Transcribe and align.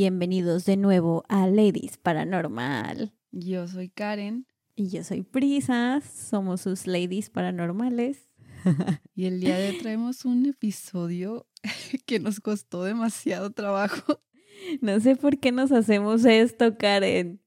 Bienvenidos 0.00 0.64
de 0.64 0.76
nuevo 0.76 1.24
a 1.28 1.48
Ladies 1.48 1.96
Paranormal. 1.96 3.12
Yo 3.32 3.66
soy 3.66 3.88
Karen 3.88 4.46
Y 4.76 4.90
yo 4.90 5.02
soy 5.02 5.22
Prisa, 5.22 6.00
somos 6.02 6.60
sus 6.60 6.86
Ladies 6.86 7.30
Paranormales. 7.30 8.28
y 9.16 9.24
el 9.24 9.40
día 9.40 9.58
de 9.58 9.70
hoy 9.70 9.78
traemos 9.78 10.24
un 10.24 10.46
episodio 10.46 11.48
que 12.06 12.20
nos 12.20 12.38
costó 12.38 12.84
demasiado 12.84 13.50
trabajo. 13.50 14.22
No 14.80 15.00
sé 15.00 15.16
por 15.16 15.40
qué 15.40 15.50
nos 15.50 15.72
hacemos 15.72 16.24
esto, 16.24 16.78
Karen. 16.78 17.40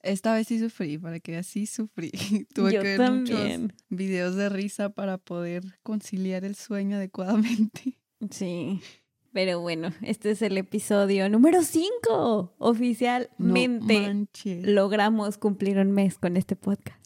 Esta 0.00 0.32
vez 0.32 0.48
sí 0.48 0.58
sufrí, 0.58 0.96
para 0.96 1.20
que 1.20 1.32
veas, 1.32 1.48
sí 1.48 1.66
sufrí. 1.66 2.12
Tuve 2.54 2.72
Yo 2.72 2.80
que 2.80 2.88
ver 2.88 2.96
también. 2.96 3.62
muchos 3.64 3.76
videos 3.90 4.36
de 4.36 4.48
risa 4.48 4.94
para 4.94 5.18
poder 5.18 5.64
conciliar 5.82 6.46
el 6.46 6.54
sueño 6.54 6.96
adecuadamente. 6.96 7.98
Sí. 8.30 8.80
Pero 9.32 9.60
bueno, 9.60 9.92
este 10.02 10.30
es 10.30 10.42
el 10.42 10.56
episodio 10.56 11.28
número 11.28 11.62
5. 11.62 12.54
Oficialmente 12.58 14.14
No 14.14 14.26
logramos 14.72 15.38
cumplir 15.38 15.78
un 15.78 15.92
mes 15.92 16.18
con 16.18 16.36
este 16.36 16.56
podcast. 16.56 16.98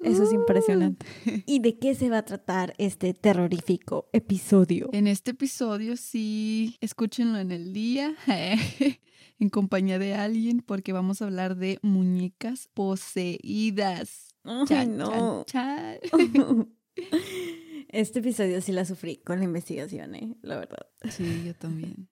Eso 0.00 0.24
es 0.24 0.32
impresionante. 0.32 1.06
¿Y 1.46 1.60
de 1.60 1.78
qué 1.78 1.94
se 1.94 2.10
va 2.10 2.18
a 2.18 2.24
tratar 2.24 2.74
este 2.78 3.14
terrorífico 3.14 4.08
episodio? 4.12 4.90
En 4.92 5.06
este 5.06 5.30
episodio 5.30 5.96
sí, 5.96 6.76
escúchenlo 6.80 7.38
en 7.38 7.52
el 7.52 7.72
día, 7.72 8.14
en 9.38 9.48
compañía 9.48 9.98
de 9.98 10.14
alguien, 10.14 10.60
porque 10.60 10.92
vamos 10.92 11.22
a 11.22 11.26
hablar 11.26 11.56
de 11.56 11.78
muñecas 11.82 12.68
poseídas. 12.74 14.34
Ay, 14.44 14.64
Chan, 14.66 14.96
no. 14.96 15.44
chan, 15.46 15.98
chan. 16.10 16.68
Este 17.92 18.20
episodio 18.20 18.62
sí 18.62 18.72
la 18.72 18.86
sufrí 18.86 19.18
con 19.18 19.38
la 19.38 19.44
investigación, 19.44 20.14
¿eh? 20.14 20.34
la 20.40 20.56
verdad. 20.56 20.86
Sí, 21.10 21.44
yo 21.46 21.54
también. 21.54 22.08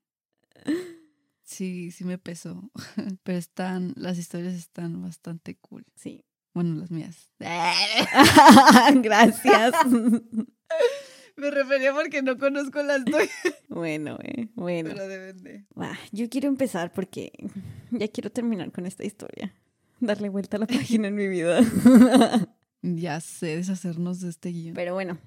Sí, 1.43 1.91
sí 1.91 2.05
me 2.05 2.17
pesó. 2.17 2.71
Pero 3.25 3.37
están, 3.37 3.93
las 3.97 4.19
historias 4.19 4.55
están 4.55 5.03
bastante 5.03 5.57
cool. 5.57 5.85
Sí. 5.97 6.25
Bueno, 6.55 6.77
las 6.77 6.93
mías. 6.93 7.33
Gracias. 7.41 9.75
Me 11.35 11.51
refería 11.51 11.93
porque 11.93 12.23
no 12.23 12.39
conozco 12.39 12.81
las 12.85 13.05
tuyas. 13.05 13.29
bueno, 13.69 14.17
eh, 14.23 14.49
bueno. 14.55 14.91
Pero 14.91 15.09
deben 15.09 15.43
de. 15.43 15.67
Va, 15.77 15.99
yo 16.13 16.29
quiero 16.29 16.47
empezar 16.47 16.93
porque 16.93 17.33
ya 17.91 18.07
quiero 18.07 18.31
terminar 18.31 18.71
con 18.71 18.87
esta 18.87 19.05
historia. 19.05 19.53
Darle 19.99 20.29
vuelta 20.29 20.57
a 20.57 20.61
la 20.61 20.67
página 20.69 21.09
en 21.09 21.17
mi 21.17 21.27
vida. 21.27 21.63
Ya 22.83 23.21
sé 23.21 23.57
deshacernos 23.57 24.21
de 24.21 24.31
este 24.31 24.51
guion. 24.51 24.75
Pero 24.75 24.95
bueno, 24.95 25.19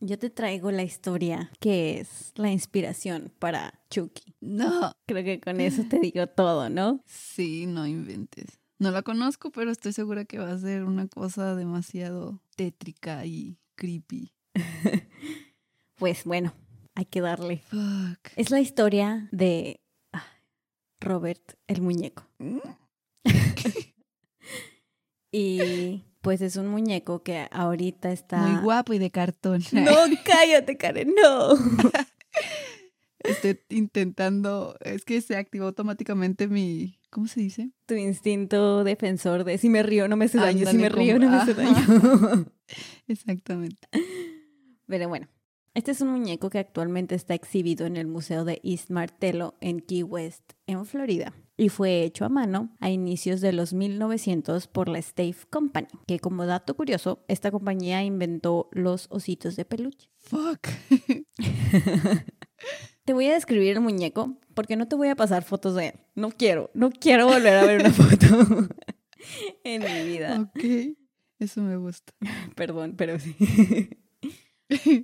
yo 0.00 0.18
te 0.18 0.30
traigo 0.30 0.70
la 0.70 0.82
historia 0.82 1.50
que 1.60 2.00
es 2.00 2.32
la 2.34 2.50
inspiración 2.50 3.32
para 3.38 3.80
Chucky. 3.90 4.34
No. 4.40 4.92
Creo 5.06 5.24
que 5.24 5.40
con 5.40 5.60
eso 5.60 5.84
te 5.84 5.98
digo 6.00 6.26
todo, 6.26 6.68
¿no? 6.68 7.02
Sí, 7.06 7.66
no 7.66 7.86
inventes. 7.86 8.58
No 8.78 8.90
la 8.90 9.02
conozco, 9.02 9.50
pero 9.50 9.70
estoy 9.70 9.92
segura 9.92 10.24
que 10.24 10.38
va 10.38 10.50
a 10.50 10.58
ser 10.58 10.84
una 10.84 11.06
cosa 11.06 11.54
demasiado 11.54 12.40
tétrica 12.56 13.24
y 13.26 13.58
creepy. 13.76 14.32
Pues 15.96 16.24
bueno, 16.24 16.54
hay 16.94 17.04
que 17.04 17.20
darle. 17.20 17.58
Fuck. 17.68 18.30
Es 18.34 18.50
la 18.50 18.58
historia 18.58 19.28
de 19.32 19.82
ah, 20.14 20.24
Robert 20.98 21.58
el 21.66 21.82
muñeco. 21.82 22.26
Y 25.32 26.02
pues 26.20 26.40
es 26.42 26.56
un 26.56 26.68
muñeco 26.68 27.22
que 27.22 27.46
ahorita 27.50 28.10
está... 28.12 28.38
Muy 28.38 28.62
guapo 28.62 28.92
y 28.92 28.98
de 28.98 29.10
cartón. 29.10 29.62
No, 29.72 29.94
cállate, 30.24 30.76
Karen, 30.76 31.14
no. 31.20 31.54
Estoy 33.20 33.60
intentando. 33.68 34.76
Es 34.80 35.04
que 35.04 35.20
se 35.20 35.36
activó 35.36 35.66
automáticamente 35.66 36.48
mi. 36.48 36.98
¿Cómo 37.10 37.26
se 37.26 37.40
dice? 37.40 37.70
Tu 37.86 37.94
instinto 37.94 38.82
defensor 38.82 39.44
de 39.44 39.58
si 39.58 39.68
me 39.68 39.82
río 39.82 40.08
no 40.08 40.16
me 40.16 40.24
hace 40.24 40.38
daño, 40.38 40.66
si 40.70 40.76
me 40.78 40.88
río 40.88 41.14
como- 41.16 41.26
no 41.26 41.30
me 41.30 41.36
hace 41.36 41.54
daño. 41.54 42.46
Exactamente. 43.08 43.88
Pero 44.86 45.08
bueno, 45.08 45.28
este 45.74 45.90
es 45.90 46.00
un 46.00 46.08
muñeco 46.08 46.48
que 46.50 46.58
actualmente 46.60 47.14
está 47.14 47.34
exhibido 47.34 47.84
en 47.86 47.96
el 47.96 48.06
Museo 48.06 48.44
de 48.44 48.60
East 48.64 48.90
Martello 48.90 49.54
en 49.60 49.80
Key 49.80 50.02
West, 50.02 50.52
en 50.66 50.86
Florida. 50.86 51.34
Y 51.60 51.68
fue 51.68 52.04
hecho 52.04 52.24
a 52.24 52.30
mano 52.30 52.74
a 52.80 52.88
inicios 52.88 53.42
de 53.42 53.52
los 53.52 53.74
1900 53.74 54.66
por 54.66 54.88
la 54.88 54.98
Stave 54.98 55.36
Company, 55.50 55.88
que 56.06 56.18
como 56.18 56.46
dato 56.46 56.74
curioso, 56.74 57.22
esta 57.28 57.50
compañía 57.50 58.02
inventó 58.02 58.70
los 58.72 59.08
ositos 59.10 59.56
de 59.56 59.66
peluche. 59.66 60.08
Fuck. 60.20 60.68
Te 63.04 63.12
voy 63.12 63.26
a 63.26 63.34
describir 63.34 63.72
el 63.72 63.82
muñeco 63.82 64.38
porque 64.54 64.76
no 64.76 64.88
te 64.88 64.96
voy 64.96 65.08
a 65.08 65.16
pasar 65.16 65.42
fotos 65.42 65.74
de 65.74 65.88
él. 65.88 65.94
No 66.14 66.30
quiero, 66.30 66.70
no 66.72 66.90
quiero 66.90 67.26
volver 67.26 67.54
a 67.54 67.66
ver 67.66 67.80
una 67.80 67.90
foto 67.92 68.68
en 69.64 69.82
mi 69.82 70.08
vida. 70.08 70.40
ok. 70.40 70.96
Eso 71.40 71.60
me 71.60 71.76
gusta. 71.76 72.14
Perdón, 72.54 72.94
pero 72.96 73.18
sí. 73.18 73.36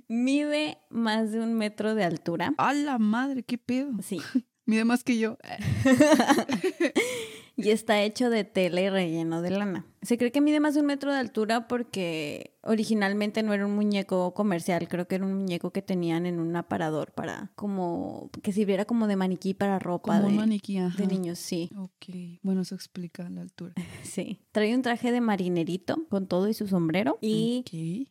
Mide 0.07 0.79
más 0.89 1.31
de 1.31 1.39
un 1.39 1.53
metro 1.53 1.93
de 1.93 2.03
altura. 2.03 2.55
¡A 2.57 2.73
la 2.73 2.97
madre! 2.97 3.43
¿Qué 3.43 3.59
pedo? 3.59 3.91
Sí. 4.01 4.21
Mide 4.67 4.83
más 4.83 5.03
que 5.03 5.17
yo. 5.17 5.37
y 7.57 7.71
está 7.71 8.01
hecho 8.03 8.29
de 8.29 8.43
tela 8.43 8.81
y 8.81 8.89
relleno 8.89 9.41
de 9.41 9.49
lana. 9.49 9.85
Se 10.03 10.17
cree 10.17 10.31
que 10.31 10.41
mide 10.41 10.59
más 10.59 10.75
de 10.75 10.81
un 10.81 10.85
metro 10.85 11.11
de 11.11 11.17
altura 11.17 11.67
porque 11.67 12.55
originalmente 12.61 13.41
no 13.41 13.51
era 13.51 13.65
un 13.65 13.73
muñeco 13.75 14.33
comercial, 14.35 14.87
creo 14.87 15.07
que 15.07 15.15
era 15.15 15.25
un 15.25 15.33
muñeco 15.33 15.71
que 15.71 15.81
tenían 15.81 16.25
en 16.27 16.39
un 16.39 16.55
aparador 16.55 17.11
para 17.13 17.51
como 17.55 18.29
que 18.43 18.51
sirviera 18.51 18.85
como 18.85 19.07
de 19.07 19.15
maniquí 19.15 19.53
para 19.55 19.79
ropa 19.79 20.17
Como 20.17 20.29
de, 20.29 20.35
maniquí. 20.35 20.77
Ajá. 20.77 20.95
de 20.97 21.07
niños, 21.07 21.39
sí. 21.39 21.69
Ok. 21.75 22.39
Bueno, 22.43 22.61
eso 22.61 22.75
explica 22.75 23.27
la 23.29 23.41
altura. 23.41 23.73
Sí. 24.03 24.39
Trae 24.51 24.73
un 24.73 24.81
traje 24.83 25.11
de 25.11 25.19
marinerito 25.19 26.05
con 26.09 26.27
todo 26.27 26.47
y 26.47 26.53
su 26.53 26.67
sombrero 26.67 27.17
y 27.21 27.63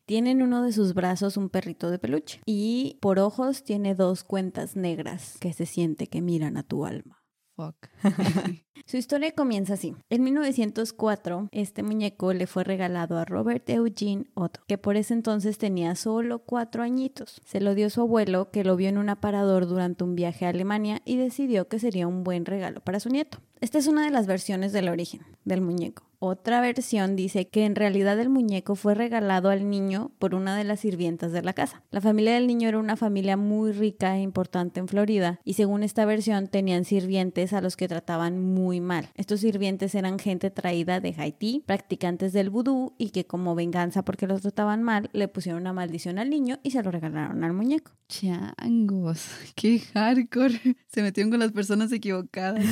tiene 0.05 0.33
en 0.33 0.43
uno 0.43 0.63
de 0.63 0.73
sus 0.73 0.93
brazos 0.93 1.37
un 1.37 1.49
perrito 1.49 1.91
de 1.91 1.99
peluche 1.99 2.41
y 2.45 2.99
por 3.01 3.19
ojos 3.19 3.63
tiene 3.65 3.95
dos 3.95 4.25
cuentas 4.25 4.77
negras 4.77 5.39
que 5.41 5.53
se 5.53 5.67
siente 5.67 6.09
que 6.09 6.21
miran 6.21 6.57
a 6.57 6.63
tu 6.65 6.85
alma. 6.85 7.23
Fuck. 7.57 7.89
Su 8.87 8.99
historia 8.99 9.33
comienza 9.33 9.75
así. 9.75 9.97
En 10.11 10.23
1904, 10.23 11.49
este 11.51 11.83
muñeco 11.83 12.33
le 12.33 12.47
fue 12.47 12.63
regalado 12.63 13.19
a 13.19 13.25
Robert 13.25 13.69
Eugene 13.69 14.27
Otto, 14.35 14.61
que 14.69 14.79
por 14.79 14.97
ese 14.97 15.15
entonces 15.15 15.59
tenía 15.59 15.97
solo 15.97 16.41
cuatro 16.41 16.83
añitos. 16.83 17.41
Se 17.45 17.61
lo 17.61 17.75
dio 17.75 17.91
su 17.91 18.03
abuelo, 18.03 18.51
que 18.51 18.63
lo 18.63 18.77
vio 18.77 18.89
en 18.89 18.99
un 18.99 19.09
aparador 19.09 19.67
durante 19.67 20.05
un 20.05 20.15
viaje 20.15 20.47
a 20.47 20.51
Alemania 20.51 21.01
y 21.05 21.17
decidió 21.17 21.67
que 21.67 21.79
sería 21.79 22.07
un 22.07 22.23
buen 22.23 22.45
regalo 22.45 22.81
para 22.81 23.01
su 23.01 23.09
nieto. 23.09 23.39
Esta 23.61 23.79
es 23.79 23.87
una 23.87 24.05
de 24.05 24.11
las 24.11 24.27
versiones 24.27 24.73
del 24.73 24.89
origen 24.89 25.23
del 25.45 25.63
muñeco. 25.63 26.06
Otra 26.19 26.61
versión 26.61 27.17
dice 27.17 27.49
que 27.49 27.65
en 27.65 27.75
realidad 27.75 28.19
el 28.19 28.29
muñeco 28.29 28.75
fue 28.75 28.95
regalado 28.95 29.51
al 29.51 29.69
niño 29.69 30.13
por 30.19 30.35
una 30.35 30.57
de 30.57 30.65
las 30.65 30.81
sirvientas 30.81 31.33
de 31.33 31.43
la 31.43 31.53
casa. 31.53 31.83
La 31.91 32.01
familia 32.01 32.35
del 32.35 32.47
niño 32.47 32.69
era 32.69 32.79
una 32.79 32.97
familia 32.97 33.37
muy 33.37 33.73
rica 33.73 34.17
e 34.17 34.23
importante 34.23 34.81
en 34.81 34.89
Florida 34.89 35.41
y 35.45 35.55
según 35.55 35.83
esta 35.83 36.05
versión 36.05 36.49
tenían 36.49 36.85
sirvientes 36.85 37.53
a 37.53 37.61
los 37.61 37.77
que 37.77 37.89
trataban 37.89 38.41
muy 38.41 38.81
mal. 38.81 39.09
Estos 39.15 39.41
sirvientes 39.41 39.95
eran 39.95 40.19
gente 40.19 40.51
traída 40.51 41.01
de 41.01 41.15
Haití, 41.17 41.63
practicantes 41.67 42.33
del 42.33 42.51
vudú 42.51 42.95
y 42.99 43.11
que 43.11 43.27
como 43.27 43.55
venganza 43.55 44.05
porque 44.05 44.27
los 44.27 44.43
trataban 44.43 44.83
mal 44.83 45.11
le 45.13 45.29
pusieron 45.29 45.63
una 45.63 45.73
maldición 45.73 46.19
al 46.19 46.31
niño 46.31 46.59
y 46.63 46.71
se 46.71 46.83
lo 46.83 46.91
regalaron 46.91 47.45
al 47.45 47.53
muñeco. 47.53 47.93
Changos. 48.09 49.29
Qué 49.55 49.81
hardcore. 49.81 50.61
Se 50.89 51.03
metieron 51.03 51.31
con 51.31 51.41
las 51.41 51.53
personas 51.53 51.93
equivocadas. 51.93 52.65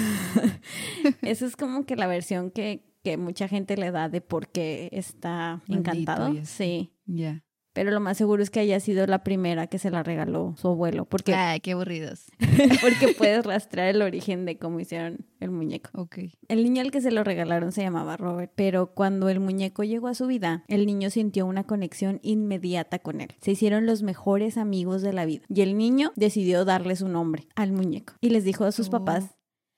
Esa 1.22 1.46
es 1.46 1.56
como 1.56 1.84
que 1.84 1.96
la 1.96 2.06
versión 2.06 2.50
que, 2.50 2.84
que 3.04 3.16
mucha 3.18 3.46
gente 3.46 3.76
le 3.76 3.90
da 3.92 4.08
de 4.08 4.20
por 4.20 4.48
qué 4.48 4.88
está 4.92 5.62
Maldito 5.68 5.90
encantado. 5.90 6.32
Sí. 6.44 6.92
Ya. 7.06 7.44
Pero 7.74 7.90
lo 7.90 7.98
más 7.98 8.16
seguro 8.16 8.40
es 8.40 8.50
que 8.50 8.60
haya 8.60 8.78
sido 8.78 9.04
la 9.08 9.24
primera 9.24 9.66
que 9.66 9.78
se 9.80 9.90
la 9.90 10.04
regaló 10.04 10.54
su 10.56 10.68
abuelo, 10.68 11.06
porque, 11.06 11.34
Ay, 11.34 11.58
qué 11.58 11.72
aburridos. 11.72 12.26
porque 12.80 13.14
puedes 13.18 13.44
rastrear 13.44 13.88
el 13.88 14.00
origen 14.00 14.44
de 14.44 14.58
cómo 14.58 14.78
hicieron 14.78 15.26
el 15.40 15.50
muñeco. 15.50 15.90
Ok. 15.92 16.18
El 16.46 16.62
niño 16.62 16.82
al 16.82 16.92
que 16.92 17.00
se 17.00 17.10
lo 17.10 17.24
regalaron 17.24 17.72
se 17.72 17.82
llamaba 17.82 18.16
Robert, 18.16 18.52
pero 18.54 18.94
cuando 18.94 19.28
el 19.28 19.40
muñeco 19.40 19.82
llegó 19.82 20.06
a 20.06 20.14
su 20.14 20.28
vida, 20.28 20.62
el 20.68 20.86
niño 20.86 21.10
sintió 21.10 21.46
una 21.46 21.64
conexión 21.64 22.20
inmediata 22.22 23.00
con 23.00 23.20
él. 23.20 23.34
Se 23.40 23.50
hicieron 23.50 23.86
los 23.86 24.04
mejores 24.04 24.56
amigos 24.56 25.02
de 25.02 25.12
la 25.12 25.24
vida 25.24 25.42
y 25.48 25.62
el 25.62 25.76
niño 25.76 26.12
decidió 26.14 26.64
darle 26.64 26.94
su 26.94 27.08
nombre 27.08 27.48
al 27.56 27.72
muñeco 27.72 28.14
y 28.20 28.30
les 28.30 28.44
dijo 28.44 28.64
a 28.64 28.70
sus 28.70 28.86
Oh. 28.86 28.90
papás 28.92 29.34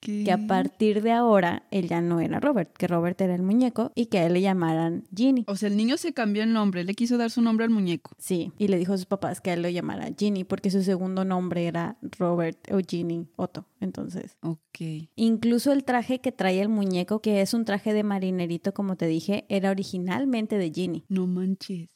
¿Qué? 0.06 0.22
que 0.24 0.30
a 0.32 0.46
partir 0.46 1.02
de 1.02 1.10
ahora 1.12 1.64
él 1.70 1.88
ya 1.88 2.00
no 2.00 2.20
era 2.20 2.38
Robert, 2.38 2.72
que 2.76 2.86
Robert 2.86 3.20
era 3.20 3.34
el 3.34 3.42
muñeco 3.42 3.90
y 3.94 4.06
que 4.06 4.18
a 4.18 4.26
él 4.26 4.34
le 4.34 4.40
llamaran 4.40 5.04
Ginny. 5.14 5.44
O 5.48 5.56
sea, 5.56 5.68
el 5.68 5.76
niño 5.76 5.96
se 5.96 6.12
cambió 6.12 6.42
el 6.44 6.52
nombre. 6.52 6.84
Le 6.84 6.94
quiso 6.94 7.18
dar 7.18 7.30
su 7.30 7.42
nombre 7.42 7.64
al 7.64 7.70
muñeco. 7.70 8.12
Sí, 8.18 8.52
y 8.58 8.68
le 8.68 8.78
dijo 8.78 8.92
a 8.92 8.96
sus 8.98 9.06
papás 9.06 9.40
que 9.40 9.50
a 9.50 9.54
él 9.54 9.62
lo 9.62 9.68
llamara 9.68 10.08
Ginny 10.16 10.44
porque 10.44 10.70
su 10.70 10.82
segundo 10.84 11.24
nombre 11.24 11.66
era 11.66 11.98
Robert 12.18 12.58
Eugenie 12.70 13.26
Otto. 13.36 13.66
Entonces, 13.80 14.36
Ok. 14.42 15.08
incluso 15.16 15.72
el 15.72 15.84
traje 15.84 16.20
que 16.20 16.32
trae 16.32 16.60
el 16.60 16.68
muñeco, 16.68 17.20
que 17.20 17.40
es 17.40 17.52
un 17.54 17.64
traje 17.64 17.92
de 17.92 18.02
marinerito, 18.04 18.72
como 18.74 18.96
te 18.96 19.06
dije, 19.06 19.44
era 19.48 19.70
originalmente 19.70 20.56
de 20.58 20.70
Ginny. 20.70 21.04
No 21.08 21.26
manches. 21.26 21.88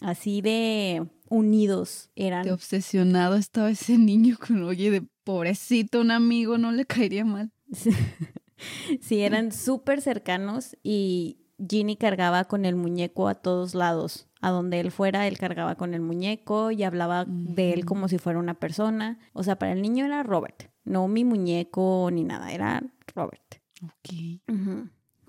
Así 0.00 0.40
de 0.42 1.06
unidos 1.28 2.10
eran. 2.14 2.44
Qué 2.44 2.52
obsesionado 2.52 3.34
estaba 3.36 3.70
ese 3.70 3.98
niño 3.98 4.36
con, 4.38 4.62
oye, 4.62 4.90
de 4.90 5.02
Pobrecito, 5.24 6.00
un 6.00 6.10
amigo 6.10 6.58
no 6.58 6.70
le 6.70 6.84
caería 6.84 7.24
mal. 7.24 7.50
sí, 9.00 9.20
eran 9.22 9.52
súper 9.52 10.00
cercanos 10.00 10.76
y 10.82 11.38
Ginny 11.58 11.96
cargaba 11.96 12.44
con 12.44 12.64
el 12.64 12.76
muñeco 12.76 13.28
a 13.28 13.34
todos 13.34 13.74
lados. 13.74 14.28
A 14.40 14.50
donde 14.50 14.78
él 14.80 14.90
fuera, 14.90 15.26
él 15.26 15.38
cargaba 15.38 15.74
con 15.76 15.94
el 15.94 16.02
muñeco 16.02 16.70
y 16.70 16.82
hablaba 16.82 17.24
de 17.26 17.72
él 17.72 17.86
como 17.86 18.08
si 18.08 18.18
fuera 18.18 18.38
una 18.38 18.52
persona. 18.52 19.18
O 19.32 19.42
sea, 19.42 19.58
para 19.58 19.72
el 19.72 19.80
niño 19.80 20.04
era 20.04 20.22
Robert, 20.22 20.70
no 20.84 21.08
mi 21.08 21.24
muñeco 21.24 22.10
ni 22.12 22.24
nada, 22.24 22.52
era 22.52 22.82
Robert. 23.14 23.62
Ok. 23.82 24.42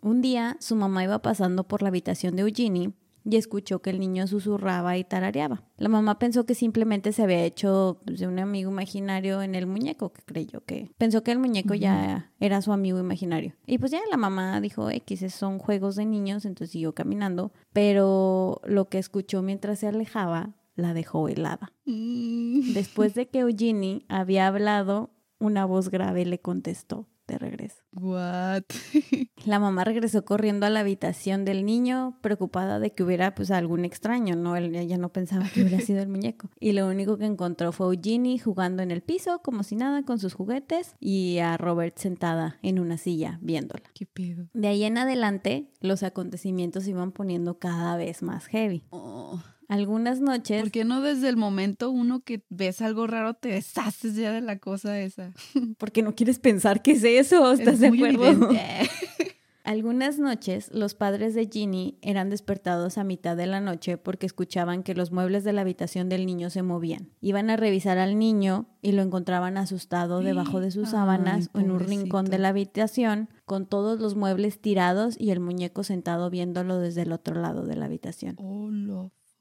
Un 0.01 0.21
día 0.21 0.57
su 0.59 0.75
mamá 0.75 1.03
iba 1.05 1.21
pasando 1.21 1.65
por 1.65 1.81
la 1.81 1.87
habitación 1.87 2.35
de 2.35 2.41
Eugenie 2.41 2.91
y 3.25 3.37
escuchó 3.37 3.81
que 3.81 3.89
el 3.89 3.99
niño 3.99 4.27
susurraba 4.27 4.97
y 4.97 5.03
tarareaba. 5.03 5.63
La 5.77 5.89
mamá 5.89 6.19
pensó 6.19 6.45
que 6.45 6.53
simplemente 6.53 7.11
se 7.11 7.23
había 7.23 7.43
hecho 7.43 7.99
pues, 8.05 8.19
de 8.19 8.27
un 8.27 8.39
amigo 8.39 8.71
imaginario 8.71 9.41
en 9.41 9.55
el 9.55 9.65
muñeco, 9.65 10.13
que 10.13 10.21
creyó 10.21 10.63
que 10.63 10.91
pensó 10.97 11.23
que 11.23 11.31
el 11.31 11.39
muñeco 11.39 11.73
ya 11.73 12.31
era 12.39 12.61
su 12.61 12.71
amigo 12.71 12.99
imaginario. 12.99 13.55
Y 13.65 13.79
pues 13.79 13.91
ya 13.91 13.99
la 14.09 14.17
mamá 14.17 14.61
dijo, 14.61 14.89
X, 14.89 15.33
son 15.33 15.57
juegos 15.57 15.95
de 15.95 16.05
niños, 16.05 16.45
entonces 16.45 16.71
siguió 16.71 16.93
caminando, 16.93 17.51
pero 17.73 18.61
lo 18.63 18.89
que 18.89 18.99
escuchó 18.99 19.41
mientras 19.41 19.79
se 19.79 19.87
alejaba 19.87 20.55
la 20.75 20.93
dejó 20.93 21.27
helada. 21.27 21.71
Después 21.85 23.15
de 23.15 23.27
que 23.27 23.39
Eugenie 23.39 24.05
había 24.07 24.47
hablado, 24.47 25.09
una 25.39 25.65
voz 25.65 25.89
grave 25.89 26.25
le 26.25 26.39
contestó 26.39 27.07
de 27.27 27.37
regreso. 27.37 27.81
What? 27.93 28.63
La 29.45 29.59
mamá 29.59 29.83
regresó 29.83 30.25
corriendo 30.25 30.65
a 30.65 30.69
la 30.69 30.81
habitación 30.81 31.45
del 31.45 31.65
niño, 31.65 32.17
preocupada 32.21 32.79
de 32.79 32.93
que 32.93 33.03
hubiera 33.03 33.35
pues 33.35 33.51
algún 33.51 33.85
extraño, 33.85 34.35
¿no? 34.35 34.55
Ella 34.55 34.97
no 34.97 35.09
pensaba 35.09 35.47
que 35.49 35.61
hubiera 35.61 35.79
sido 35.79 36.01
el 36.01 36.09
muñeco. 36.09 36.49
Y 36.59 36.73
lo 36.73 36.87
único 36.87 37.17
que 37.17 37.25
encontró 37.25 37.71
fue 37.71 37.95
Eugenie 37.95 38.39
jugando 38.39 38.83
en 38.83 38.91
el 38.91 39.01
piso, 39.01 39.39
como 39.43 39.63
si 39.63 39.75
nada, 39.75 40.03
con 40.03 40.19
sus 40.19 40.33
juguetes, 40.33 40.95
y 40.99 41.39
a 41.39 41.57
Robert 41.57 41.97
sentada 41.97 42.57
en 42.61 42.79
una 42.79 42.97
silla 42.97 43.39
viéndola. 43.41 43.83
¿Qué 43.93 44.05
pedo? 44.05 44.47
De 44.53 44.67
ahí 44.67 44.83
en 44.83 44.97
adelante, 44.97 45.71
los 45.79 46.03
acontecimientos 46.03 46.83
se 46.83 46.91
iban 46.91 47.11
poniendo 47.11 47.59
cada 47.59 47.97
vez 47.97 48.23
más 48.23 48.47
heavy. 48.47 48.83
Oh. 48.89 49.41
Algunas 49.67 50.19
noches... 50.19 50.61
¿Por 50.61 50.71
qué 50.71 50.85
no 50.85 51.01
desde 51.01 51.29
el 51.29 51.37
momento 51.37 51.89
uno 51.89 52.21
que 52.21 52.43
ves 52.49 52.81
algo 52.81 53.07
raro 53.07 53.33
te 53.33 53.49
deshaces 53.49 54.15
ya 54.15 54.31
de 54.31 54.41
la 54.41 54.59
cosa 54.59 54.99
esa? 54.99 55.31
Porque 55.77 56.01
no 56.01 56.15
quieres 56.15 56.39
pensar 56.39 56.81
qué 56.81 56.91
es 56.91 57.03
eso, 57.03 57.51
¿estás 57.51 57.75
Es 57.75 57.79
de 57.81 57.87
acuerdo? 57.87 58.49
Algunas 59.65 60.19
noches 60.19 60.69
los 60.71 60.93
padres 60.93 61.33
de 61.33 61.49
Ginny 61.51 61.97
eran 62.03 62.29
despertados 62.29 62.99
a 62.99 63.03
mitad 63.03 63.35
de 63.35 63.47
la 63.47 63.59
noche 63.61 63.97
porque 63.97 64.27
escuchaban 64.27 64.83
que 64.83 64.93
los 64.93 65.11
muebles 65.11 65.43
de 65.43 65.53
la 65.53 65.61
habitación 65.61 66.07
del 66.07 66.27
niño 66.27 66.51
se 66.51 66.61
movían. 66.61 67.09
Iban 67.19 67.49
a 67.49 67.57
revisar 67.57 67.97
al 67.97 68.19
niño 68.19 68.67
y 68.83 68.91
lo 68.91 69.01
encontraban 69.01 69.57
asustado 69.57 70.19
debajo 70.19 70.59
de 70.59 70.69
sus 70.69 70.89
Ay, 70.89 70.91
sábanas 70.91 71.49
o 71.53 71.59
en 71.61 71.71
un 71.71 71.79
rincón 71.79 72.25
de 72.25 72.37
la 72.37 72.49
habitación 72.49 73.27
con 73.45 73.65
todos 73.65 73.99
los 73.99 74.15
muebles 74.15 74.61
tirados 74.61 75.19
y 75.19 75.31
el 75.31 75.39
muñeco 75.39 75.83
sentado 75.83 76.29
viéndolo 76.29 76.77
desde 76.77 77.01
el 77.01 77.11
otro 77.11 77.33
lado 77.33 77.65
de 77.65 77.75
la 77.75 77.85
habitación. 77.85 78.35
Oh, 78.37 78.69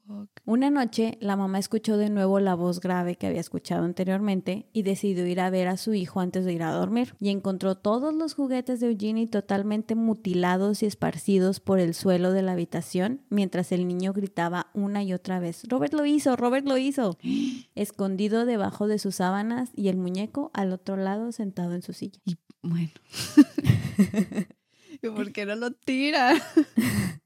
fuck. 0.07 0.29
Una 0.45 0.69
noche, 0.69 1.17
la 1.21 1.35
mamá 1.35 1.59
escuchó 1.59 1.97
de 1.97 2.09
nuevo 2.09 2.39
la 2.39 2.55
voz 2.55 2.79
grave 2.79 3.15
que 3.15 3.27
había 3.27 3.39
escuchado 3.39 3.83
anteriormente 3.83 4.67
y 4.73 4.83
decidió 4.83 5.25
ir 5.25 5.39
a 5.39 5.49
ver 5.49 5.67
a 5.67 5.77
su 5.77 5.93
hijo 5.93 6.19
antes 6.19 6.45
de 6.45 6.53
ir 6.53 6.63
a 6.63 6.71
dormir. 6.71 7.15
Y 7.19 7.29
encontró 7.29 7.75
todos 7.75 8.13
los 8.13 8.33
juguetes 8.33 8.79
de 8.79 8.91
Eugenie 8.91 9.27
totalmente 9.27 9.95
mutilados 9.95 10.83
y 10.83 10.85
esparcidos 10.85 11.59
por 11.59 11.79
el 11.79 11.93
suelo 11.93 12.31
de 12.31 12.41
la 12.41 12.53
habitación, 12.53 13.21
mientras 13.29 13.71
el 13.71 13.87
niño 13.87 14.13
gritaba 14.13 14.67
una 14.73 15.03
y 15.03 15.13
otra 15.13 15.39
vez, 15.39 15.63
Robert 15.67 15.93
lo 15.93 16.05
hizo, 16.05 16.35
Robert 16.35 16.67
lo 16.67 16.77
hizo, 16.77 17.17
escondido 17.75 18.45
debajo 18.45 18.87
de 18.87 18.99
sus 18.99 19.15
sábanas 19.15 19.71
y 19.75 19.89
el 19.89 19.97
muñeco 19.97 20.51
al 20.53 20.71
otro 20.71 20.97
lado 20.97 21.31
sentado 21.31 21.73
en 21.73 21.81
su 21.81 21.93
silla. 21.93 22.19
Y 22.25 22.37
bueno. 22.61 22.91
¿Y 25.01 25.09
por 25.09 25.31
qué 25.31 25.45
no 25.45 25.55
lo 25.55 25.71
tira? 25.71 26.33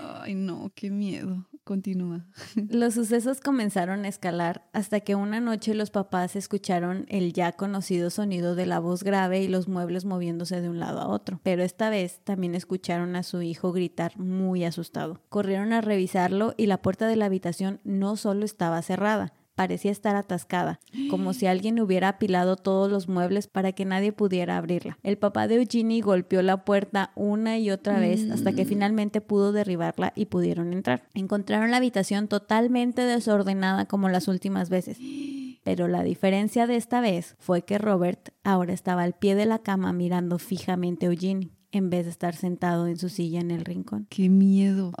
Ay, 0.00 0.34
no, 0.34 0.70
qué 0.74 0.90
miedo. 0.90 1.46
Continúa. 1.64 2.26
Los 2.68 2.94
sucesos 2.94 3.40
comenzaron 3.40 4.04
a 4.04 4.08
escalar 4.08 4.68
hasta 4.72 5.00
que 5.00 5.14
una 5.14 5.40
noche 5.40 5.74
los 5.74 5.90
papás 5.90 6.34
escucharon 6.34 7.06
el 7.08 7.32
ya 7.32 7.52
conocido 7.52 8.10
sonido 8.10 8.54
de 8.54 8.66
la 8.66 8.80
voz 8.80 9.04
grave 9.04 9.42
y 9.42 9.48
los 9.48 9.68
muebles 9.68 10.04
moviéndose 10.04 10.60
de 10.60 10.68
un 10.68 10.80
lado 10.80 11.00
a 11.00 11.08
otro. 11.08 11.40
Pero 11.42 11.62
esta 11.62 11.90
vez 11.90 12.20
también 12.24 12.54
escucharon 12.54 13.14
a 13.14 13.22
su 13.22 13.42
hijo 13.42 13.72
gritar 13.72 14.18
muy 14.18 14.64
asustado. 14.64 15.20
Corrieron 15.28 15.72
a 15.72 15.80
revisarlo 15.80 16.54
y 16.56 16.66
la 16.66 16.82
puerta 16.82 17.06
de 17.06 17.16
la 17.16 17.26
habitación 17.26 17.80
no 17.84 18.16
solo 18.16 18.44
estaba 18.44 18.82
cerrada, 18.82 19.32
parecía 19.60 19.90
estar 19.90 20.16
atascada, 20.16 20.80
como 21.10 21.34
si 21.34 21.44
alguien 21.46 21.78
hubiera 21.80 22.08
apilado 22.08 22.56
todos 22.56 22.90
los 22.90 23.08
muebles 23.08 23.46
para 23.46 23.72
que 23.72 23.84
nadie 23.84 24.10
pudiera 24.10 24.56
abrirla. 24.56 24.96
El 25.02 25.18
papá 25.18 25.48
de 25.48 25.56
Eugenie 25.56 26.00
golpeó 26.00 26.40
la 26.40 26.64
puerta 26.64 27.12
una 27.14 27.58
y 27.58 27.70
otra 27.70 27.98
vez 28.00 28.30
hasta 28.30 28.54
que 28.54 28.64
Mm. 28.64 28.68
finalmente 28.68 29.20
pudo 29.20 29.52
derribarla 29.52 30.14
y 30.16 30.24
pudieron 30.26 30.72
entrar. 30.72 31.02
Encontraron 31.12 31.70
la 31.70 31.76
habitación 31.76 32.26
totalmente 32.26 33.02
desordenada 33.02 33.84
como 33.84 34.08
las 34.08 34.28
últimas 34.28 34.70
veces. 34.70 34.96
Pero 35.62 35.88
la 35.88 36.02
diferencia 36.02 36.66
de 36.66 36.76
esta 36.76 37.02
vez 37.02 37.36
fue 37.38 37.60
que 37.60 37.76
Robert 37.76 38.30
ahora 38.44 38.72
estaba 38.72 39.02
al 39.02 39.12
pie 39.12 39.34
de 39.34 39.44
la 39.44 39.58
cama 39.58 39.92
mirando 39.92 40.38
fijamente 40.38 41.04
a 41.04 41.10
Eugenie, 41.10 41.50
en 41.72 41.90
vez 41.90 42.04
de 42.04 42.10
estar 42.10 42.34
sentado 42.34 42.86
en 42.86 42.96
su 42.96 43.08
silla 43.08 43.40
en 43.40 43.50
el 43.50 43.64
rincón. 43.64 44.06
Qué 44.10 44.28
miedo. 44.28 44.92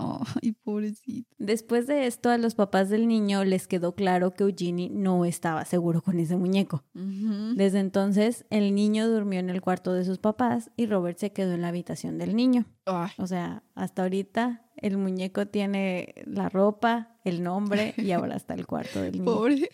Ay, 0.42 0.52
pobrecito. 0.52 1.28
Después 1.38 1.86
de 1.86 2.06
esto, 2.06 2.30
a 2.30 2.38
los 2.38 2.54
papás 2.54 2.88
del 2.88 3.08
niño 3.08 3.44
les 3.44 3.66
quedó 3.66 3.94
claro 3.94 4.32
que 4.34 4.44
Eugenie 4.44 4.90
no 4.90 5.24
estaba 5.24 5.64
seguro 5.64 6.02
con 6.02 6.18
ese 6.18 6.36
muñeco. 6.36 6.84
Desde 6.94 7.80
entonces, 7.80 8.44
el 8.50 8.74
niño 8.74 9.08
durmió 9.08 9.40
en 9.40 9.50
el 9.50 9.60
cuarto 9.60 9.92
de 9.94 10.04
sus 10.04 10.18
papás 10.18 10.70
y 10.76 10.86
Robert 10.86 11.18
se 11.18 11.32
quedó 11.32 11.52
en 11.54 11.62
la 11.62 11.68
habitación 11.68 12.18
del 12.18 12.36
niño. 12.36 12.66
Ay, 12.86 13.10
O 13.18 13.26
sea, 13.26 13.62
hasta 13.74 14.02
ahorita 14.02 14.70
el 14.76 14.96
muñeco 14.96 15.46
tiene 15.46 16.14
la 16.26 16.48
ropa, 16.48 17.18
el 17.24 17.42
nombre 17.42 17.94
y 17.96 18.12
ahora 18.12 18.36
está 18.36 18.54
el 18.54 18.66
cuarto 18.66 19.00
del 19.02 19.12
niño. 19.12 19.24
pobre. 19.24 19.68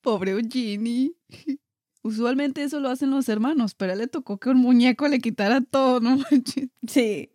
Pobre 0.00 0.32
Eugenie. 0.32 1.12
Usualmente 2.02 2.64
eso 2.64 2.80
lo 2.80 2.88
hacen 2.88 3.10
los 3.10 3.28
hermanos, 3.28 3.74
pero 3.74 3.92
a 3.92 3.94
él 3.94 4.00
le 4.00 4.06
tocó 4.08 4.38
que 4.38 4.50
un 4.50 4.58
muñeco 4.58 5.06
le 5.08 5.20
quitara 5.20 5.60
todo, 5.60 6.00
¿no 6.00 6.16
manches? 6.30 6.68
Sí. 6.86 7.30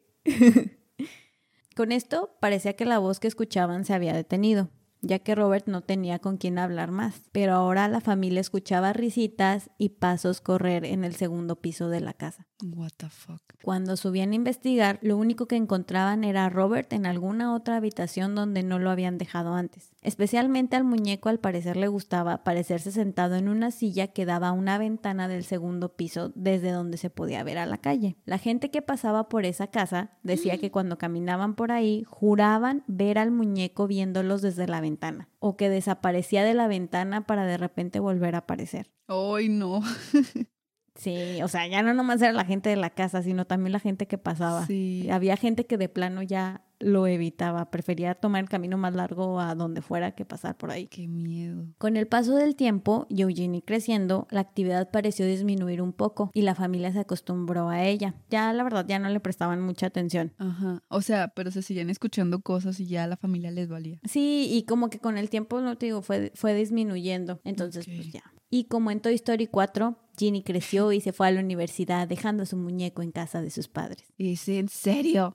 Con 1.76 1.92
esto 1.92 2.36
parecía 2.42 2.74
que 2.74 2.86
la 2.86 3.00
voz 3.00 3.20
que 3.20 3.28
escuchaban 3.28 3.86
se 3.86 3.94
había 3.94 4.14
detenido, 4.14 4.72
ya 5.02 5.20
que 5.20 5.36
Robert 5.36 5.68
no 5.68 5.82
tenía 5.82 6.20
con 6.20 6.38
quién 6.38 6.58
hablar 6.58 6.92
más. 6.92 7.22
Pero 7.32 7.54
ahora 7.54 7.88
la 7.88 8.02
familia 8.02 8.42
escuchaba 8.42 8.94
risitas 8.94 9.70
y 9.78 9.90
pasos 9.90 10.42
correr 10.42 10.86
en 10.86 11.04
el 11.04 11.16
segundo 11.16 11.56
piso 11.58 11.88
de 11.88 12.02
la 12.02 12.14
casa. 12.14 12.48
What 12.64 12.94
the 12.98 13.10
fuck. 13.10 13.42
Cuando 13.62 13.96
subían 13.96 14.32
a 14.32 14.36
investigar, 14.36 15.00
lo 15.02 15.18
único 15.18 15.48
que 15.48 15.56
encontraban 15.56 16.24
era 16.24 16.46
a 16.46 16.50
Robert 16.50 16.92
en 16.94 17.06
alguna 17.06 17.54
otra 17.54 17.78
habitación 17.78 18.34
donde 18.34 18.64
no 18.64 18.80
lo 18.80 18.90
habían 18.90 19.18
dejado 19.18 19.54
antes. 19.54 19.92
Especialmente 20.08 20.78
al 20.78 20.86
muñeco 20.86 21.28
al 21.28 21.42
parecer 21.42 21.76
le 21.76 21.90
gustaba 21.90 22.32
aparecerse 22.32 22.94
sentado 22.94 23.36
en 23.36 23.50
una 23.50 23.72
silla 23.72 24.08
que 24.08 24.26
daba 24.26 24.48
a 24.48 24.52
una 24.54 24.78
ventana 24.78 25.28
del 25.28 25.44
segundo 25.44 25.98
piso 25.98 26.32
desde 26.34 26.72
donde 26.72 26.96
se 26.96 27.10
podía 27.10 27.44
ver 27.44 27.58
a 27.58 27.66
la 27.66 27.80
calle. 27.80 28.16
La 28.24 28.38
gente 28.38 28.72
que 28.72 28.82
pasaba 28.82 29.28
por 29.28 29.44
esa 29.44 29.68
casa 29.68 30.12
decía 30.24 30.60
que 30.60 30.72
cuando 30.72 30.98
caminaban 30.98 31.56
por 31.56 31.74
ahí 31.74 32.06
juraban 32.08 32.86
ver 32.88 33.20
al 33.20 33.32
muñeco 33.32 33.86
viéndolos 33.86 34.42
desde 34.42 34.66
la 34.66 34.80
ventana 34.80 35.28
o 35.40 35.58
que 35.58 35.70
desaparecía 35.70 36.46
de 36.46 36.54
la 36.54 36.70
ventana 36.70 37.28
para 37.28 37.46
de 37.46 37.58
repente 37.58 38.00
volver 38.00 38.36
a 38.36 38.40
aparecer. 38.40 38.90
Ay, 39.10 39.50
no. 39.50 39.82
Sí, 40.98 41.42
o 41.42 41.48
sea, 41.48 41.68
ya 41.68 41.82
no 41.84 41.94
nomás 41.94 42.22
era 42.22 42.34
la 42.34 42.46
gente 42.46 42.70
de 42.70 42.76
la 42.76 42.90
casa, 42.90 43.22
sino 43.22 43.46
también 43.46 43.72
la 43.72 43.80
gente 43.80 44.08
que 44.08 44.18
pasaba. 44.18 44.66
Sí. 44.66 45.08
Había 45.12 45.38
gente 45.38 45.66
que 45.66 45.78
de 45.78 45.90
plano 45.90 46.22
ya 46.24 46.64
lo 46.80 47.08
evitaba, 47.08 47.72
prefería 47.72 48.16
tomar 48.16 48.44
el 48.44 48.50
camino 48.50 48.78
más 48.78 48.94
largo 48.94 49.40
a 49.40 49.56
donde 49.56 49.82
fuera 49.82 50.12
que 50.12 50.26
pasar 50.26 50.58
por 50.58 50.72
ahí. 50.72 50.88
Qué 50.88 51.08
miedo. 51.08 51.66
Con 51.78 51.98
el 51.98 52.08
paso 52.08 52.36
del 52.36 52.56
tiempo 52.56 53.08
y 53.10 53.22
Eugenie 53.22 53.64
creciendo, 53.64 54.28
la 54.30 54.42
actividad 54.42 54.92
pareció 54.92 55.26
disminuir 55.26 55.82
un 55.82 55.94
poco 55.94 56.30
y 56.34 56.44
la 56.44 56.56
familia 56.56 56.92
se 56.92 57.00
acostumbró 57.00 57.70
a 57.70 57.84
ella. 57.84 58.16
Ya 58.30 58.54
la 58.54 58.64
verdad 58.64 58.86
ya 58.88 59.00
no 59.00 59.10
le 59.10 59.20
prestaban 59.20 59.62
mucha 59.62 59.88
atención. 59.88 60.34
Ajá. 60.38 60.84
O 60.90 61.02
sea, 61.02 61.30
pero 61.30 61.52
se 61.52 61.62
siguen 61.62 61.90
escuchando 61.90 62.42
cosas 62.42 62.80
y 62.80 62.88
ya 62.88 63.04
a 63.04 63.08
la 63.08 63.18
familia 63.18 63.52
les 63.52 63.70
valía. 63.70 64.00
Sí, 64.04 64.48
y 64.52 64.64
como 64.64 64.90
que 64.90 65.00
con 65.00 65.18
el 65.18 65.30
tiempo, 65.30 65.62
no 65.62 65.78
te 65.78 65.88
digo, 65.88 66.02
fue, 66.02 66.32
fue 66.36 66.54
disminuyendo. 66.54 67.42
Entonces, 67.44 67.86
pues 67.86 68.12
ya. 68.12 68.24
Y 68.50 68.66
como 68.66 68.92
en 68.92 69.02
Toy 69.02 69.14
Story 69.16 69.48
4, 69.48 69.98
Ginny 70.18 70.42
creció 70.42 70.92
y 70.94 71.02
se 71.02 71.12
fue 71.14 71.28
a 71.28 71.32
la 71.32 71.42
universidad 71.42 72.08
dejando 72.08 72.46
su 72.46 72.56
muñeco 72.58 73.02
en 73.04 73.12
casa 73.12 73.42
de 73.42 73.50
sus 73.52 73.68
padres. 73.68 74.06
¿Es 74.18 74.48
en 74.48 74.70
serio? 74.70 75.34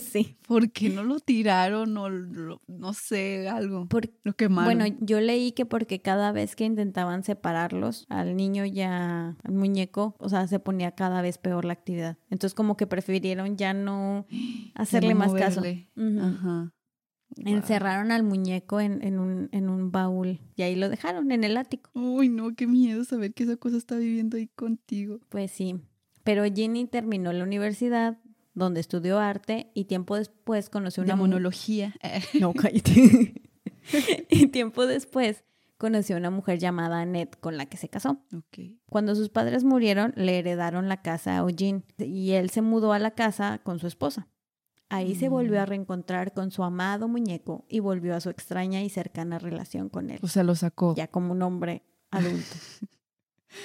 sí. 0.00 0.36
¿Por 0.46 0.70
qué 0.72 0.88
no 0.90 1.02
lo 1.04 1.20
tiraron 1.20 1.96
o 1.96 2.08
lo- 2.10 2.60
no 2.66 2.92
sé, 2.94 3.48
algo? 3.48 3.86
Por- 3.86 4.10
Lo 4.24 4.32
quemaron. 4.34 4.76
bueno, 4.76 4.96
yo 5.00 5.20
leí 5.20 5.52
que 5.52 5.66
porque 5.66 6.02
cada 6.02 6.32
vez 6.32 6.56
que 6.56 6.64
intentaban 6.64 7.22
separarlos, 7.22 8.06
al 8.08 8.36
niño 8.36 8.66
ya, 8.66 9.36
al 9.44 9.52
muñeco, 9.54 10.16
o 10.18 10.28
sea, 10.28 10.46
se 10.48 10.58
ponía 10.58 10.92
cada 10.92 11.22
vez 11.22 11.38
peor 11.38 11.64
la 11.64 11.72
actividad. 11.74 12.18
Entonces 12.28 12.54
como 12.54 12.76
que 12.76 12.86
prefirieron 12.86 13.56
ya 13.56 13.72
no 13.72 14.26
hacerle 14.74 15.14
no 15.14 15.20
más 15.20 15.32
caso. 15.34 15.60
moverle. 15.60 15.90
Ujú. 15.96 16.20
Ajá. 16.20 16.72
Encerraron 17.36 18.10
al 18.10 18.22
muñeco 18.22 18.80
en, 18.80 19.02
en 19.02 19.18
un, 19.18 19.48
en 19.52 19.68
un 19.68 19.92
baúl 19.92 20.40
y 20.56 20.62
ahí 20.62 20.74
lo 20.74 20.88
dejaron 20.88 21.30
en 21.30 21.44
el 21.44 21.56
ático. 21.56 21.90
Uy, 21.94 22.28
no, 22.28 22.54
qué 22.54 22.66
miedo 22.66 23.04
saber 23.04 23.32
que 23.34 23.44
esa 23.44 23.56
cosa 23.56 23.76
está 23.76 23.96
viviendo 23.96 24.36
ahí 24.36 24.48
contigo. 24.48 25.20
Pues 25.28 25.50
sí. 25.52 25.76
Pero 26.24 26.44
Ginny 26.44 26.86
terminó 26.86 27.32
la 27.32 27.44
universidad 27.44 28.18
donde 28.54 28.80
estudió 28.80 29.18
arte 29.18 29.70
y 29.72 29.84
tiempo 29.84 30.16
después 30.16 30.68
conoció 30.68 31.02
Una 31.02 31.16
monología. 31.16 31.94
No, 32.40 32.52
cállate. 32.52 33.34
y 34.30 34.48
tiempo 34.48 34.86
después 34.86 35.44
conoció 35.78 36.16
a 36.16 36.18
una 36.18 36.30
mujer 36.30 36.58
llamada 36.58 37.00
Annette 37.00 37.38
con 37.38 37.56
la 37.56 37.66
que 37.66 37.76
se 37.76 37.88
casó. 37.88 38.18
Cuando 38.90 39.14
sus 39.14 39.30
padres 39.30 39.64
murieron, 39.64 40.12
le 40.16 40.38
heredaron 40.38 40.88
la 40.88 41.00
casa 41.02 41.36
a 41.36 41.38
Eugene 41.38 41.82
y 41.98 42.32
él 42.32 42.50
se 42.50 42.62
mudó 42.62 42.92
a 42.92 42.98
la 42.98 43.12
casa 43.12 43.60
con 43.62 43.78
su 43.78 43.86
esposa. 43.86 44.28
Ahí 44.90 45.14
se 45.14 45.28
volvió 45.28 45.60
a 45.60 45.64
Mm. 45.64 45.68
reencontrar 45.68 46.32
con 46.32 46.50
su 46.50 46.62
amado 46.64 47.08
muñeco 47.08 47.64
y 47.68 47.80
volvió 47.80 48.14
a 48.16 48.20
su 48.20 48.30
extraña 48.30 48.82
y 48.82 48.88
cercana 48.88 49.38
relación 49.38 49.88
con 49.90 50.10
él, 50.10 50.18
O 50.22 50.28
sea, 50.28 50.44
lo 50.44 50.54
sacó. 50.54 50.94
ya 50.94 51.08
como 51.08 51.32
un 51.32 51.42
hombre 51.42 51.82
adulto. 52.10 52.56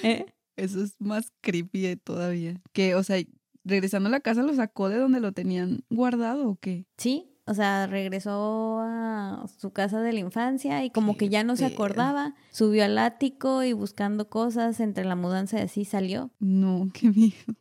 ¿Eh? 0.02 0.26
Eso 0.56 0.82
es 0.82 0.96
más 1.00 1.32
creepy 1.40 1.96
todavía. 1.96 2.60
Que, 2.72 2.94
o 2.94 3.02
sea, 3.02 3.16
regresando 3.64 4.08
a 4.08 4.12
la 4.12 4.20
casa, 4.20 4.42
¿lo 4.42 4.54
sacó 4.54 4.88
de 4.88 4.98
donde 4.98 5.20
lo 5.20 5.32
tenían 5.32 5.84
guardado 5.90 6.48
o 6.48 6.56
qué? 6.56 6.86
Sí, 6.98 7.30
o 7.46 7.54
sea, 7.54 7.86
regresó 7.86 8.80
a 8.82 9.46
su 9.58 9.72
casa 9.72 10.00
de 10.00 10.12
la 10.12 10.20
infancia 10.20 10.84
y 10.84 10.90
como 10.90 11.16
que 11.16 11.28
ya 11.28 11.42
no 11.44 11.56
se 11.56 11.64
acordaba, 11.66 12.34
subió 12.52 12.84
al 12.84 12.96
ático 12.98 13.62
y 13.64 13.72
buscando 13.72 14.28
cosas 14.28 14.78
entre 14.80 15.04
la 15.04 15.16
mudanza 15.16 15.58
y 15.58 15.62
así 15.62 15.84
salió. 15.84 16.30
No, 16.38 16.88
qué 16.94 17.10
miedo. 17.10 17.54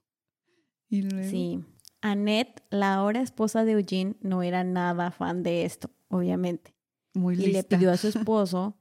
Y 0.89 1.01
luego. 1.03 1.29
Sí. 1.29 1.63
Annette, 2.03 2.61
la 2.69 2.93
ahora 2.95 3.21
esposa 3.21 3.63
de 3.65 3.71
Eugene, 3.73 4.15
no 4.21 4.43
era 4.43 4.63
nada 4.63 5.09
fan 5.11 5.41
de 5.43 5.63
esto, 5.65 5.89
obviamente. 6.09 6.73
Muy 7.13 7.35
Y 7.35 7.37
lista. 7.37 7.57
le 7.57 7.63
pidió 7.63 7.91
a 7.91 7.97
su 7.97 8.07
esposo 8.09 8.75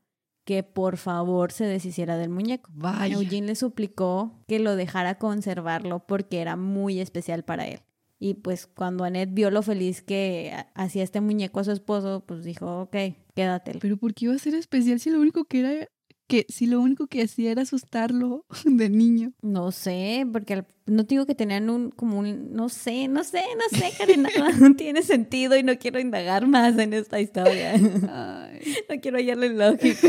que 0.44 0.62
por 0.64 0.96
favor 0.96 1.52
se 1.52 1.64
deshiciera 1.64 2.16
del 2.16 2.30
muñeco. 2.30 2.68
Vaya. 2.74 3.14
Eugene 3.14 3.46
le 3.46 3.54
suplicó 3.54 4.42
que 4.48 4.58
lo 4.58 4.74
dejara 4.74 5.18
conservarlo 5.18 6.00
porque 6.06 6.40
era 6.40 6.56
muy 6.56 6.98
especial 7.00 7.44
para 7.44 7.66
él. 7.68 7.80
Y 8.18 8.34
pues 8.34 8.66
cuando 8.66 9.04
Annette 9.04 9.32
vio 9.34 9.50
lo 9.50 9.62
feliz 9.62 10.02
que 10.02 10.52
ha- 10.54 10.70
hacía 10.74 11.02
este 11.04 11.20
muñeco 11.20 11.60
a 11.60 11.64
su 11.64 11.70
esposo, 11.72 12.24
pues 12.26 12.44
dijo, 12.44 12.82
ok, 12.82 12.96
quédatelo. 13.34 13.78
Pero 13.80 13.96
¿por 13.96 14.14
qué 14.14 14.24
iba 14.26 14.34
a 14.34 14.38
ser 14.38 14.54
especial 14.54 14.98
si 15.00 15.10
lo 15.10 15.20
único 15.20 15.44
que 15.44 15.60
era 15.60 15.88
que 16.32 16.46
si 16.48 16.64
lo 16.66 16.80
único 16.80 17.08
que 17.08 17.20
hacía 17.22 17.50
era 17.50 17.60
asustarlo 17.62 18.46
de 18.64 18.88
niño? 18.88 19.32
No 19.42 19.70
sé, 19.70 20.26
porque 20.32 20.64
no 20.86 21.02
digo 21.02 21.26
que 21.26 21.34
tenían 21.34 21.68
un, 21.68 21.90
como 21.90 22.18
un, 22.20 22.54
no 22.54 22.70
sé, 22.70 23.06
no 23.08 23.22
sé, 23.22 23.42
no 23.56 23.78
sé, 23.78 23.92
Karen, 23.98 24.26
no 24.58 24.74
tiene 24.74 25.02
sentido 25.02 25.56
y 25.58 25.62
no 25.62 25.76
quiero 25.78 26.00
indagar 26.00 26.46
más 26.46 26.78
en 26.78 26.94
esta 26.94 27.20
historia. 27.20 27.74
Ay, 27.74 28.62
No 28.88 29.00
quiero 29.02 29.18
hallarle 29.18 29.50
lógica. 29.50 30.08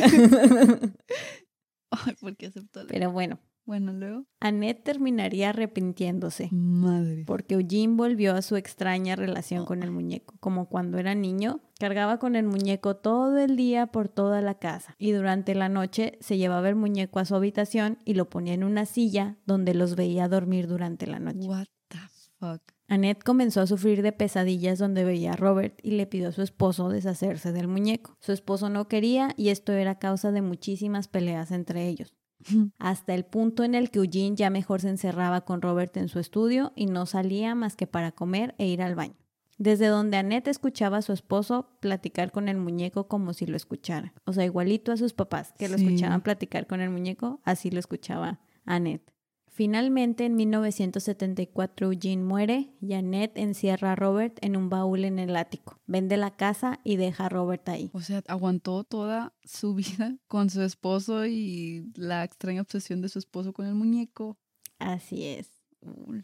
ay 1.91 2.15
¿por 2.21 2.35
qué 2.37 2.45
aceptó 2.47 2.83
la- 2.83 2.87
Pero 2.87 3.11
bueno, 3.11 3.39
Bueno, 3.65 3.93
luego. 3.93 4.25
Annette 4.41 4.83
terminaría 4.83 5.49
arrepintiéndose. 5.49 6.49
Madre. 6.51 7.23
Porque 7.25 7.55
Eugene 7.55 7.95
volvió 7.95 8.33
a 8.33 8.41
su 8.41 8.57
extraña 8.57 9.15
relación 9.15 9.65
con 9.65 9.83
el 9.83 9.91
muñeco. 9.91 10.35
Como 10.39 10.67
cuando 10.67 10.97
era 10.97 11.15
niño, 11.15 11.61
cargaba 11.79 12.19
con 12.19 12.35
el 12.35 12.45
muñeco 12.45 12.97
todo 12.97 13.37
el 13.37 13.55
día 13.55 13.87
por 13.87 14.09
toda 14.09 14.41
la 14.41 14.55
casa. 14.55 14.95
Y 14.97 15.11
durante 15.11 15.55
la 15.55 15.69
noche 15.69 16.17
se 16.19 16.37
llevaba 16.37 16.67
el 16.67 16.75
muñeco 16.75 17.19
a 17.19 17.25
su 17.25 17.35
habitación 17.35 17.99
y 18.03 18.15
lo 18.15 18.29
ponía 18.29 18.53
en 18.53 18.65
una 18.65 18.85
silla 18.85 19.37
donde 19.45 19.73
los 19.73 19.95
veía 19.95 20.27
dormir 20.27 20.67
durante 20.67 21.07
la 21.07 21.19
noche. 21.19 21.47
What 21.47 21.67
the 21.87 21.99
fuck. 22.39 22.61
Annette 22.89 23.23
comenzó 23.23 23.61
a 23.61 23.67
sufrir 23.67 24.01
de 24.01 24.11
pesadillas 24.11 24.77
donde 24.77 25.05
veía 25.05 25.33
a 25.33 25.35
Robert 25.37 25.79
y 25.81 25.91
le 25.91 26.05
pidió 26.05 26.27
a 26.27 26.31
su 26.33 26.41
esposo 26.41 26.89
deshacerse 26.89 27.53
del 27.53 27.69
muñeco. 27.69 28.17
Su 28.19 28.33
esposo 28.33 28.69
no 28.69 28.89
quería 28.89 29.33
y 29.37 29.49
esto 29.49 29.71
era 29.71 29.99
causa 29.99 30.31
de 30.31 30.41
muchísimas 30.41 31.07
peleas 31.07 31.51
entre 31.51 31.87
ellos. 31.87 32.13
hasta 32.79 33.13
el 33.13 33.25
punto 33.25 33.63
en 33.63 33.75
el 33.75 33.89
que 33.91 33.99
Eugene 33.99 34.35
ya 34.35 34.49
mejor 34.49 34.81
se 34.81 34.89
encerraba 34.89 35.41
con 35.41 35.61
Robert 35.61 35.95
en 35.97 36.07
su 36.07 36.19
estudio 36.19 36.73
y 36.75 36.85
no 36.87 37.05
salía 37.05 37.55
más 37.55 37.75
que 37.75 37.87
para 37.87 38.11
comer 38.11 38.55
e 38.57 38.67
ir 38.67 38.81
al 38.81 38.95
baño. 38.95 39.15
Desde 39.59 39.87
donde 39.87 40.17
Annette 40.17 40.47
escuchaba 40.47 40.97
a 40.97 41.01
su 41.03 41.13
esposo 41.13 41.69
platicar 41.79 42.31
con 42.31 42.49
el 42.49 42.57
muñeco 42.57 43.07
como 43.07 43.33
si 43.33 43.45
lo 43.45 43.55
escuchara. 43.55 44.11
O 44.25 44.33
sea, 44.33 44.43
igualito 44.45 44.91
a 44.91 44.97
sus 44.97 45.13
papás, 45.13 45.53
que 45.59 45.69
lo 45.69 45.77
Sí. 45.77 45.85
escuchaban 45.85 46.21
platicar 46.21 46.65
con 46.65 46.81
el 46.81 46.89
muñeco, 46.89 47.39
así 47.45 47.69
lo 47.69 47.79
escuchaba 47.79 48.39
Annette. 48.65 49.12
Finalmente, 49.53 50.25
en 50.25 50.35
1974, 50.35 51.91
Eugene 51.91 52.23
muere 52.23 52.73
y 52.81 52.93
Annette 52.93 53.37
encierra 53.37 53.91
a 53.91 53.95
Robert 53.95 54.39
en 54.41 54.57
un 54.57 54.67
baúl 54.69 55.05
en 55.05 55.19
el 55.19 55.35
ático. 55.35 55.79
Vende 55.85 56.17
la 56.17 56.31
casa 56.31 56.79
y 56.83 56.95
deja 56.95 57.27
a 57.27 57.29
Robert 57.29 57.69
ahí. 57.69 57.91
O 57.93 58.01
sea, 58.01 58.23
aguantó 58.27 58.83
toda 58.83 59.31
su 59.43 59.75
vida 59.75 60.17
con 60.27 60.49
su 60.49 60.63
esposo 60.63 61.27
y 61.27 61.91
la 61.95 62.23
extraña 62.23 62.61
obsesión 62.61 63.01
de 63.01 63.09
su 63.09 63.19
esposo 63.19 63.53
con 63.53 63.67
el 63.67 63.75
muñeco. 63.75 64.39
Así 64.79 65.23
es. 65.25 65.51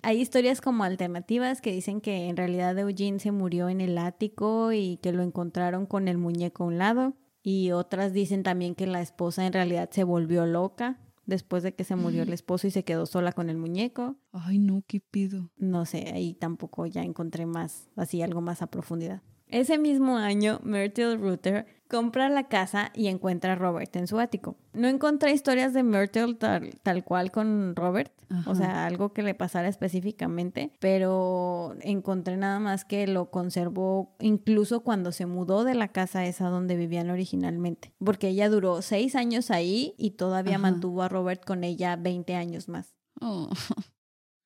Hay 0.02 0.20
historias 0.20 0.60
como 0.60 0.84
alternativas 0.84 1.62
que 1.62 1.72
dicen 1.72 2.02
que 2.02 2.30
en 2.30 2.36
realidad 2.36 2.80
Eugene 2.80 3.20
se 3.20 3.32
murió 3.32 3.70
en 3.70 3.80
el 3.80 4.00
ático 4.00 4.72
y 4.72 4.98
que 5.04 5.12
lo 5.12 5.22
encontraron 5.22 5.86
con 5.86 6.08
el 6.08 6.18
muñeco 6.18 6.64
a 6.64 6.68
un 6.68 6.80
lado. 6.80 7.14
Y 7.44 7.74
otras 7.74 8.12
dicen 8.12 8.42
también 8.42 8.74
que 8.74 8.88
la 8.88 9.02
esposa 9.02 9.46
en 9.46 9.54
realidad 9.54 9.92
se 9.92 10.04
volvió 10.04 10.48
loca 10.48 10.98
después 11.30 11.64
de 11.64 11.74
que 11.74 11.84
se 11.84 11.96
murió 11.96 12.24
el 12.24 12.34
esposo 12.34 12.68
y 12.68 12.72
se 12.72 12.84
quedó 12.84 13.06
sola 13.06 13.32
con 13.32 13.50
el 13.50 13.58
muñeco. 13.58 14.18
Ay, 14.32 14.60
no, 14.60 14.84
qué 14.88 15.00
pido. 15.00 15.52
No 15.58 15.86
sé, 15.86 16.12
ahí 16.14 16.34
tampoco 16.34 16.86
ya 16.86 17.04
encontré 17.04 17.46
más, 17.46 17.90
así 17.96 18.22
algo 18.22 18.42
más 18.42 18.62
a 18.62 18.68
profundidad. 18.68 19.22
Ese 19.48 19.78
mismo 19.78 20.18
año, 20.18 20.60
Myrtle 20.64 21.18
Ruther 21.18 21.66
compra 21.90 22.30
la 22.30 22.48
casa 22.48 22.92
y 22.94 23.08
encuentra 23.08 23.54
a 23.54 23.56
Robert 23.56 23.94
en 23.96 24.08
su 24.08 24.20
ático. 24.20 24.56
No 24.74 24.88
encontré 24.88 25.34
historias 25.34 25.74
de 25.74 25.84
Myrtle 25.84 26.36
tal, 26.36 26.80
tal 26.84 27.04
cual 27.04 27.32
con 27.32 27.76
Robert, 27.76 28.14
Ajá. 28.30 28.50
o 28.50 28.56
sea, 28.56 28.86
algo 28.86 29.12
que 29.12 29.24
le 29.24 29.34
pasara 29.34 29.68
específicamente, 29.68 30.72
pero 30.80 31.76
encontré 31.82 32.38
nada 32.38 32.60
más 32.60 32.86
que 32.86 33.08
lo 33.08 33.32
conservó 33.32 34.16
incluso 34.20 34.82
cuando 34.82 35.12
se 35.12 35.26
mudó 35.26 35.64
de 35.64 35.74
la 35.74 35.88
casa 35.88 36.26
esa 36.26 36.48
donde 36.50 36.76
vivían 36.76 37.10
originalmente, 37.10 37.92
porque 37.98 38.30
ella 38.30 38.50
duró 38.50 38.84
seis 38.84 39.16
años 39.16 39.50
ahí 39.50 39.96
y 39.98 40.12
todavía 40.12 40.56
Ajá. 40.56 40.62
mantuvo 40.62 41.02
a 41.02 41.10
Robert 41.10 41.44
con 41.44 41.64
ella 41.64 41.96
20 41.96 42.36
años 42.36 42.70
más. 42.70 42.94
Oh. 43.20 43.50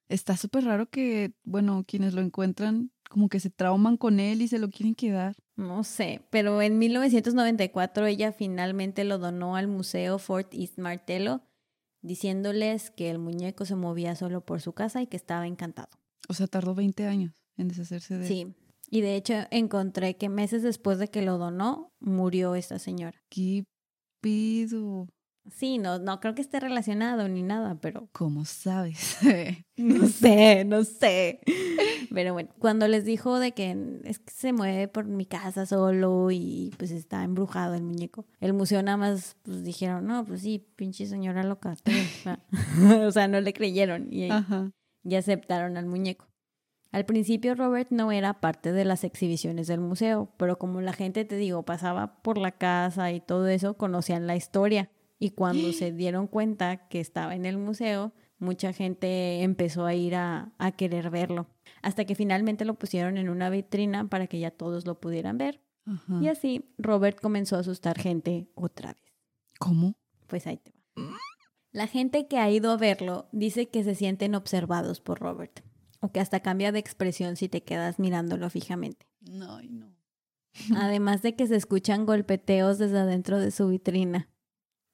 Está 0.08 0.38
súper 0.38 0.64
raro 0.66 0.90
que, 0.90 1.34
bueno, 1.44 1.84
quienes 1.88 2.14
lo 2.14 2.22
encuentran 2.22 2.92
como 3.14 3.30
que 3.30 3.40
se 3.40 3.52
trauman 3.52 3.96
con 3.96 4.20
él 4.20 4.42
y 4.42 4.48
se 4.48 4.58
lo 4.58 4.72
quieren 4.72 4.96
quedar. 4.96 5.36
No 5.56 5.84
sé, 5.84 6.26
pero 6.32 6.64
en 6.64 6.80
1994 6.80 8.08
ella 8.08 8.32
finalmente 8.32 9.04
lo 9.04 9.20
donó 9.20 9.56
al 9.56 9.68
Museo 9.68 10.18
Fort 10.18 10.52
East 10.56 10.80
Martello, 10.80 11.44
diciéndoles 12.02 12.90
que 12.90 13.12
el 13.12 13.20
muñeco 13.20 13.66
se 13.66 13.76
movía 13.76 14.16
solo 14.16 14.44
por 14.44 14.62
su 14.62 14.74
casa 14.74 15.04
y 15.04 15.06
que 15.06 15.16
estaba 15.16 15.46
encantado. 15.46 15.90
O 16.28 16.34
sea, 16.34 16.48
tardó 16.48 16.74
20 16.74 17.06
años 17.06 17.36
en 17.56 17.68
deshacerse 17.68 18.18
de 18.18 18.22
él. 18.22 18.28
Sí, 18.28 18.56
y 18.90 19.02
de 19.02 19.16
hecho 19.16 19.36
encontré 19.52 20.18
que 20.18 20.30
meses 20.30 20.64
después 20.64 20.98
de 20.98 21.10
que 21.10 21.22
lo 21.22 21.38
donó, 21.38 21.94
murió 22.00 22.56
esta 22.56 22.80
señora. 22.80 23.22
¿Qué 23.30 23.66
pido? 24.22 25.08
Sí, 25.52 25.78
no, 25.78 26.00
no 26.00 26.20
creo 26.22 26.36
que 26.36 26.42
esté 26.42 26.60
relacionado 26.60 27.28
ni 27.28 27.44
nada, 27.44 27.76
pero 27.76 28.08
¿Cómo 28.14 28.46
sabes? 28.46 29.18
no 29.78 30.08
sé, 30.08 30.64
no 30.64 30.84
sé. 30.84 31.42
Pero 32.14 32.34
bueno, 32.34 32.50
cuando 32.60 32.88
les 32.88 33.04
dijo 33.04 33.40
de 33.40 33.52
que 33.52 34.00
es 34.06 34.20
que 34.20 34.32
se 34.32 34.54
mueve 34.54 34.88
por 34.88 35.06
mi 35.06 35.26
casa 35.26 35.66
solo 35.66 36.32
y 36.32 36.74
pues 36.78 36.92
está 36.92 37.24
embrujado 37.24 37.74
el 37.76 37.84
muñeco, 37.84 38.26
el 38.40 38.54
museo 38.54 38.82
nada 38.84 38.98
más 38.98 39.36
pues 39.44 39.64
dijeron, 39.64 40.06
no, 40.08 40.24
pues 40.26 40.42
sí, 40.42 40.66
pinche 40.76 41.06
señora 41.08 41.44
loca. 41.44 41.76
bien". 41.84 42.08
o 43.06 43.12
sea, 43.12 43.28
no 43.28 43.42
le 43.42 43.54
creyeron 43.54 44.12
y, 44.14 44.30
Ajá. 44.32 44.72
y 45.04 45.16
aceptaron 45.16 45.76
al 45.78 45.88
muñeco. 45.88 46.28
Al 46.94 47.06
principio 47.06 47.56
Robert 47.56 47.90
no 47.90 48.12
era 48.12 48.40
parte 48.40 48.72
de 48.72 48.86
las 48.86 49.04
exhibiciones 49.04 49.66
del 49.66 49.80
museo, 49.80 50.32
pero 50.38 50.60
como 50.60 50.80
la 50.80 50.94
gente, 50.94 51.26
te 51.26 51.36
digo, 51.36 51.64
pasaba 51.64 52.22
por 52.22 52.38
la 52.38 52.52
casa 52.52 53.12
y 53.12 53.20
todo 53.20 53.48
eso, 53.48 53.76
conocían 53.76 54.28
la 54.28 54.36
historia. 54.36 54.92
Y 55.24 55.30
cuando 55.30 55.72
se 55.74 55.94
dieron 55.94 56.28
cuenta 56.28 56.90
que 56.90 57.00
estaba 57.00 57.34
en 57.34 57.46
el 57.46 57.58
museo, 57.58 58.12
mucha 58.40 58.74
gente 58.74 59.42
empezó 59.42 59.86
a 59.86 59.94
ir 59.94 60.16
a, 60.16 60.52
a 60.58 60.74
querer 60.74 61.10
verlo. 61.10 61.48
Hasta 61.82 62.04
que 62.04 62.14
finalmente 62.14 62.66
lo 62.66 62.74
pusieron 62.74 63.18
en 63.18 63.30
una 63.30 63.50
vitrina 63.50 64.10
para 64.10 64.28
que 64.28 64.40
ya 64.40 64.52
todos 64.52 64.86
lo 64.86 65.00
pudieran 65.00 65.38
ver. 65.38 65.62
Ajá. 65.86 66.20
Y 66.22 66.28
así 66.28 66.66
Robert 66.78 67.22
comenzó 67.22 67.56
a 67.56 67.60
asustar 67.60 67.98
gente 67.98 68.50
otra 68.54 68.94
vez. 68.94 69.14
¿Cómo? 69.60 69.96
Pues 70.28 70.46
ahí 70.46 70.58
te 70.58 70.74
va. 70.98 71.18
La 71.72 71.88
gente 71.88 72.28
que 72.28 72.38
ha 72.38 72.52
ido 72.52 72.72
a 72.72 72.78
verlo 72.78 73.30
dice 73.32 73.70
que 73.70 73.86
se 73.86 73.96
sienten 73.96 74.36
observados 74.36 75.00
por 75.00 75.20
Robert. 75.20 75.62
O 76.02 76.12
que 76.12 76.20
hasta 76.20 76.42
cambia 76.42 76.74
de 76.74 76.80
expresión 76.80 77.38
si 77.38 77.48
te 77.48 77.64
quedas 77.64 77.98
mirándolo 77.98 78.50
fijamente. 78.50 79.08
No, 79.22 79.56
ay, 79.56 79.70
no. 79.70 79.96
Además 80.76 81.22
de 81.22 81.36
que 81.36 81.48
se 81.48 81.56
escuchan 81.56 82.06
golpeteos 82.06 82.78
desde 82.78 83.00
adentro 83.00 83.40
de 83.40 83.52
su 83.52 83.70
vitrina. 83.70 84.28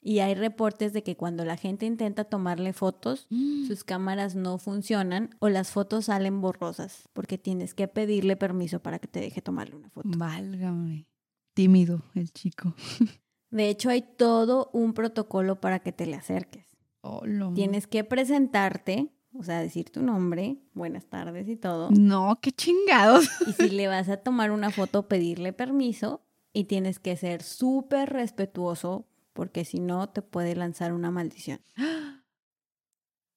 Y 0.01 0.19
hay 0.19 0.33
reportes 0.33 0.93
de 0.93 1.03
que 1.03 1.17
cuando 1.17 1.43
la 1.43 1.57
gente 1.57 1.85
intenta 1.85 2.23
tomarle 2.23 2.71
fotos, 2.73 3.27
sus 3.67 3.83
cámaras 3.83 4.33
no 4.35 4.57
funcionan 4.57 5.31
o 5.39 5.49
las 5.49 5.71
fotos 5.71 6.05
salen 6.05 6.39
borrosas, 6.39 7.09
porque 7.13 7.37
tienes 7.37 7.73
que 7.73 7.87
pedirle 7.89 8.37
permiso 8.37 8.79
para 8.81 8.99
que 8.99 9.07
te 9.07 9.19
deje 9.19 9.41
tomarle 9.41 9.75
una 9.75 9.89
foto. 9.89 10.09
Válgame. 10.17 11.05
tímido 11.53 12.03
el 12.15 12.31
chico. 12.31 12.73
De 13.51 13.67
hecho, 13.67 13.89
hay 13.89 14.03
todo 14.03 14.69
un 14.73 14.93
protocolo 14.93 15.59
para 15.59 15.79
que 15.79 15.91
te 15.91 16.05
le 16.05 16.15
acerques. 16.15 16.77
Oh, 17.01 17.21
lo- 17.25 17.53
Tienes 17.53 17.87
que 17.87 18.03
presentarte, 18.05 19.11
o 19.33 19.43
sea, 19.43 19.59
decir 19.59 19.89
tu 19.89 20.01
nombre, 20.03 20.59
buenas 20.73 21.07
tardes 21.07 21.49
y 21.49 21.57
todo. 21.57 21.89
No, 21.91 22.37
qué 22.41 22.51
chingados. 22.51 23.27
Y 23.47 23.53
si 23.53 23.69
le 23.69 23.87
vas 23.87 24.07
a 24.07 24.17
tomar 24.17 24.51
una 24.51 24.69
foto, 24.69 25.07
pedirle 25.09 25.51
permiso 25.51 26.21
y 26.53 26.65
tienes 26.65 26.99
que 26.99 27.17
ser 27.17 27.41
súper 27.43 28.09
respetuoso 28.13 29.07
porque 29.39 29.63
si 29.63 29.79
no 29.79 30.09
te 30.09 30.21
puede 30.21 30.53
lanzar 30.53 30.91
una 30.91 31.11
maldición. 31.11 31.61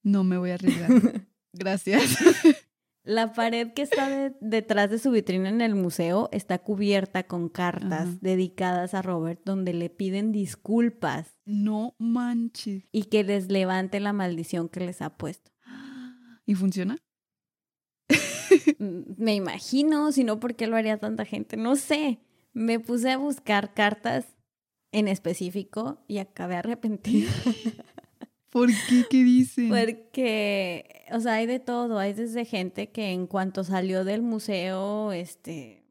No 0.03 0.25
me 0.25 0.37
voy 0.37 0.51
a 0.51 0.55
arriesgar. 0.55 0.91
Gracias. 1.53 2.17
La 3.05 3.33
pared 3.33 3.73
que 3.73 3.83
está 3.83 4.09
de- 4.09 4.35
detrás 4.41 4.91
de 4.91 4.99
su 4.99 5.13
vitrina 5.13 5.49
en 5.49 5.61
el 5.61 5.77
museo 5.77 6.29
está 6.33 6.59
cubierta 6.59 7.23
con 7.29 7.49
cartas 7.49 8.09
Ajá. 8.09 8.19
dedicadas 8.21 8.95
a 8.95 9.03
Robert 9.03 9.41
donde 9.45 9.73
le 9.75 9.91
piden 9.91 10.33
disculpas 10.33 11.37
No 11.45 11.95
manches. 12.01 12.83
y 12.91 13.05
que 13.05 13.23
les 13.23 13.49
levante 13.49 14.01
la 14.01 14.13
maldición 14.13 14.69
que 14.69 14.81
les 14.81 15.03
ha 15.03 15.17
puesto. 15.17 15.53
¿Y 16.47 16.57
funciona? 16.57 16.97
Mm, 18.79 19.15
Me 19.19 19.35
imagino, 19.37 20.11
si 20.11 20.25
no, 20.25 20.41
¿por 20.41 20.57
qué 20.57 20.67
lo 20.67 20.77
haría 20.77 20.99
tanta 20.99 21.25
gente? 21.25 21.57
No 21.57 21.77
sé. 21.77 22.19
Me 22.53 22.81
puse 22.81 23.11
a 23.11 23.17
buscar 23.19 23.73
cartas 23.73 24.27
en 24.93 25.09
específico 25.09 25.99
y 26.07 26.19
acabé 26.19 26.57
arrepentida. 26.57 27.31
¿Por 28.51 28.69
qué? 28.69 29.07
¿Qué 29.09 29.25
dicen? 29.25 29.71
Porque, 29.71 31.07
o 31.11 31.21
sea, 31.21 31.35
hay 31.35 31.47
de 31.47 31.59
todo. 31.59 31.99
Hay 31.99 32.13
desde 32.13 32.45
gente 32.45 32.91
que 32.91 33.11
en 33.11 33.27
cuanto 33.27 33.65
salió 33.65 34.05
del 34.05 34.21
museo, 34.21 35.13
este, 35.13 35.83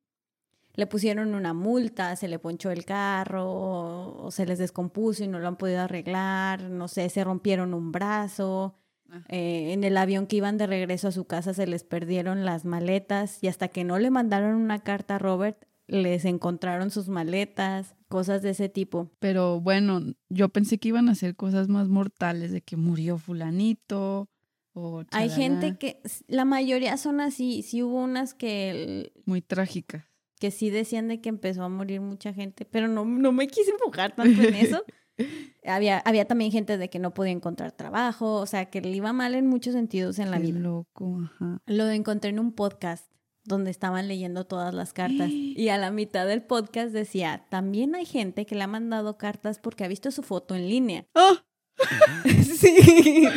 le 0.75 0.85
pusieron 0.85 1.33
una 1.33 1.53
multa, 1.53 2.15
se 2.15 2.27
le 2.27 2.37
ponchó 2.37 2.69
el 2.69 2.85
carro, 2.85 3.51
o, 3.51 4.25
o 4.25 4.31
se 4.31 4.45
les 4.45 4.59
descompuso 4.59 5.23
y 5.23 5.27
no 5.27 5.39
lo 5.39 5.47
han 5.47 5.57
podido 5.57 5.81
arreglar, 5.81 6.69
no 6.69 6.87
sé, 6.87 7.09
se 7.09 7.23
rompieron 7.23 7.73
un 7.73 7.91
brazo. 7.91 8.77
Ah. 9.13 9.23
eh, 9.27 9.73
en 9.73 9.83
el 9.83 9.97
avión 9.97 10.25
que 10.25 10.37
iban 10.37 10.57
de 10.57 10.67
regreso 10.67 11.09
a 11.09 11.11
su 11.11 11.25
casa 11.25 11.53
se 11.53 11.67
les 11.67 11.83
perdieron 11.83 12.45
las 12.45 12.63
maletas 12.63 13.43
y 13.43 13.49
hasta 13.49 13.67
que 13.67 13.83
no 13.83 13.99
le 13.99 14.09
mandaron 14.09 14.55
una 14.55 14.79
carta 14.79 15.15
a 15.15 15.19
Robert, 15.19 15.65
les 15.91 16.23
encontraron 16.23 16.89
sus 16.89 17.09
maletas, 17.09 17.95
cosas 18.07 18.41
de 18.41 18.51
ese 18.51 18.69
tipo. 18.69 19.11
Pero 19.19 19.59
bueno, 19.59 20.01
yo 20.29 20.49
pensé 20.49 20.77
que 20.77 20.87
iban 20.87 21.09
a 21.09 21.11
hacer 21.11 21.35
cosas 21.35 21.67
más 21.67 21.89
mortales, 21.89 22.51
de 22.51 22.61
que 22.61 22.77
murió 22.77 23.17
fulanito 23.17 24.29
o 24.73 25.03
Hay 25.11 25.29
gente 25.29 25.77
que, 25.77 26.01
la 26.27 26.45
mayoría 26.45 26.95
son 26.95 27.19
así, 27.19 27.61
sí 27.61 27.83
hubo 27.83 28.01
unas 28.01 28.33
que 28.33 29.11
muy 29.25 29.41
trágicas. 29.41 30.05
que 30.39 30.49
sí 30.49 30.69
decían 30.69 31.09
de 31.09 31.19
que 31.19 31.27
empezó 31.27 31.63
a 31.63 31.69
morir 31.69 31.99
mucha 31.99 32.33
gente, 32.33 32.63
pero 32.63 32.87
no, 32.87 33.03
no 33.03 33.33
me 33.33 33.47
quise 33.47 33.71
enfocar 33.71 34.15
tanto 34.15 34.41
en 34.41 34.55
eso. 34.55 34.83
había, 35.65 35.99
había 35.99 36.25
también 36.25 36.51
gente 36.51 36.77
de 36.77 36.89
que 36.89 36.99
no 36.99 37.13
podía 37.13 37.33
encontrar 37.33 37.73
trabajo, 37.73 38.35
o 38.35 38.45
sea, 38.45 38.69
que 38.69 38.79
le 38.79 38.91
iba 38.91 39.11
mal 39.11 39.35
en 39.35 39.45
muchos 39.47 39.73
sentidos 39.73 40.19
en 40.19 40.31
la 40.31 40.37
Qué 40.37 40.43
vida. 40.43 40.59
loco, 40.59 41.19
ajá. 41.21 41.61
Lo 41.65 41.89
encontré 41.89 42.29
en 42.29 42.39
un 42.39 42.53
podcast 42.53 43.10
donde 43.51 43.69
estaban 43.69 44.07
leyendo 44.07 44.45
todas 44.45 44.73
las 44.73 44.93
cartas 44.93 45.29
y 45.29 45.69
a 45.69 45.77
la 45.77 45.91
mitad 45.91 46.25
del 46.25 46.41
podcast 46.41 46.91
decía, 46.91 47.45
también 47.49 47.93
hay 47.93 48.05
gente 48.05 48.47
que 48.47 48.55
le 48.55 48.63
ha 48.63 48.67
mandado 48.67 49.19
cartas 49.19 49.59
porque 49.59 49.83
ha 49.83 49.87
visto 49.87 50.09
su 50.09 50.23
foto 50.23 50.55
en 50.55 50.67
línea. 50.67 51.05
¡Ah! 51.13 51.43
sí. 52.57 53.27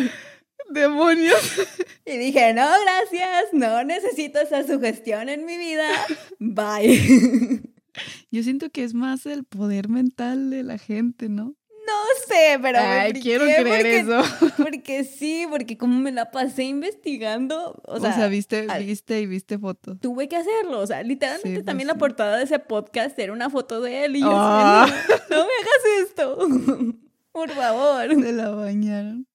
¡Demonios! 0.70 1.60
Y 2.06 2.18
dije, 2.18 2.52
no, 2.52 2.68
gracias, 2.82 3.44
no 3.52 3.82
necesito 3.82 4.38
esa 4.38 4.62
sugestión 4.66 5.30
en 5.30 5.46
mi 5.46 5.56
vida. 5.56 5.88
Bye. 6.38 7.62
Yo 8.30 8.42
siento 8.42 8.68
que 8.68 8.84
es 8.84 8.92
más 8.92 9.24
el 9.24 9.44
poder 9.44 9.88
mental 9.88 10.50
de 10.50 10.64
la 10.64 10.76
gente, 10.76 11.30
¿no? 11.30 11.54
No 11.86 11.92
sé, 12.26 12.58
pero 12.62 12.78
Ay, 12.80 13.12
quiero 13.14 13.44
creer 13.44 13.62
porque, 13.66 13.98
eso. 13.98 14.22
Porque 14.56 15.04
sí, 15.04 15.46
porque 15.50 15.76
como 15.76 15.98
me 15.98 16.12
la 16.12 16.30
pasé 16.30 16.64
investigando, 16.64 17.80
o 17.86 17.96
O 17.96 18.00
sea, 18.00 18.26
viste, 18.28 18.66
al- 18.68 18.84
viste 18.86 19.20
y 19.20 19.26
viste 19.26 19.58
fotos. 19.58 19.98
tuve 20.00 20.26
que 20.28 20.36
hacerlo. 20.36 20.80
O 20.80 20.86
sea, 20.86 21.02
literalmente 21.02 21.48
Sí, 21.48 21.54
pues 21.56 21.64
también 21.66 21.88
sí. 21.88 21.92
la 21.94 21.98
portada 21.98 22.38
de 22.38 22.44
ese 22.44 22.58
podcast 22.58 23.18
era 23.18 23.32
una 23.34 23.50
foto 23.50 23.80
de 23.82 24.06
él 24.06 24.16
y 24.16 24.20
yo 24.20 24.30
Ah. 24.32 24.86
no 25.30 25.36
me 25.36 25.42
hagas 25.42 26.08
esto. 26.08 26.38
Por 27.32 27.50
favor. 27.50 28.08
Se 28.08 28.32
la 28.32 28.50
bañaron. 28.50 29.26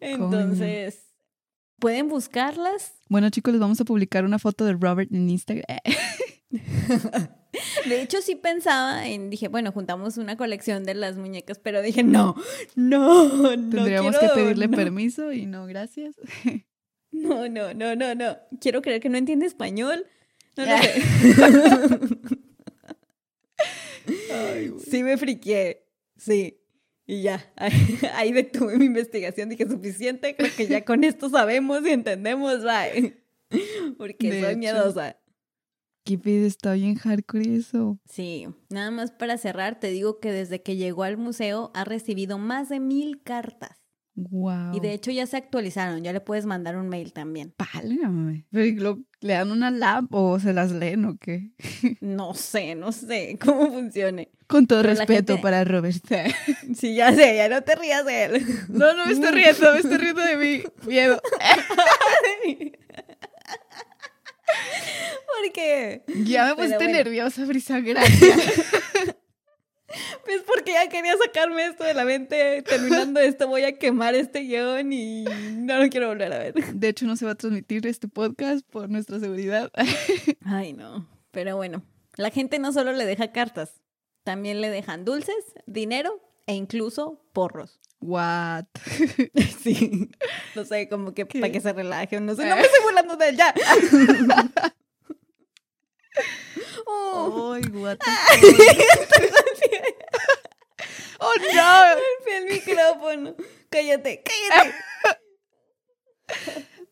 Entonces, 0.00 1.06
pueden 1.78 2.08
buscarlas. 2.08 2.94
Bueno, 3.08 3.30
chicos, 3.30 3.52
les 3.52 3.60
vamos 3.60 3.80
a 3.80 3.84
publicar 3.84 4.24
una 4.24 4.38
foto 4.40 4.64
de 4.64 4.72
Robert 4.72 5.12
en 5.12 5.30
Instagram. 5.30 5.64
De 7.88 8.02
hecho, 8.02 8.20
sí 8.22 8.34
pensaba 8.36 9.06
en, 9.08 9.30
dije, 9.30 9.48
bueno, 9.48 9.72
juntamos 9.72 10.16
una 10.18 10.36
colección 10.36 10.84
de 10.84 10.94
las 10.94 11.16
muñecas, 11.16 11.58
pero 11.58 11.82
dije, 11.82 12.02
no, 12.02 12.34
no, 12.76 13.28
no. 13.28 13.50
Tendríamos 13.50 14.16
quiero- 14.18 14.34
que 14.34 14.40
pedirle 14.40 14.68
no. 14.68 14.76
permiso 14.76 15.32
y 15.32 15.46
no, 15.46 15.66
gracias. 15.66 16.14
No, 17.14 17.46
no, 17.46 17.74
no, 17.74 17.94
no, 17.94 18.14
no. 18.14 18.38
Quiero 18.58 18.80
creer 18.80 19.02
que 19.02 19.10
no 19.10 19.18
entiende 19.18 19.44
español. 19.44 20.06
No 20.56 20.64
lo 20.64 20.78
sé. 20.78 21.02
sí 24.90 25.02
me 25.02 25.16
friqué. 25.18 25.84
Sí. 26.16 26.58
Y 27.06 27.22
ya, 27.22 27.52
ahí, 27.56 27.72
ahí 28.14 28.32
detuve 28.32 28.78
mi 28.78 28.86
investigación. 28.86 29.48
Dije, 29.50 29.68
suficiente, 29.68 30.34
creo 30.36 30.50
que 30.56 30.66
ya 30.66 30.84
con 30.84 31.04
esto 31.04 31.28
sabemos 31.28 31.82
y 31.84 31.90
entendemos, 31.90 32.62
bye. 32.64 33.18
Porque 33.98 34.30
De 34.30 34.40
soy 34.40 34.50
hecho. 34.50 34.58
miedosa. 34.58 35.16
¿Qué 36.04 36.18
pedo? 36.18 36.46
Está 36.46 36.72
bien 36.72 36.96
hardcore 36.96 37.54
eso. 37.56 37.98
Sí, 38.08 38.46
nada 38.70 38.90
más 38.90 39.12
para 39.12 39.38
cerrar, 39.38 39.78
te 39.78 39.88
digo 39.90 40.18
que 40.18 40.32
desde 40.32 40.60
que 40.62 40.76
llegó 40.76 41.04
al 41.04 41.16
museo 41.16 41.70
ha 41.74 41.84
recibido 41.84 42.38
más 42.38 42.68
de 42.68 42.80
mil 42.80 43.22
cartas. 43.22 43.78
Wow. 44.14 44.74
Y 44.74 44.80
de 44.80 44.92
hecho 44.92 45.10
ya 45.10 45.26
se 45.26 45.38
actualizaron, 45.38 46.02
ya 46.02 46.12
le 46.12 46.20
puedes 46.20 46.44
mandar 46.44 46.76
un 46.76 46.88
mail 46.88 47.12
también. 47.14 47.54
Válgame. 47.56 48.46
Pero 48.50 48.64
¿y 48.66 48.72
lo- 48.74 49.04
¿Le 49.20 49.34
dan 49.34 49.52
una 49.52 49.70
lab 49.70 50.06
o 50.10 50.38
se 50.40 50.52
las 50.52 50.72
leen 50.72 51.04
o 51.06 51.16
qué? 51.18 51.52
No 52.02 52.34
sé, 52.34 52.74
no 52.74 52.90
sé 52.92 53.38
cómo 53.42 53.70
funcione. 53.70 54.30
Con 54.48 54.66
todo 54.66 54.82
Pero 54.82 54.94
respeto 54.94 55.32
gente- 55.34 55.38
para 55.42 55.64
Robert. 55.64 55.96
Sí, 56.76 56.94
ya 56.96 57.14
sé, 57.14 57.36
ya 57.36 57.48
no 57.48 57.62
te 57.62 57.74
rías 57.76 58.04
de 58.04 58.24
él. 58.24 58.42
No, 58.68 58.92
no 58.94 59.06
me 59.06 59.12
estoy 59.12 59.30
riendo, 59.30 59.72
me 59.72 59.78
estoy 59.78 59.96
riendo 59.96 60.20
de 60.20 60.36
mí. 60.36 60.62
Miedo. 60.86 61.18
Porque, 65.40 66.02
Ya 66.24 66.54
me 66.54 66.68
bueno. 66.68 66.78
nerviosa, 66.78 67.44
Brisa. 67.44 67.80
Gracias. 67.80 68.36
pues 70.24 70.42
porque 70.46 70.72
ya 70.72 70.88
quería 70.88 71.14
sacarme 71.16 71.66
esto 71.66 71.84
de 71.84 71.94
la 71.94 72.04
mente. 72.04 72.62
Terminando 72.62 73.20
esto, 73.20 73.48
voy 73.48 73.64
a 73.64 73.78
quemar 73.78 74.14
este 74.14 74.40
guion 74.40 74.92
y 74.92 75.24
no 75.56 75.78
lo 75.78 75.88
quiero 75.88 76.08
volver 76.08 76.32
a 76.32 76.38
ver. 76.38 76.54
De 76.54 76.88
hecho, 76.88 77.06
no 77.06 77.16
se 77.16 77.24
va 77.24 77.32
a 77.32 77.36
transmitir 77.36 77.86
este 77.86 78.08
podcast 78.08 78.66
por 78.68 78.88
nuestra 78.88 79.18
seguridad. 79.20 79.70
Ay, 80.44 80.72
no. 80.72 81.08
Pero 81.30 81.56
bueno, 81.56 81.82
la 82.16 82.30
gente 82.30 82.58
no 82.58 82.72
solo 82.72 82.92
le 82.92 83.06
deja 83.06 83.32
cartas, 83.32 83.80
también 84.22 84.60
le 84.60 84.70
dejan 84.70 85.04
dulces, 85.04 85.34
dinero 85.66 86.20
e 86.46 86.54
incluso 86.54 87.24
porros. 87.32 87.80
What? 88.02 88.64
Sí. 89.62 90.10
No 90.56 90.64
sé, 90.64 90.88
como 90.88 91.14
que 91.14 91.24
¿Qué? 91.26 91.40
para 91.40 91.52
que 91.52 91.60
se 91.60 91.72
relaje. 91.72 92.20
No 92.20 92.34
sé, 92.34 92.44
no 92.46 92.56
me 92.56 92.62
estoy 92.62 92.82
burlando 92.82 93.16
de 93.16 93.28
él 93.28 93.36
ya. 93.36 93.54
Oh, 96.86 97.54
Ay, 97.54 97.62
what? 97.72 97.96
Oh, 101.24 101.32
no. 101.54 101.94
el 102.26 102.44
micrófono. 102.46 103.36
Cállate, 103.70 104.22
cállate. 104.24 104.74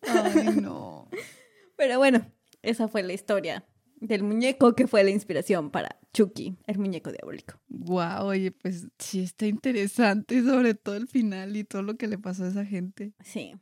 Ay, 0.02 0.44
no. 0.62 1.08
Pero 1.76 1.98
bueno, 1.98 2.24
esa 2.62 2.86
fue 2.86 3.02
la 3.02 3.12
historia 3.12 3.64
del 4.00 4.22
muñeco 4.22 4.74
que 4.74 4.86
fue 4.86 5.04
la 5.04 5.10
inspiración 5.10 5.70
para 5.70 5.98
Chucky, 6.12 6.56
el 6.66 6.78
muñeco 6.78 7.12
diabólico. 7.12 7.60
Wow, 7.68 8.24
oye, 8.26 8.50
pues 8.50 8.88
sí 8.98 9.20
está 9.20 9.46
interesante, 9.46 10.42
sobre 10.44 10.74
todo 10.74 10.96
el 10.96 11.06
final 11.06 11.56
y 11.56 11.64
todo 11.64 11.82
lo 11.82 11.96
que 11.96 12.08
le 12.08 12.18
pasó 12.18 12.44
a 12.44 12.48
esa 12.48 12.64
gente. 12.64 13.12
Sí. 13.22 13.54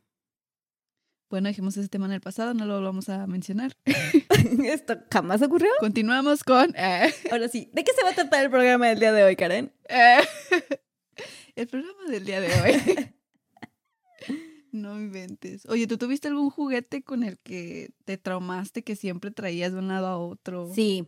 Bueno, 1.29 1.47
dejemos 1.47 1.77
ese 1.77 1.89
tema 1.89 2.07
en 2.07 2.13
el 2.13 2.21
pasado, 2.21 2.55
no 2.55 2.65
lo 2.65 2.81
vamos 2.81 3.07
a 3.09 3.27
mencionar. 3.27 3.73
Esto 4.63 4.97
jamás 5.11 5.43
ocurrió. 5.43 5.69
Continuamos 5.79 6.43
con 6.43 6.73
eh, 6.75 7.13
Ahora 7.31 7.47
sí, 7.49 7.69
¿de 7.71 7.83
qué 7.83 7.91
se 7.93 8.03
va 8.03 8.09
a 8.09 8.15
tratar 8.15 8.43
el 8.45 8.49
programa 8.49 8.87
del 8.87 8.99
día 8.99 9.13
de 9.13 9.23
hoy, 9.23 9.35
Karen? 9.35 9.71
eh, 9.89 10.21
el 11.55 11.67
programa 11.67 12.05
del 12.09 12.25
día 12.25 12.41
de 12.41 12.47
hoy. 12.47 13.13
No 14.71 14.97
inventes. 14.97 15.65
Oye, 15.67 15.87
¿tú 15.87 15.97
tuviste 15.97 16.27
algún 16.27 16.49
juguete 16.49 17.03
con 17.03 17.23
el 17.23 17.37
que 17.39 17.91
te 18.05 18.17
traumaste 18.17 18.83
que 18.83 18.95
siempre 18.95 19.31
traías 19.31 19.73
de 19.73 19.79
un 19.79 19.87
lado 19.87 20.07
a 20.07 20.17
otro? 20.17 20.71
Sí, 20.73 21.07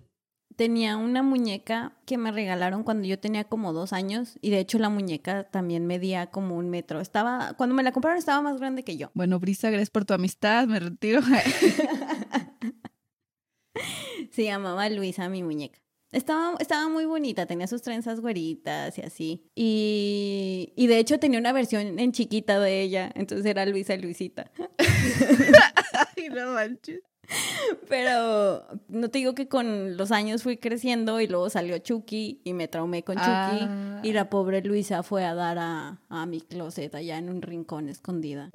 tenía 0.55 0.97
una 0.97 1.23
muñeca 1.23 1.97
que 2.05 2.17
me 2.17 2.31
regalaron 2.31 2.83
cuando 2.83 3.07
yo 3.07 3.19
tenía 3.19 3.45
como 3.45 3.73
dos 3.73 3.93
años 3.93 4.37
y 4.41 4.49
de 4.49 4.59
hecho 4.59 4.79
la 4.79 4.89
muñeca 4.89 5.49
también 5.49 5.85
medía 5.85 6.27
como 6.27 6.57
un 6.57 6.69
metro. 6.69 6.99
Estaba, 6.99 7.53
cuando 7.53 7.75
me 7.75 7.83
la 7.83 7.91
compraron 7.91 8.17
estaba 8.17 8.41
más 8.41 8.59
grande 8.59 8.83
que 8.83 8.97
yo. 8.97 9.11
Bueno, 9.13 9.39
Brisa, 9.39 9.69
gracias 9.69 9.89
por 9.89 10.05
tu 10.05 10.13
amistad, 10.13 10.67
me 10.67 10.79
retiro. 10.79 11.21
Se 14.31 14.43
llamaba 14.43 14.89
Luisa 14.89 15.29
mi 15.29 15.43
muñeca. 15.43 15.79
Estaba, 16.11 16.57
estaba 16.59 16.89
muy 16.89 17.05
bonita, 17.05 17.45
tenía 17.45 17.67
sus 17.67 17.81
trenzas 17.81 18.19
güeritas 18.19 18.97
y 18.97 19.01
así. 19.01 19.45
Y, 19.55 20.73
y 20.75 20.87
de 20.87 20.99
hecho 20.99 21.19
tenía 21.19 21.39
una 21.39 21.53
versión 21.53 21.99
en 21.99 22.11
chiquita 22.11 22.59
de 22.59 22.81
ella, 22.81 23.11
entonces 23.15 23.45
era 23.45 23.65
Luisa 23.65 23.93
y 23.93 24.01
Luisita. 24.01 24.51
Ay, 26.17 26.29
no 26.29 26.53
manches. 26.53 27.01
Pero 27.87 28.65
no 28.89 29.09
te 29.09 29.19
digo 29.19 29.35
que 29.35 29.47
con 29.47 29.95
los 29.95 30.11
años 30.11 30.43
fui 30.43 30.57
creciendo 30.57 31.21
y 31.21 31.27
luego 31.27 31.49
salió 31.49 31.77
Chucky 31.77 32.41
y 32.43 32.53
me 32.53 32.67
traumé 32.67 33.03
con 33.03 33.15
Chucky. 33.15 33.29
Ah. 33.29 34.01
Y 34.03 34.11
la 34.11 34.29
pobre 34.29 34.61
Luisa 34.61 35.03
fue 35.03 35.23
a 35.23 35.33
dar 35.33 35.57
a, 35.59 36.01
a 36.09 36.25
mi 36.25 36.41
closet 36.41 36.93
allá 36.93 37.17
en 37.17 37.29
un 37.29 37.41
rincón 37.41 37.87
escondida. 37.87 38.49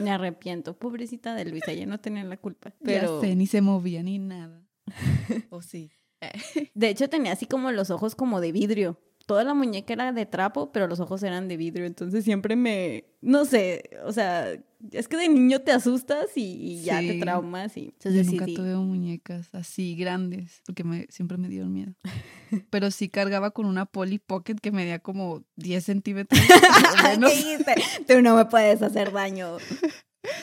Me 0.00 0.10
arrepiento. 0.10 0.78
Pobrecita 0.78 1.34
de 1.34 1.44
Luisa, 1.44 1.72
ella 1.72 1.84
no 1.84 2.00
tenía 2.00 2.24
la 2.24 2.38
culpa. 2.38 2.72
Pero 2.82 3.20
Ya 3.20 3.28
sé, 3.28 3.36
ni 3.36 3.46
se 3.46 3.60
movía 3.60 4.02
ni 4.02 4.18
nada. 4.18 4.62
¿O 5.50 5.60
sí? 5.60 5.90
de 6.74 6.88
hecho 6.88 7.08
tenía 7.08 7.32
así 7.32 7.46
como 7.46 7.70
los 7.72 7.90
ojos 7.90 8.14
como 8.14 8.40
de 8.40 8.52
vidrio. 8.52 8.98
Toda 9.26 9.44
la 9.44 9.54
muñeca 9.54 9.92
era 9.92 10.10
de 10.12 10.26
trapo, 10.26 10.72
pero 10.72 10.88
los 10.88 10.98
ojos 10.98 11.22
eran 11.22 11.46
de 11.46 11.56
vidrio. 11.56 11.86
Entonces 11.86 12.24
siempre 12.24 12.56
me, 12.56 13.04
no 13.20 13.44
sé, 13.44 13.88
o 14.04 14.10
sea, 14.12 14.48
es 14.90 15.06
que 15.06 15.16
de 15.16 15.28
niño 15.28 15.60
te 15.60 15.70
asustas 15.70 16.26
y, 16.36 16.42
y 16.42 16.82
ya 16.82 16.98
te 16.98 17.12
Sí. 17.12 17.20
traumas 17.20 17.76
y 17.76 17.82
Yo 17.84 17.88
entonces 17.92 18.26
nunca 18.26 18.46
decidí. 18.46 18.56
tuve 18.56 18.74
muñecas 18.74 19.54
así 19.54 19.94
grandes, 19.94 20.60
porque 20.66 20.82
me, 20.82 21.06
siempre 21.08 21.38
me 21.38 21.48
dieron 21.48 21.72
miedo. 21.72 21.94
Pero 22.70 22.90
sí 22.90 23.08
cargaba 23.08 23.52
con 23.52 23.66
una 23.66 23.86
Polly 23.86 24.18
Pocket 24.18 24.56
que 24.60 24.72
medía 24.72 24.98
como 24.98 25.44
10 25.54 25.84
centímetros. 25.84 26.40
¿Qué 27.20 27.26
dijiste? 27.36 27.74
Tú 28.08 28.22
no 28.22 28.34
me 28.34 28.44
puedes 28.46 28.82
hacer 28.82 29.12
daño. 29.12 29.56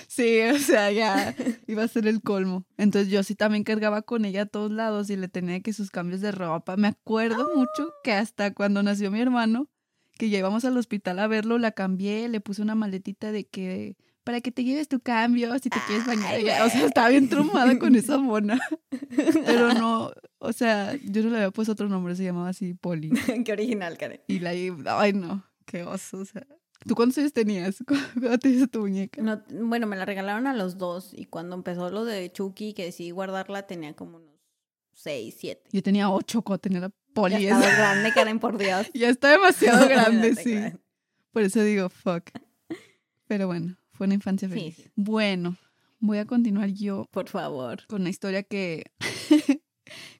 Sí, 0.07 0.41
o 0.41 0.57
sea, 0.57 0.91
ya 0.91 1.35
iba 1.67 1.83
a 1.83 1.87
ser 1.87 2.07
el 2.07 2.21
colmo. 2.21 2.65
Entonces 2.77 3.11
yo 3.11 3.23
sí 3.23 3.35
también 3.35 3.63
cargaba 3.63 4.01
con 4.01 4.25
ella 4.25 4.43
a 4.43 4.45
todos 4.45 4.71
lados 4.71 5.09
y 5.09 5.15
le 5.15 5.27
tenía 5.27 5.59
que 5.61 5.73
sus 5.73 5.91
cambios 5.91 6.21
de 6.21 6.31
ropa. 6.31 6.77
Me 6.77 6.89
acuerdo 6.89 7.49
mucho 7.55 7.93
que 8.03 8.13
hasta 8.13 8.53
cuando 8.53 8.83
nació 8.83 9.11
mi 9.11 9.21
hermano, 9.21 9.69
que 10.17 10.29
ya 10.29 10.39
íbamos 10.39 10.65
al 10.65 10.77
hospital 10.77 11.19
a 11.19 11.27
verlo, 11.27 11.57
la 11.57 11.71
cambié, 11.71 12.27
le 12.27 12.41
puse 12.41 12.61
una 12.61 12.75
maletita 12.75 13.31
de 13.31 13.47
que 13.47 13.95
para 14.23 14.41
que 14.41 14.51
te 14.51 14.63
lleves 14.63 14.87
tu 14.87 14.99
cambio 14.99 15.57
si 15.57 15.69
te 15.69 15.79
quieres 15.87 16.05
bañar. 16.05 16.35
Ay, 16.35 16.45
o 16.63 16.69
sea, 16.69 16.85
estaba 16.85 17.09
bien 17.09 17.29
traumada 17.29 17.79
con 17.79 17.95
esa 17.95 18.17
mona. 18.17 18.59
Pero 19.45 19.73
no, 19.73 20.11
o 20.37 20.53
sea, 20.53 20.95
yo 21.03 21.23
no 21.23 21.29
le 21.29 21.37
había 21.37 21.51
puesto 21.51 21.71
otro 21.71 21.89
nombre, 21.89 22.15
se 22.15 22.25
llamaba 22.25 22.49
así 22.49 22.73
Poli. 22.73 23.09
Qué 23.45 23.51
original, 23.51 23.97
Karen. 23.97 24.21
Y 24.27 24.39
la, 24.39 24.51
ay 24.99 25.13
no, 25.13 25.43
qué 25.65 25.83
oso, 25.83 26.19
o 26.19 26.25
sea. 26.25 26.45
¿Tú 26.87 26.95
cuántos 26.95 27.17
años 27.17 27.33
tenías 27.33 27.77
cuando 27.87 28.37
te 28.39 28.49
hizo 28.49 28.67
tu 28.67 28.81
muñeca? 28.81 29.21
No, 29.21 29.41
bueno, 29.51 29.85
me 29.87 29.95
la 29.97 30.05
regalaron 30.05 30.47
a 30.47 30.53
los 30.53 30.77
dos 30.77 31.11
y 31.13 31.25
cuando 31.25 31.55
empezó 31.55 31.89
lo 31.91 32.05
de 32.05 32.31
Chucky, 32.31 32.73
que 32.73 32.85
decidí 32.85 33.11
guardarla, 33.11 33.67
tenía 33.67 33.93
como 33.95 34.17
unos 34.17 34.29
seis, 34.93 35.35
siete. 35.37 35.63
Yo 35.71 35.83
tenía 35.83 36.09
ocho 36.09 36.41
cuando 36.41 36.59
tenía 36.59 36.79
la 36.81 36.87
Ya 36.89 36.93
Poli. 37.13 37.35
estaba 37.47 37.65
esa. 37.67 37.77
grande, 37.77 38.11
Karen, 38.13 38.39
por 38.39 38.57
Dios. 38.57 38.87
Ya 38.93 39.09
está 39.09 39.29
demasiado 39.31 39.87
grande, 39.89 40.35
sí. 40.35 40.57
Por 41.31 41.43
eso 41.43 41.61
digo, 41.63 41.89
fuck. 41.89 42.29
Pero 43.27 43.47
bueno, 43.47 43.77
fue 43.91 44.05
una 44.07 44.15
infancia 44.15 44.47
Sí, 44.47 44.53
feliz. 44.53 44.75
sí. 44.75 44.91
Bueno, 44.95 45.57
voy 45.99 46.17
a 46.17 46.25
continuar 46.25 46.69
yo 46.69 47.05
Por 47.11 47.27
favor. 47.29 47.85
con 47.87 48.01
una 48.01 48.09
historia 48.09 48.43
que... 48.43 48.85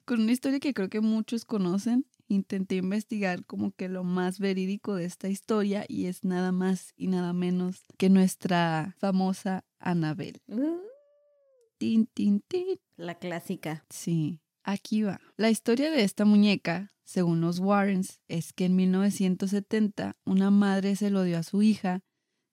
con 0.04 0.20
una 0.20 0.32
historia 0.32 0.60
que 0.60 0.74
creo 0.74 0.88
que 0.88 1.00
muchos 1.00 1.44
conocen. 1.44 2.06
Intenté 2.30 2.76
investigar 2.76 3.44
como 3.44 3.72
que 3.72 3.88
lo 3.88 4.04
más 4.04 4.38
verídico 4.38 4.94
de 4.94 5.04
esta 5.04 5.28
historia 5.28 5.84
y 5.88 6.06
es 6.06 6.22
nada 6.22 6.52
más 6.52 6.92
y 6.96 7.08
nada 7.08 7.32
menos 7.32 7.82
que 7.98 8.08
nuestra 8.08 8.94
famosa 9.00 9.64
Annabel. 9.80 10.40
Uh, 10.46 10.78
Tin, 11.78 12.06
tin, 12.06 12.40
tin. 12.46 12.78
la 12.96 13.16
clásica. 13.16 13.84
Sí, 13.90 14.38
aquí 14.62 15.02
va. 15.02 15.20
La 15.36 15.50
historia 15.50 15.90
de 15.90 16.04
esta 16.04 16.24
muñeca, 16.24 16.92
según 17.04 17.40
los 17.40 17.58
Warrens, 17.58 18.20
es 18.28 18.52
que 18.52 18.66
en 18.66 18.76
1970 18.76 20.16
una 20.24 20.52
madre 20.52 20.94
se 20.94 21.10
lo 21.10 21.24
dio 21.24 21.36
a 21.36 21.42
su 21.42 21.62
hija 21.62 22.04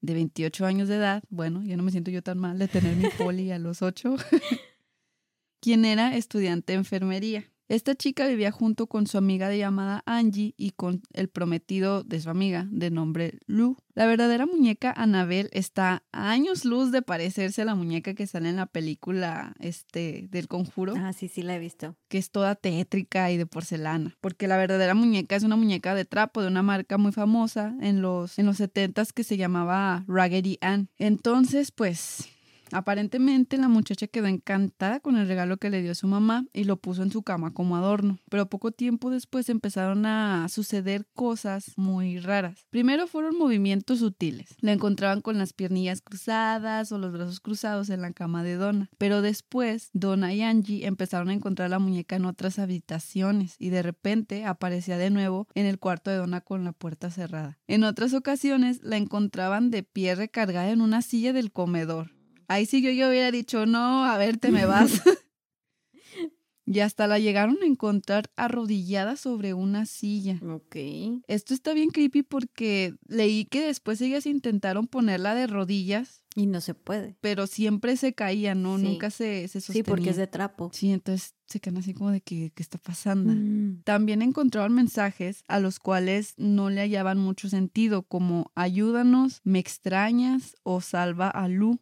de 0.02 0.16
28 0.16 0.66
años 0.66 0.88
de 0.88 0.96
edad. 0.96 1.24
Bueno, 1.30 1.62
ya 1.64 1.78
no 1.78 1.84
me 1.84 1.92
siento 1.92 2.10
yo 2.10 2.24
tan 2.24 2.40
mal 2.40 2.58
de 2.58 2.68
tener 2.68 2.96
mi 2.96 3.10
poli 3.18 3.52
a 3.52 3.60
los 3.60 3.84
8. 3.84 4.16
quien 5.62 5.86
era 5.86 6.16
estudiante 6.16 6.74
de 6.74 6.80
enfermería. 6.80 7.52
Esta 7.70 7.96
chica 7.96 8.28
vivía 8.28 8.50
junto 8.52 8.88
con 8.88 9.08
su 9.08 9.18
amiga 9.18 9.50
de 9.50 9.58
llamada 9.58 10.02
Angie 10.06 10.54
y 10.56 10.72
con 10.72 11.02
el 11.12 11.28
prometido 11.28 12.04
de 12.04 12.22
su 12.22 12.30
amiga 12.30 12.66
de 12.72 12.90
nombre 12.92 13.40
Lou. 13.46 13.76
La 13.94 14.06
verdadera 14.06 14.46
muñeca 14.46 14.94
Annabelle 14.96 15.50
está 15.52 16.04
a 16.14 16.30
años 16.32 16.64
luz 16.64 16.94
de 16.94 17.02
parecerse 17.02 17.64
a 17.64 17.66
la 17.66 17.76
muñeca 17.76 18.14
que 18.14 18.26
sale 18.26 18.48
en 18.48 18.56
la 18.56 18.68
película 18.68 19.54
este 19.60 20.30
del 20.32 20.48
conjuro 20.48 20.94
Ah, 20.98 21.12
sí, 21.12 21.28
sí, 21.28 21.42
la 21.42 21.56
he 21.56 21.60
visto. 21.60 21.96
que 22.08 22.18
es 22.20 22.32
toda 22.32 22.56
tétrica 22.56 23.32
y 23.32 23.38
de 23.38 23.46
porcelana, 23.46 24.16
porque 24.22 24.48
la 24.48 24.56
verdadera 24.56 24.94
muñeca 24.94 25.36
es 25.36 25.44
una 25.44 25.58
muñeca 25.58 25.94
de 25.94 26.06
trapo 26.06 26.42
de 26.42 26.48
una 26.48 26.64
marca 26.64 26.98
muy 26.98 27.12
famosa 27.12 27.76
en 27.82 28.02
los 28.02 28.40
en 28.40 28.46
los 28.46 28.62
70s 28.62 29.12
que 29.12 29.26
se 29.26 29.36
llamaba 29.36 30.06
Raggedy 30.08 30.58
Ann. 30.62 30.88
Entonces, 30.98 31.72
pues 31.72 32.30
Aparentemente 32.72 33.58
la 33.58 33.68
muchacha 33.68 34.08
quedó 34.08 34.28
encantada 34.28 35.00
con 35.00 35.18
el 35.18 35.28
regalo 35.28 35.58
que 35.58 35.70
le 35.70 35.82
dio 35.82 35.96
su 35.96 36.08
mamá 36.08 36.46
y 36.54 36.66
lo 36.66 36.78
puso 36.78 37.04
en 37.04 37.12
su 37.12 37.24
cama 37.24 37.54
como 37.54 37.78
adorno, 37.78 38.20
pero 38.30 38.50
poco 38.50 38.72
tiempo 38.72 39.10
después 39.10 39.50
empezaron 39.50 40.06
a 40.06 40.48
suceder 40.50 41.06
cosas 41.14 41.74
muy 41.78 42.20
raras. 42.20 42.66
Primero 42.70 43.08
fueron 43.08 43.38
movimientos 43.38 44.00
sutiles. 44.00 44.56
La 44.60 44.74
encontraban 44.74 45.22
con 45.22 45.38
las 45.38 45.54
piernillas 45.54 46.02
cruzadas 46.02 46.92
o 46.92 46.98
los 46.98 47.14
brazos 47.14 47.40
cruzados 47.40 47.90
en 47.90 48.02
la 48.02 48.12
cama 48.12 48.44
de 48.44 48.56
Donna, 48.56 48.90
pero 48.98 49.22
después 49.22 49.90
Donna 49.94 50.34
y 50.34 50.42
Angie 50.42 50.86
empezaron 50.86 51.30
a 51.30 51.34
encontrar 51.34 51.70
la 51.70 51.80
muñeca 51.80 52.16
en 52.16 52.26
otras 52.26 52.60
habitaciones 52.60 53.56
y 53.60 53.70
de 53.70 53.84
repente 53.84 54.46
aparecía 54.46 54.98
de 54.98 55.10
nuevo 55.10 55.48
en 55.56 55.66
el 55.66 55.80
cuarto 55.80 56.12
de 56.12 56.18
Donna 56.18 56.42
con 56.42 56.64
la 56.64 56.74
puerta 56.74 57.10
cerrada. 57.10 57.58
En 57.68 57.84
otras 57.84 58.14
ocasiones 58.14 58.82
la 58.84 58.98
encontraban 58.98 59.72
de 59.72 59.84
pie 59.84 60.16
recargada 60.16 60.70
en 60.70 60.82
una 60.82 61.02
silla 61.02 61.34
del 61.34 61.52
comedor. 61.52 62.17
Ahí 62.48 62.66
sí 62.66 62.82
yo, 62.82 62.92
yo 62.92 63.10
hubiera 63.10 63.32
dicho, 63.32 63.66
no, 63.66 64.06
a 64.06 64.18
ver, 64.18 64.38
te 64.38 64.52
me 64.52 64.66
vas. 64.66 65.02
y 66.66 66.80
hasta 66.82 67.08
la 67.08 67.18
llegaron 67.20 67.58
a 67.62 67.66
encontrar 67.66 68.30
arrodillada 68.36 69.16
sobre 69.16 69.54
una 69.54 69.86
silla. 69.86 70.40
Ok. 70.44 70.76
Esto 71.28 71.54
está 71.54 71.74
bien 71.74 71.90
creepy 71.90 72.24
porque 72.24 72.94
leí 73.08 73.46
que 73.46 73.66
después 73.66 74.02
ellas 74.02 74.26
intentaron 74.26 74.88
ponerla 74.88 75.34
de 75.34 75.48
rodillas, 75.48 76.24
Y 76.36 76.46
no 76.46 76.60
se 76.62 76.74
puede. 76.74 77.16
pero 77.22 77.48
siempre 77.48 77.96
se 77.96 78.14
caía, 78.14 78.54
¿no? 78.54 78.78
Sí. 78.78 78.84
Nunca 78.84 79.10
se, 79.10 79.48
se 79.48 79.62
sostenía. 79.62 79.84
Sí, 79.86 79.90
porque 79.90 80.10
es 80.10 80.18
de 80.18 80.28
trapo. 80.28 80.70
Sí, 80.74 80.92
entonces 80.92 81.36
se 81.46 81.62
quedan 81.62 81.78
así 81.78 81.94
como 81.94 82.12
de 82.12 82.20
que, 82.20 82.52
¿qué 82.54 82.62
está 82.62 82.78
pasando? 82.78 83.34
Mm. 83.34 83.84
También 83.84 84.22
encontraban 84.22 84.74
mensajes 84.74 85.44
a 85.48 85.60
los 85.62 85.80
cuales 85.80 86.34
no 86.38 86.70
le 86.70 86.82
hallaban 86.82 87.18
mucho 87.18 87.48
sentido, 87.50 88.04
como 88.04 88.52
ayúdanos, 88.56 89.40
me 89.46 89.60
extrañas 89.60 90.56
o 90.64 90.82
salva 90.82 91.30
a 91.30 91.48
Lu. 91.48 91.80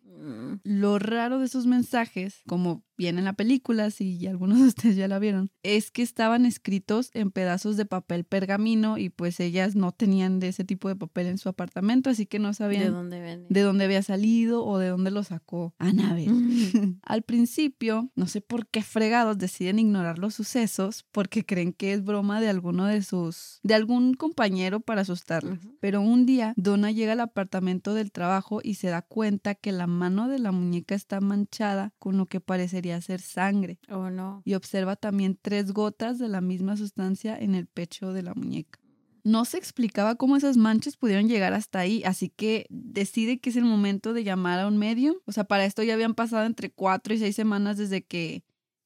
Lo 0.64 1.00
raro 1.00 1.40
de 1.40 1.46
esos 1.46 1.68
mensajes, 1.68 2.42
como 2.48 2.84
viene 2.98 3.20
en 3.20 3.26
la 3.26 3.34
película, 3.34 3.92
si 3.92 4.26
algunos 4.28 4.60
de 4.62 4.68
ustedes 4.68 4.96
ya 4.96 5.08
la 5.08 5.20
vieron, 5.20 5.52
es 5.64 5.92
que 5.92 6.02
estaban 6.02 6.46
escritos 6.46 7.10
en 7.14 7.32
pedazos 7.32 7.78
de 7.78 7.86
papel 7.86 8.24
pergamino 8.24 8.98
y 8.98 9.10
pues 9.10 9.40
ellas 9.40 9.76
no 9.76 9.92
tenían 9.92 10.40
de 10.40 10.50
ese 10.50 10.64
tipo 10.64 10.88
de 10.88 10.96
papel 10.96 11.28
en 11.28 11.38
su 11.38 11.50
apartamento, 11.50 12.10
así 12.10 12.26
que 12.26 12.40
no 12.40 12.50
¿De 12.50 12.54
sabían 12.54 12.94
dónde 12.94 13.46
de 13.50 13.62
dónde 13.62 13.86
había 13.86 14.02
salido 14.02 14.66
o 14.66 14.78
de 14.78 14.90
dónde 14.90 15.12
lo 15.12 15.24
sacó 15.24 15.74
Annabelle. 15.80 16.32
Mm. 16.76 17.00
Al 17.04 17.22
principio, 17.22 18.12
no 18.16 18.28
sé 18.28 18.42
por 18.42 18.68
qué 18.68 18.82
fregados 18.82 19.38
deciden 19.38 19.80
ignorar 19.80 20.20
los 20.20 20.36
sucesos 20.36 21.06
porque 21.12 21.46
creen 21.46 21.74
que 21.74 21.94
es 21.94 22.04
broma 22.04 22.42
de 22.42 22.50
alguno 22.50 22.86
de 22.86 23.02
sus, 23.02 23.60
de 23.64 23.76
algún 23.76 24.14
compañero 24.14 24.80
para 24.80 25.02
asustarlas. 25.02 25.60
Pero 25.80 26.02
un 26.02 26.26
día, 26.26 26.54
Donna 26.58 26.92
llega 26.92 27.14
al 27.14 27.20
apartamento 27.20 27.94
del 27.94 28.12
trabajo 28.12 28.60
y 28.64 28.76
se 28.76 28.88
da 28.88 29.02
cuenta 29.02 29.56
que 29.56 29.72
la 29.72 29.88
mano 29.88 30.28
de 30.28 30.40
la 30.40 30.52
muñeca 30.52 30.96
está 30.96 31.22
manchada 31.22 31.94
con 32.00 32.18
lo 32.18 32.26
que 32.26 32.40
parecería 32.40 32.85
ser 33.02 33.22
sangre. 33.22 33.80
Oh, 33.90 34.10
no. 34.10 34.42
Y 34.46 34.54
observa 34.54 34.96
también 34.96 35.38
tres 35.42 35.72
gotas 35.72 36.20
de 36.20 36.28
la 36.28 36.42
misma 36.42 36.78
sustancia 36.78 37.38
en 37.38 37.56
el 37.56 37.68
pecho 37.68 38.14
de 38.14 38.24
la 38.24 38.34
muñeca. 38.34 38.80
No 39.24 39.44
se 39.46 39.58
explicaba 39.58 40.16
cómo 40.16 40.38
esas 40.38 40.56
manchas 40.56 40.98
pudieron 40.98 41.28
llegar 41.28 41.54
hasta 41.54 41.80
ahí, 41.80 42.04
así 42.04 42.30
que 42.30 42.68
decide 42.70 43.40
que 43.40 43.50
es 43.50 43.56
el 43.56 43.66
momento 43.66 44.14
de 44.14 44.24
llamar 44.24 44.60
a 44.60 44.68
un 44.68 44.78
medium. 44.78 45.16
O 45.26 45.32
sea, 45.32 45.46
para 45.46 45.66
esto 45.66 45.82
ya 45.82 45.96
habían 45.96 46.14
pasado 46.14 46.46
entre 46.46 46.70
cuatro 46.70 47.14
y 47.14 47.18
seis 47.18 47.36
semanas 47.36 47.78
desde 47.78 48.04
que 48.04 48.44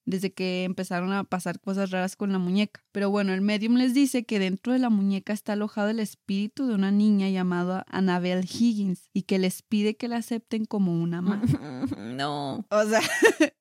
desde 0.09 0.33
que 0.33 0.63
empezaron 0.63 1.11
a 1.13 1.23
pasar 1.23 1.59
cosas 1.59 1.91
raras 1.91 2.15
con 2.15 2.31
la 2.31 2.39
muñeca. 2.39 2.83
Pero 2.91 3.11
bueno, 3.11 3.33
el 3.33 3.41
medium 3.41 3.75
les 3.75 3.93
dice 3.93 4.25
que 4.25 4.39
dentro 4.39 4.73
de 4.73 4.79
la 4.79 4.89
muñeca 4.89 5.33
está 5.33 5.53
alojado 5.53 5.89
el 5.89 5.99
espíritu 5.99 6.67
de 6.67 6.73
una 6.73 6.91
niña 6.91 7.29
llamada 7.29 7.85
Annabelle 7.89 8.47
Higgins 8.47 9.09
y 9.13 9.23
que 9.23 9.37
les 9.37 9.61
pide 9.61 9.95
que 9.97 10.07
la 10.07 10.17
acepten 10.17 10.65
como 10.65 10.99
una 10.99 11.21
más. 11.21 11.41
no. 11.97 12.65
O 12.69 12.83
sea, 12.85 13.01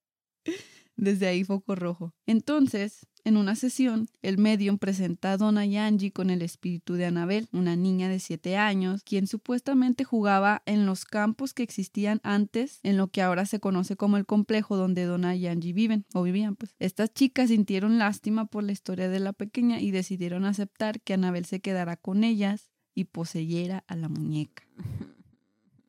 desde 0.96 1.26
ahí 1.28 1.44
foco 1.44 1.74
rojo. 1.74 2.14
Entonces, 2.26 3.06
En 3.24 3.36
una 3.36 3.56
sesión, 3.56 4.08
el 4.22 4.38
medium 4.38 4.78
presenta 4.78 5.32
a 5.32 5.36
Donna 5.36 5.66
y 5.66 5.76
Angie 5.76 6.12
con 6.12 6.30
el 6.30 6.40
espíritu 6.40 6.94
de 6.94 7.04
Anabel, 7.04 7.46
una 7.52 7.76
niña 7.76 8.08
de 8.08 8.20
7 8.20 8.56
años, 8.56 9.02
quien 9.02 9.26
supuestamente 9.26 10.02
jugaba 10.02 10.62
en 10.64 10.86
los 10.86 11.04
campos 11.04 11.52
que 11.52 11.62
existían 11.62 12.20
antes 12.22 12.80
en 12.84 12.96
lo 12.96 13.08
que 13.08 13.20
ahora 13.20 13.44
se 13.44 13.60
conoce 13.60 13.96
como 13.96 14.16
el 14.16 14.24
complejo 14.24 14.78
donde 14.78 15.04
Donna 15.04 15.36
y 15.36 15.46
Angie 15.46 15.74
viven 15.74 16.06
o 16.14 16.22
vivían. 16.22 16.56
Pues 16.56 16.74
estas 16.78 17.12
chicas 17.12 17.48
sintieron 17.48 17.98
lástima 17.98 18.46
por 18.46 18.62
la 18.62 18.72
historia 18.72 19.10
de 19.10 19.20
la 19.20 19.34
pequeña 19.34 19.78
y 19.78 19.90
decidieron 19.90 20.46
aceptar 20.46 21.02
que 21.02 21.12
Anabel 21.12 21.44
se 21.44 21.60
quedara 21.60 21.98
con 21.98 22.24
ellas 22.24 22.70
y 22.94 23.04
poseyera 23.04 23.84
a 23.88 23.96
la 23.96 24.08
muñeca. 24.08 24.62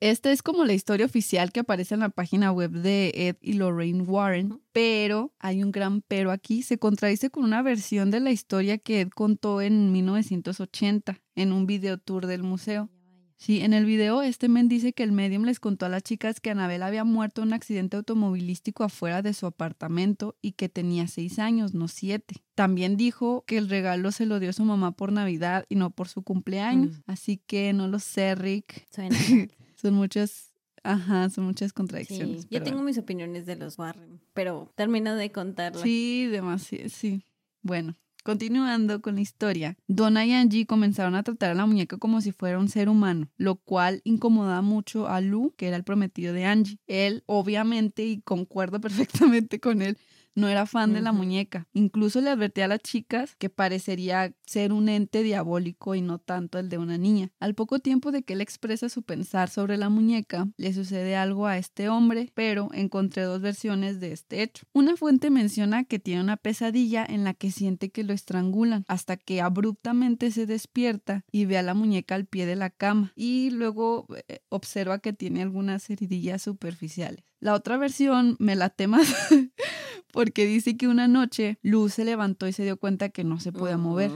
Esta 0.02 0.32
es 0.32 0.42
como 0.42 0.64
la 0.64 0.74
historia 0.74 1.06
oficial 1.06 1.52
que 1.52 1.60
aparece 1.60 1.94
en 1.94 2.00
la 2.00 2.10
página 2.10 2.54
web 2.54 2.72
de 2.72 3.12
Ed 3.14 3.36
y 3.42 3.54
Lorraine 3.54 4.04
Warren, 4.04 4.62
pero 4.72 5.34
hay 5.40 5.62
un 5.62 5.72
gran 5.72 6.02
pero 6.02 6.32
aquí. 6.32 6.62
Se 6.62 6.78
contradice 6.78 7.30
con 7.30 7.44
una 7.44 7.62
versión 7.62 8.10
de 8.10 8.22
la 8.22 8.32
historia 8.32 8.78
que 8.78 9.02
Ed 9.02 9.10
contó 9.10 9.62
en 9.62 9.92
1980 9.92 11.20
en 11.36 11.52
un 11.52 11.66
video 11.66 11.98
tour 11.98 12.28
del 12.28 12.44
museo. 12.44 12.90
Sí, 13.36 13.62
en 13.62 13.74
el 13.74 13.86
video 13.86 14.22
este 14.22 14.50
men 14.50 14.68
dice 14.68 14.92
que 14.92 15.04
el 15.04 15.14
medium 15.14 15.44
les 15.44 15.62
contó 15.62 15.86
a 15.86 15.90
las 15.90 16.04
chicas 16.04 16.42
que 16.42 16.50
Anabel 16.50 16.84
había 16.84 17.06
muerto 17.06 17.42
en 17.42 17.50
un 17.50 17.54
accidente 17.54 17.96
automovilístico 17.96 18.84
afuera 18.84 19.22
de 19.22 19.34
su 19.34 19.46
apartamento 19.46 20.36
y 20.42 20.54
que 20.54 20.68
tenía 20.68 21.08
seis 21.08 21.40
años, 21.40 21.74
no 21.74 21.88
siete. 21.88 22.36
También 22.56 22.98
dijo 22.98 23.46
que 23.48 23.58
el 23.58 23.70
regalo 23.70 24.12
se 24.12 24.26
lo 24.26 24.40
dio 24.40 24.52
su 24.52 24.66
mamá 24.66 24.92
por 24.92 25.14
Navidad 25.14 25.66
y 25.70 25.76
no 25.76 25.90
por 25.90 26.10
su 26.10 26.22
cumpleaños. 26.22 26.98
Mm. 26.98 27.02
Así 27.08 27.38
que 27.38 27.72
no 27.72 27.88
lo 27.88 28.00
sé, 28.00 28.36
Rick. 28.36 28.86
Suena. 28.94 29.18
Son 29.80 29.94
muchas, 29.94 30.54
ajá, 30.84 31.30
son 31.30 31.46
muchas 31.46 31.70
Sí, 31.70 31.74
contradicciones. 31.76 32.44
yo 32.44 32.50
pero 32.50 32.66
tengo 32.66 32.84
mis 32.84 32.98
opiniones 32.98 33.46
de 33.46 33.56
los 33.56 33.78
Warren, 33.80 34.20
pero 34.34 34.72
termino 34.76 35.16
de 35.16 35.32
contarla. 35.32 35.82
Sí, 35.82 36.26
demasiado, 36.28 36.90
sí. 36.90 37.24
Bueno, 37.62 37.96
continuando 38.24 39.02
con 39.02 39.16
la 39.16 39.22
historia, 39.22 39.78
Donna 39.88 40.26
y 40.26 40.34
Angie 40.34 40.66
comenzaron 40.66 41.16
a 41.16 41.24
tratar 41.24 41.52
a 41.52 41.54
la 41.54 41.66
muñeca 41.66 41.98
como 41.98 42.20
si 42.20 42.32
fuera 42.34 42.60
un 42.60 42.68
ser 42.68 42.90
humano, 42.90 43.30
lo 43.38 43.56
cual 43.56 44.02
incomodaba 44.04 44.62
mucho 44.62 45.08
a 45.08 45.22
Lou, 45.22 45.54
que 45.56 45.68
era 45.68 45.78
el 45.78 45.84
prometido 45.86 46.34
de 46.34 46.44
Angie. 46.46 46.78
Él, 46.88 47.24
obviamente, 47.26 48.06
y 48.06 48.22
concuerdo 48.22 48.82
perfectamente 48.82 49.60
con 49.62 49.82
él, 49.82 49.98
no 50.36 50.48
era 50.48 50.66
fan 50.66 50.94
de 50.94 51.02
la 51.02 51.12
muñeca. 51.12 51.68
Incluso 51.74 52.22
le 52.22 52.30
advertía 52.30 52.66
a 52.66 52.70
las 52.70 52.80
chicas 52.80 53.36
que 53.36 53.50
parecería 53.50 54.34
ser 54.46 54.74
un 54.74 54.90
ente 54.90 55.24
diabólico 55.24 55.96
y 55.96 56.02
no 56.02 56.20
tanto 56.20 56.60
el 56.60 56.70
de 56.70 56.78
una 56.78 56.98
niña. 56.98 57.32
Al 57.40 57.56
poco 57.56 57.80
tiempo 57.80 58.12
de 58.12 58.24
que 58.24 58.34
él 58.34 58.42
expresa 58.42 58.90
su 58.90 59.04
pensar 59.04 59.50
sobre 59.50 59.78
la 59.78 59.90
muñeca, 59.90 60.48
le 60.58 60.74
sucede 60.74 61.16
algo 61.16 61.48
a 61.48 61.58
este 61.58 61.90
hombre, 61.90 62.32
pero 62.34 62.70
encontré 62.74 63.24
dos 63.24 63.42
versiones 63.42 64.00
de 64.00 64.12
este 64.12 64.42
hecho. 64.42 64.66
Una 64.74 64.96
fuente 64.96 65.30
menciona 65.30 65.84
que 65.84 66.00
tiene 66.00 66.22
una 66.22 66.38
pesadilla 66.38 67.06
en 67.08 67.24
la 67.24 67.34
que 67.34 67.52
siente 67.52 67.90
que 67.90 68.04
lo 68.04 68.14
estrangulan, 68.14 68.86
hasta 68.88 69.18
que 69.18 69.42
abruptamente 69.42 70.32
se 70.32 70.46
despierta 70.46 71.24
y 71.32 71.46
ve 71.46 71.58
a 71.58 71.64
la 71.64 71.74
muñeca 71.74 72.16
al 72.16 72.26
pie 72.26 72.46
de 72.46 72.56
la 72.56 72.70
cama, 72.70 73.14
y 73.16 73.50
luego 73.52 74.08
eh, 74.28 74.40
observa 74.50 75.00
que 75.00 75.14
tiene 75.14 75.42
algunas 75.42 75.90
heridillas 75.90 76.42
superficiales. 76.42 77.24
La 77.40 77.54
otra 77.54 77.78
versión 77.78 78.36
me 78.40 78.56
late 78.56 78.88
más 78.88 79.08
porque 80.12 80.46
dice 80.46 80.78
que 80.78 80.88
una 80.88 81.08
noche 81.08 81.60
Luz 81.62 81.94
se 81.94 82.06
levantó 82.06 82.48
y 82.48 82.54
se 82.54 82.64
dio 82.64 82.78
cuenta 82.78 83.10
que 83.10 83.24
no 83.24 83.40
se 83.40 83.52
podía 83.52 83.78
mover, 83.78 84.12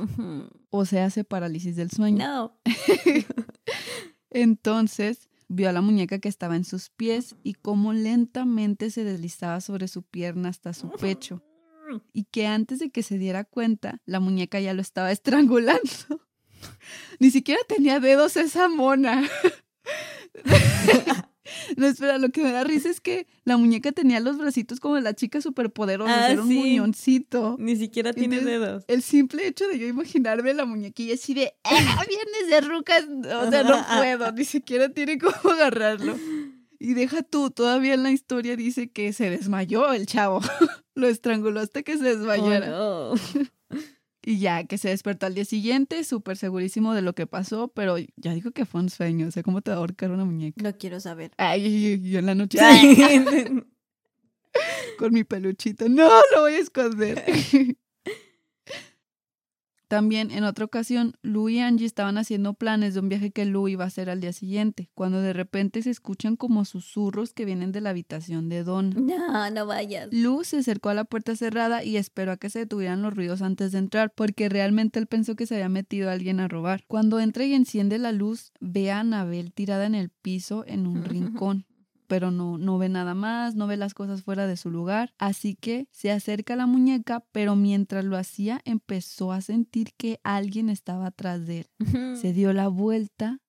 o 0.69 0.85
sea, 0.85 1.05
hace 1.05 1.23
parálisis 1.23 1.75
del 1.75 1.91
sueño. 1.91 2.25
No. 2.25 2.59
Entonces 4.31 5.29
vio 5.47 5.69
a 5.69 5.71
la 5.71 5.81
muñeca 5.81 6.19
que 6.19 6.29
estaba 6.29 6.55
en 6.55 6.65
sus 6.65 6.89
pies 6.89 7.35
y 7.43 7.53
cómo 7.53 7.93
lentamente 7.93 8.89
se 8.89 9.03
deslizaba 9.03 9.61
sobre 9.61 9.87
su 9.87 10.03
pierna 10.03 10.49
hasta 10.49 10.73
su 10.73 10.89
pecho. 10.89 11.43
Y 12.11 12.23
que 12.25 12.47
antes 12.47 12.79
de 12.79 12.89
que 12.89 13.03
se 13.03 13.19
diera 13.19 13.43
cuenta, 13.43 14.01
la 14.05 14.19
muñeca 14.19 14.59
ya 14.59 14.73
lo 14.73 14.81
estaba 14.81 15.11
estrangulando. 15.13 16.21
Ni 17.19 17.29
siquiera 17.29 17.61
tenía 17.67 17.99
dedos 17.99 18.37
esa 18.37 18.67
mona. 18.69 19.29
No, 21.77 21.87
espera, 21.87 22.17
lo 22.17 22.29
que 22.29 22.41
me 22.41 22.51
da 22.51 22.63
risa 22.63 22.89
es 22.89 23.01
que 23.01 23.27
la 23.43 23.57
muñeca 23.57 23.91
tenía 23.91 24.19
los 24.19 24.37
bracitos 24.37 24.79
como 24.79 24.95
de 24.95 25.01
la 25.01 25.13
chica 25.13 25.41
superpoderosa, 25.41 26.25
Ah, 26.25 26.31
era 26.31 26.41
un 26.41 26.47
sí. 26.47 26.55
muñoncito. 26.55 27.55
Ni 27.59 27.75
siquiera 27.75 28.13
tiene 28.13 28.37
Entonces, 28.37 28.59
dedos. 28.61 28.83
El 28.87 29.01
simple 29.01 29.45
hecho 29.47 29.67
de 29.67 29.77
yo 29.79 29.87
imaginarme 29.87 30.53
la 30.53 30.65
muñequilla 30.65 31.15
así 31.15 31.33
de, 31.33 31.53
¡ah, 31.63 31.69
vienes 32.07 32.49
de 32.49 32.61
rucas! 32.61 33.03
O 33.05 33.49
sea, 33.51 33.63
no 33.63 33.85
puedo, 33.97 34.31
ni 34.31 34.45
siquiera 34.45 34.89
tiene 34.89 35.17
cómo 35.17 35.51
agarrarlo. 35.53 36.15
Y 36.79 36.93
deja 36.95 37.23
tú, 37.23 37.49
todavía 37.49 37.93
en 37.93 38.03
la 38.03 38.11
historia 38.11 38.55
dice 38.57 38.89
que 38.91 39.13
se 39.13 39.29
desmayó 39.29 39.93
el 39.93 40.05
chavo. 40.05 40.41
Lo 40.95 41.07
estranguló 41.07 41.59
hasta 41.61 41.81
que 41.81 41.97
se 41.97 42.03
desmayara. 42.03 42.71
Oh, 42.81 43.15
no. 43.15 43.79
Y 44.25 44.39
ya, 44.39 44.63
que 44.63 44.77
se 44.77 44.89
despertó 44.89 45.25
al 45.25 45.35
día 45.35 45.43
siguiente, 45.43 46.03
súper 46.03 46.37
segurísimo 46.37 46.93
de 46.93 47.01
lo 47.01 47.13
que 47.13 47.27
pasó, 47.27 47.67
pero 47.67 47.97
ya 48.15 48.33
dijo 48.33 48.51
que 48.51 48.65
fue 48.65 48.81
un 48.81 48.89
sueño. 48.89 49.27
O 49.27 49.31
sea, 49.31 49.43
¿cómo 49.43 49.61
te 49.61 49.71
va 49.71 49.77
a 49.77 49.79
ahorcar 49.79 50.11
una 50.11 50.23
muñeca? 50.23 50.63
Lo 50.63 50.77
quiero 50.77 50.99
saber. 50.99 51.31
Ay, 51.37 52.01
yo 52.01 52.19
en 52.19 52.25
la 52.25 52.35
noche 52.35 52.57
con 54.97 55.13
mi 55.13 55.23
peluchito. 55.23 55.89
No, 55.89 56.09
lo 56.33 56.41
voy 56.41 56.53
a 56.53 56.59
esconder. 56.59 57.23
También 59.93 60.31
en 60.31 60.43
otra 60.43 60.65
ocasión, 60.65 61.17
Lou 61.21 61.49
y 61.49 61.59
Angie 61.59 61.85
estaban 61.85 62.17
haciendo 62.17 62.55
planes 62.55 62.95
de 62.95 62.99
un 62.99 63.09
viaje 63.09 63.29
que 63.29 63.45
Lou 63.45 63.67
iba 63.67 63.83
a 63.83 63.89
hacer 63.89 64.09
al 64.09 64.21
día 64.21 64.33
siguiente, 64.33 64.89
cuando 64.95 65.21
de 65.21 65.33
repente 65.33 65.83
se 65.83 65.91
escuchan 65.91 66.35
como 66.35 66.65
susurros 66.65 67.31
que 67.31 67.45
vienen 67.45 67.71
de 67.71 67.79
la 67.79 67.91
habitación 67.91 68.49
de 68.49 68.63
Donna. 68.63 68.95
No, 69.13 69.51
no 69.51 69.67
vayas. 69.67 70.09
Lou 70.11 70.43
se 70.43 70.57
acercó 70.57 70.89
a 70.89 70.95
la 70.95 71.03
puerta 71.03 71.35
cerrada 71.35 71.83
y 71.83 71.97
esperó 71.97 72.31
a 72.31 72.37
que 72.37 72.49
se 72.49 72.57
detuvieran 72.57 73.03
los 73.03 73.13
ruidos 73.13 73.43
antes 73.43 73.71
de 73.71 73.77
entrar, 73.77 74.11
porque 74.15 74.49
realmente 74.49 74.97
él 74.97 75.05
pensó 75.05 75.35
que 75.35 75.45
se 75.45 75.53
había 75.53 75.69
metido 75.69 76.09
alguien 76.09 76.39
a 76.39 76.47
robar. 76.47 76.85
Cuando 76.87 77.19
entra 77.19 77.45
y 77.45 77.53
enciende 77.53 77.99
la 77.99 78.11
luz, 78.11 78.51
ve 78.59 78.89
a 78.89 79.01
Anabel 79.01 79.53
tirada 79.53 79.85
en 79.85 79.93
el 79.93 80.09
piso 80.09 80.65
en 80.65 80.87
un 80.87 81.03
rincón. 81.05 81.67
Pero 82.07 82.31
no, 82.31 82.57
no 82.57 82.77
ve 82.77 82.89
nada 82.89 83.13
más, 83.13 83.55
no 83.55 83.67
ve 83.67 83.77
las 83.77 83.93
cosas 83.93 84.23
fuera 84.23 84.47
de 84.47 84.57
su 84.57 84.71
lugar. 84.71 85.13
Así 85.17 85.55
que 85.55 85.87
se 85.91 86.11
acerca 86.11 86.53
a 86.53 86.57
la 86.57 86.65
muñeca, 86.65 87.23
pero 87.31 87.55
mientras 87.55 88.05
lo 88.05 88.17
hacía 88.17 88.61
empezó 88.65 89.31
a 89.31 89.41
sentir 89.41 89.93
que 89.97 90.19
alguien 90.23 90.69
estaba 90.69 91.07
atrás 91.07 91.45
de 91.45 91.59
él. 91.59 92.17
Se 92.17 92.33
dio 92.33 92.53
la 92.53 92.67
vuelta 92.67 93.39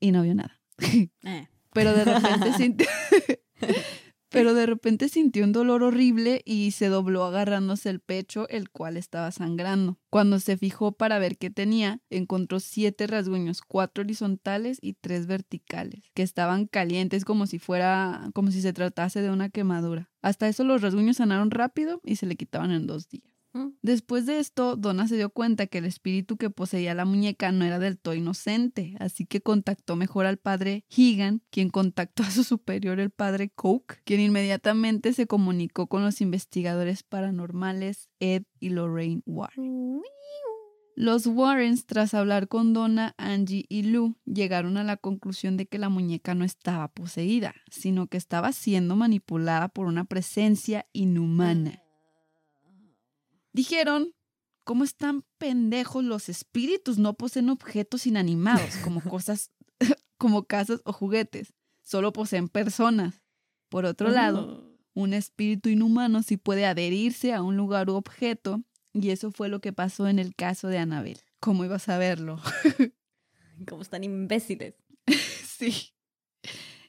y 0.00 0.12
no 0.12 0.22
vio 0.22 0.34
nada. 0.34 0.60
Eh. 1.24 1.48
Pero 1.72 1.92
de 1.92 2.04
repente 2.04 2.52
sintió. 2.56 2.86
Pero 4.34 4.54
de 4.54 4.66
repente 4.66 5.08
sintió 5.08 5.44
un 5.44 5.52
dolor 5.52 5.82
horrible 5.82 6.42
y 6.44 6.72
se 6.72 6.88
dobló 6.88 7.24
agarrándose 7.24 7.88
el 7.88 8.00
pecho, 8.00 8.48
el 8.48 8.68
cual 8.70 8.96
estaba 8.96 9.30
sangrando. 9.30 9.98
Cuando 10.10 10.40
se 10.40 10.56
fijó 10.56 10.92
para 10.92 11.18
ver 11.18 11.38
qué 11.38 11.50
tenía, 11.50 12.00
encontró 12.10 12.60
siete 12.60 13.06
rasguños, 13.06 13.62
cuatro 13.62 14.02
horizontales 14.02 14.78
y 14.82 14.94
tres 14.94 15.26
verticales, 15.26 16.02
que 16.14 16.22
estaban 16.22 16.66
calientes 16.66 17.24
como 17.24 17.46
si 17.46 17.58
fuera, 17.58 18.30
como 18.34 18.50
si 18.50 18.60
se 18.60 18.72
tratase 18.72 19.22
de 19.22 19.30
una 19.30 19.48
quemadura. 19.48 20.10
Hasta 20.20 20.48
eso 20.48 20.64
los 20.64 20.82
rasguños 20.82 21.18
sanaron 21.18 21.50
rápido 21.50 22.00
y 22.04 22.16
se 22.16 22.26
le 22.26 22.36
quitaban 22.36 22.70
en 22.70 22.86
dos 22.86 23.08
días. 23.08 23.33
Después 23.82 24.26
de 24.26 24.38
esto, 24.38 24.76
Donna 24.76 25.06
se 25.06 25.16
dio 25.16 25.30
cuenta 25.30 25.66
que 25.66 25.78
el 25.78 25.84
espíritu 25.84 26.36
que 26.36 26.50
poseía 26.50 26.94
la 26.94 27.04
muñeca 27.04 27.52
no 27.52 27.64
era 27.64 27.78
del 27.78 27.98
todo 27.98 28.14
inocente, 28.14 28.96
así 28.98 29.26
que 29.26 29.40
contactó 29.40 29.94
mejor 29.94 30.26
al 30.26 30.38
padre 30.38 30.84
Higan, 30.94 31.42
quien 31.50 31.70
contactó 31.70 32.24
a 32.24 32.30
su 32.30 32.42
superior, 32.42 32.98
el 32.98 33.10
padre 33.10 33.50
Coke, 33.50 34.00
quien 34.04 34.20
inmediatamente 34.20 35.12
se 35.12 35.26
comunicó 35.26 35.86
con 35.86 36.02
los 36.02 36.20
investigadores 36.20 37.02
paranormales 37.02 38.08
Ed 38.18 38.44
y 38.58 38.70
Lorraine 38.70 39.22
Warren. 39.26 40.02
Los 40.96 41.26
Warrens, 41.26 41.86
tras 41.86 42.14
hablar 42.14 42.46
con 42.46 42.72
Donna, 42.72 43.14
Angie 43.18 43.66
y 43.68 43.82
Lou, 43.82 44.16
llegaron 44.26 44.76
a 44.76 44.84
la 44.84 44.96
conclusión 44.96 45.56
de 45.56 45.66
que 45.66 45.78
la 45.78 45.88
muñeca 45.88 46.36
no 46.36 46.44
estaba 46.44 46.86
poseída, 46.88 47.54
sino 47.68 48.06
que 48.06 48.16
estaba 48.16 48.52
siendo 48.52 48.94
manipulada 48.94 49.68
por 49.68 49.86
una 49.86 50.04
presencia 50.04 50.86
inhumana. 50.92 51.83
Dijeron, 53.54 54.12
¿cómo 54.64 54.82
están 54.82 55.24
pendejos 55.38 56.04
los 56.04 56.28
espíritus? 56.28 56.98
No 56.98 57.14
poseen 57.14 57.48
objetos 57.48 58.06
inanimados, 58.06 58.76
como 58.82 59.00
cosas, 59.08 59.52
como 60.18 60.44
casas 60.44 60.82
o 60.84 60.92
juguetes. 60.92 61.54
Solo 61.80 62.12
poseen 62.12 62.48
personas. 62.48 63.22
Por 63.68 63.84
otro 63.84 64.10
lado, 64.10 64.76
un 64.92 65.14
espíritu 65.14 65.68
inhumano 65.68 66.22
sí 66.22 66.36
puede 66.36 66.66
adherirse 66.66 67.32
a 67.32 67.42
un 67.42 67.56
lugar 67.56 67.88
u 67.90 67.94
objeto, 67.94 68.62
y 68.92 69.10
eso 69.10 69.30
fue 69.30 69.48
lo 69.48 69.60
que 69.60 69.72
pasó 69.72 70.08
en 70.08 70.18
el 70.18 70.34
caso 70.34 70.68
de 70.68 70.78
Anabel. 70.78 71.20
¿Cómo 71.40 71.64
ibas 71.64 71.88
a 71.88 71.98
verlo? 71.98 72.40
Como 73.68 73.82
están 73.82 74.02
imbéciles. 74.02 74.74
sí. 75.06 75.93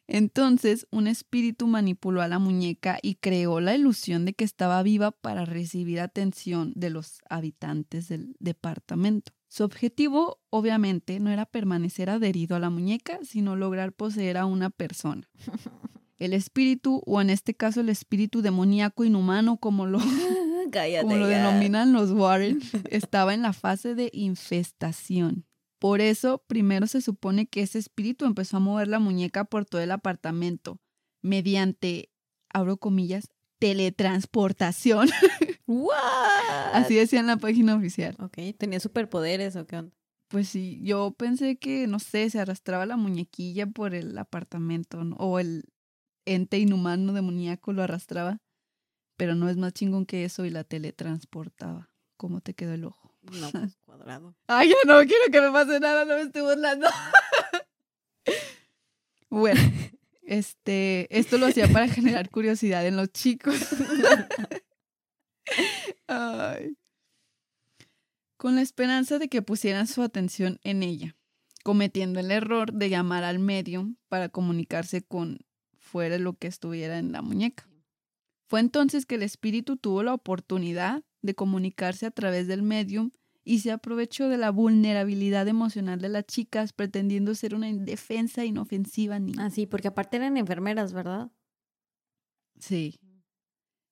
Entonces, 0.07 0.87
un 0.91 1.07
espíritu 1.07 1.67
manipuló 1.67 2.21
a 2.21 2.27
la 2.27 2.39
muñeca 2.39 2.99
y 3.01 3.15
creó 3.15 3.59
la 3.59 3.75
ilusión 3.75 4.25
de 4.25 4.33
que 4.33 4.43
estaba 4.43 4.83
viva 4.83 5.11
para 5.11 5.45
recibir 5.45 5.99
atención 5.99 6.73
de 6.75 6.91
los 6.91 7.21
habitantes 7.29 8.07
del 8.07 8.35
departamento. 8.39 9.31
Su 9.47 9.63
objetivo, 9.63 10.39
obviamente, 10.49 11.19
no 11.19 11.31
era 11.31 11.45
permanecer 11.45 12.09
adherido 12.09 12.55
a 12.55 12.59
la 12.59 12.69
muñeca, 12.69 13.19
sino 13.23 13.55
lograr 13.55 13.93
poseer 13.93 14.37
a 14.37 14.45
una 14.45 14.69
persona. 14.69 15.27
El 16.17 16.33
espíritu, 16.33 17.01
o 17.05 17.19
en 17.19 17.29
este 17.29 17.55
caso 17.55 17.81
el 17.81 17.89
espíritu 17.89 18.41
demoníaco 18.41 19.03
inhumano, 19.03 19.57
como 19.57 19.85
lo, 19.85 19.99
cállate. 20.71 21.03
como 21.03 21.17
lo 21.17 21.27
denominan 21.27 21.91
los 21.91 22.11
Warren, 22.11 22.61
estaba 22.89 23.33
en 23.33 23.41
la 23.41 23.51
fase 23.51 23.95
de 23.95 24.09
infestación. 24.13 25.45
Por 25.79 26.01
eso, 26.01 26.43
primero 26.47 26.87
se 26.87 27.01
supone 27.01 27.47
que 27.47 27.61
ese 27.61 27.79
espíritu 27.79 28.25
empezó 28.25 28.57
a 28.57 28.61
mover 28.61 28.87
la 28.87 28.99
muñeca 28.99 29.45
por 29.45 29.65
todo 29.65 29.81
el 29.81 29.91
apartamento 29.91 30.79
mediante, 31.21 32.11
abro 32.49 32.77
comillas, 32.77 33.29
teletransportación. 33.59 35.09
What? 35.67 35.95
Así 36.73 36.95
decía 36.95 37.19
en 37.19 37.27
la 37.27 37.37
página 37.37 37.75
oficial. 37.75 38.15
Ok, 38.19 38.37
¿tenía 38.57 38.79
superpoderes 38.79 39.55
o 39.55 39.65
qué 39.65 39.77
onda? 39.77 39.95
Pues 40.27 40.49
sí, 40.49 40.79
yo 40.83 41.13
pensé 41.17 41.57
que, 41.57 41.87
no 41.87 41.99
sé, 41.99 42.29
se 42.29 42.39
arrastraba 42.39 42.85
la 42.85 42.97
muñequilla 42.97 43.67
por 43.67 43.93
el 43.93 44.17
apartamento 44.17 45.03
¿no? 45.03 45.15
o 45.17 45.39
el 45.39 45.65
ente 46.25 46.57
inhumano 46.57 47.13
demoníaco 47.13 47.73
lo 47.73 47.83
arrastraba, 47.83 48.39
pero 49.17 49.35
no 49.35 49.49
es 49.49 49.57
más 49.57 49.73
chingón 49.73 50.05
que 50.05 50.25
eso 50.25 50.45
y 50.45 50.49
la 50.49 50.63
teletransportaba. 50.63 51.91
¿Cómo 52.17 52.41
te 52.41 52.53
quedó 52.53 52.73
el 52.73 52.85
ojo? 52.85 53.04
No, 53.31 53.51
pues 53.51 53.77
cuadrado. 53.85 54.35
Ay, 54.47 54.69
ya 54.69 54.75
no 54.85 54.99
quiero 54.99 55.31
que 55.31 55.41
me 55.41 55.51
pase 55.51 55.79
nada, 55.79 56.05
no 56.05 56.15
me 56.15 56.21
estoy 56.21 56.41
burlando. 56.41 56.87
bueno, 59.29 59.59
este, 60.23 61.07
esto 61.17 61.37
lo 61.37 61.47
hacía 61.47 61.67
para 61.67 61.87
generar 61.87 62.29
curiosidad 62.29 62.85
en 62.85 62.97
los 62.97 63.11
chicos. 63.11 63.55
Ay. 66.07 66.77
Con 68.37 68.55
la 68.55 68.61
esperanza 68.61 69.17
de 69.17 69.27
que 69.27 69.41
pusieran 69.41 69.87
su 69.87 70.01
atención 70.01 70.59
en 70.63 70.83
ella, 70.83 71.15
cometiendo 71.63 72.19
el 72.19 72.31
error 72.31 72.73
de 72.73 72.89
llamar 72.89 73.23
al 73.23 73.39
medium 73.39 73.95
para 74.07 74.29
comunicarse 74.29 75.01
con 75.01 75.39
fuera 75.77 76.17
lo 76.17 76.33
que 76.33 76.47
estuviera 76.47 76.99
en 76.99 77.11
la 77.11 77.21
muñeca. 77.21 77.67
Fue 78.47 78.59
entonces 78.59 79.05
que 79.05 79.15
el 79.15 79.23
espíritu 79.23 79.77
tuvo 79.77 80.03
la 80.03 80.13
oportunidad 80.13 81.03
de 81.25 81.35
comunicarse 81.35 82.05
a 82.05 82.11
través 82.11 82.47
del 82.47 82.63
medium 82.63 83.11
y 83.43 83.59
se 83.59 83.71
aprovechó 83.71 84.27
de 84.27 84.37
la 84.37 84.49
vulnerabilidad 84.49 85.47
emocional 85.47 85.99
de 85.99 86.09
las 86.09 86.25
chicas 86.25 86.73
pretendiendo 86.73 87.35
ser 87.35 87.53
una 87.53 87.69
indefensa 87.69 88.43
inofensiva 88.43 89.19
niña. 89.19 89.45
Ah, 89.45 89.49
sí, 89.49 89.65
porque 89.67 89.87
aparte 89.87 90.17
eran 90.17 90.37
enfermeras, 90.37 90.93
¿verdad? 90.93 91.31
Sí. 92.59 92.99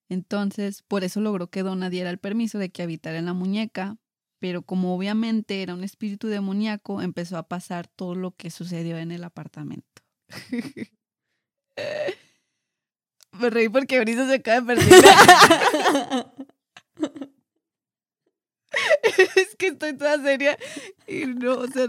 Entonces, 0.10 0.82
por 0.84 1.04
eso 1.04 1.22
logró 1.22 1.50
que 1.50 1.64
Donna 1.64 1.90
diera 1.90 2.10
el 2.10 2.18
permiso 2.18 2.58
de 2.58 2.72
que 2.72 2.84
habitara 2.84 3.18
en 3.18 3.26
la 3.26 3.34
muñeca, 3.34 3.98
pero 4.40 4.64
como 4.64 4.96
obviamente 4.96 5.62
era 5.62 5.74
un 5.74 5.84
espíritu 5.84 6.28
demoníaco, 6.28 7.02
empezó 7.02 7.38
a 7.38 7.48
pasar 7.48 7.88
todo 7.88 8.16
lo 8.16 8.32
que 8.32 8.50
sucedió 8.50 8.98
en 8.98 9.12
el 9.12 9.24
apartamento. 9.24 10.02
Me 13.40 13.50
reí 13.50 13.70
porque 13.70 14.00
Brisa 14.00 14.28
se 14.28 14.36
acaba 14.36 14.62
de 14.62 14.76
perder. 14.76 16.26
es 19.36 19.56
que 19.56 19.68
estoy 19.68 19.98
toda 19.98 20.22
seria 20.22 20.58
y 21.08 21.26
no, 21.26 21.60
o 21.60 21.68
sea, 21.68 21.88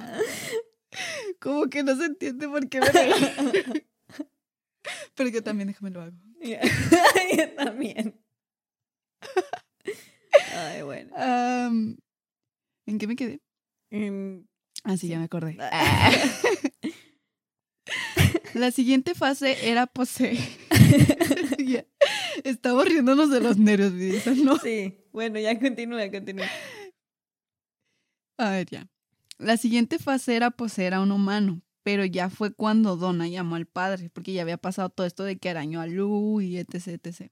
como 1.40 1.68
que 1.68 1.82
no 1.82 1.96
se 1.96 2.04
entiende 2.06 2.48
por 2.48 2.68
qué 2.68 2.80
me 2.80 2.88
reí. 2.88 3.12
Pero 5.14 5.30
yo 5.30 5.42
también 5.42 5.68
déjame 5.68 5.90
lo 5.90 6.02
hago. 6.02 6.16
Yo 6.44 6.58
también. 7.56 8.20
Ay, 10.52 10.82
bueno. 10.82 11.10
¿En 12.86 12.98
qué 12.98 13.06
me 13.06 13.16
quedé? 13.16 13.40
Ah, 14.84 14.98
sí, 14.98 15.08
ya 15.08 15.18
me 15.18 15.24
acordé. 15.24 15.56
Ah. 15.58 16.12
La 18.54 18.70
siguiente 18.70 19.14
fase 19.14 19.70
era 19.70 19.86
poseer. 19.86 20.36
Estamos 22.44 22.84
riéndonos 22.84 23.30
de 23.30 23.40
los 23.40 23.56
nervios, 23.56 24.26
¿no? 24.36 24.58
sí, 24.58 24.98
bueno, 25.12 25.40
ya 25.40 25.58
continúa, 25.58 26.10
continúa. 26.10 26.46
A 28.36 28.50
ver, 28.50 28.68
ya. 28.70 28.88
La 29.38 29.56
siguiente 29.56 29.98
fase 29.98 30.36
era 30.36 30.50
poseer 30.50 30.94
a 30.94 31.00
un 31.00 31.12
humano, 31.12 31.62
pero 31.82 32.04
ya 32.04 32.30
fue 32.30 32.52
cuando 32.52 32.96
Donna 32.96 33.28
llamó 33.28 33.56
al 33.56 33.66
padre, 33.66 34.10
porque 34.10 34.32
ya 34.32 34.42
había 34.42 34.56
pasado 34.56 34.88
todo 34.90 35.06
esto 35.06 35.24
de 35.24 35.36
que 35.38 35.50
arañó 35.50 35.80
a 35.80 35.86
Lou 35.86 36.40
y 36.40 36.56
etc, 36.56 36.88
etc. 36.88 37.30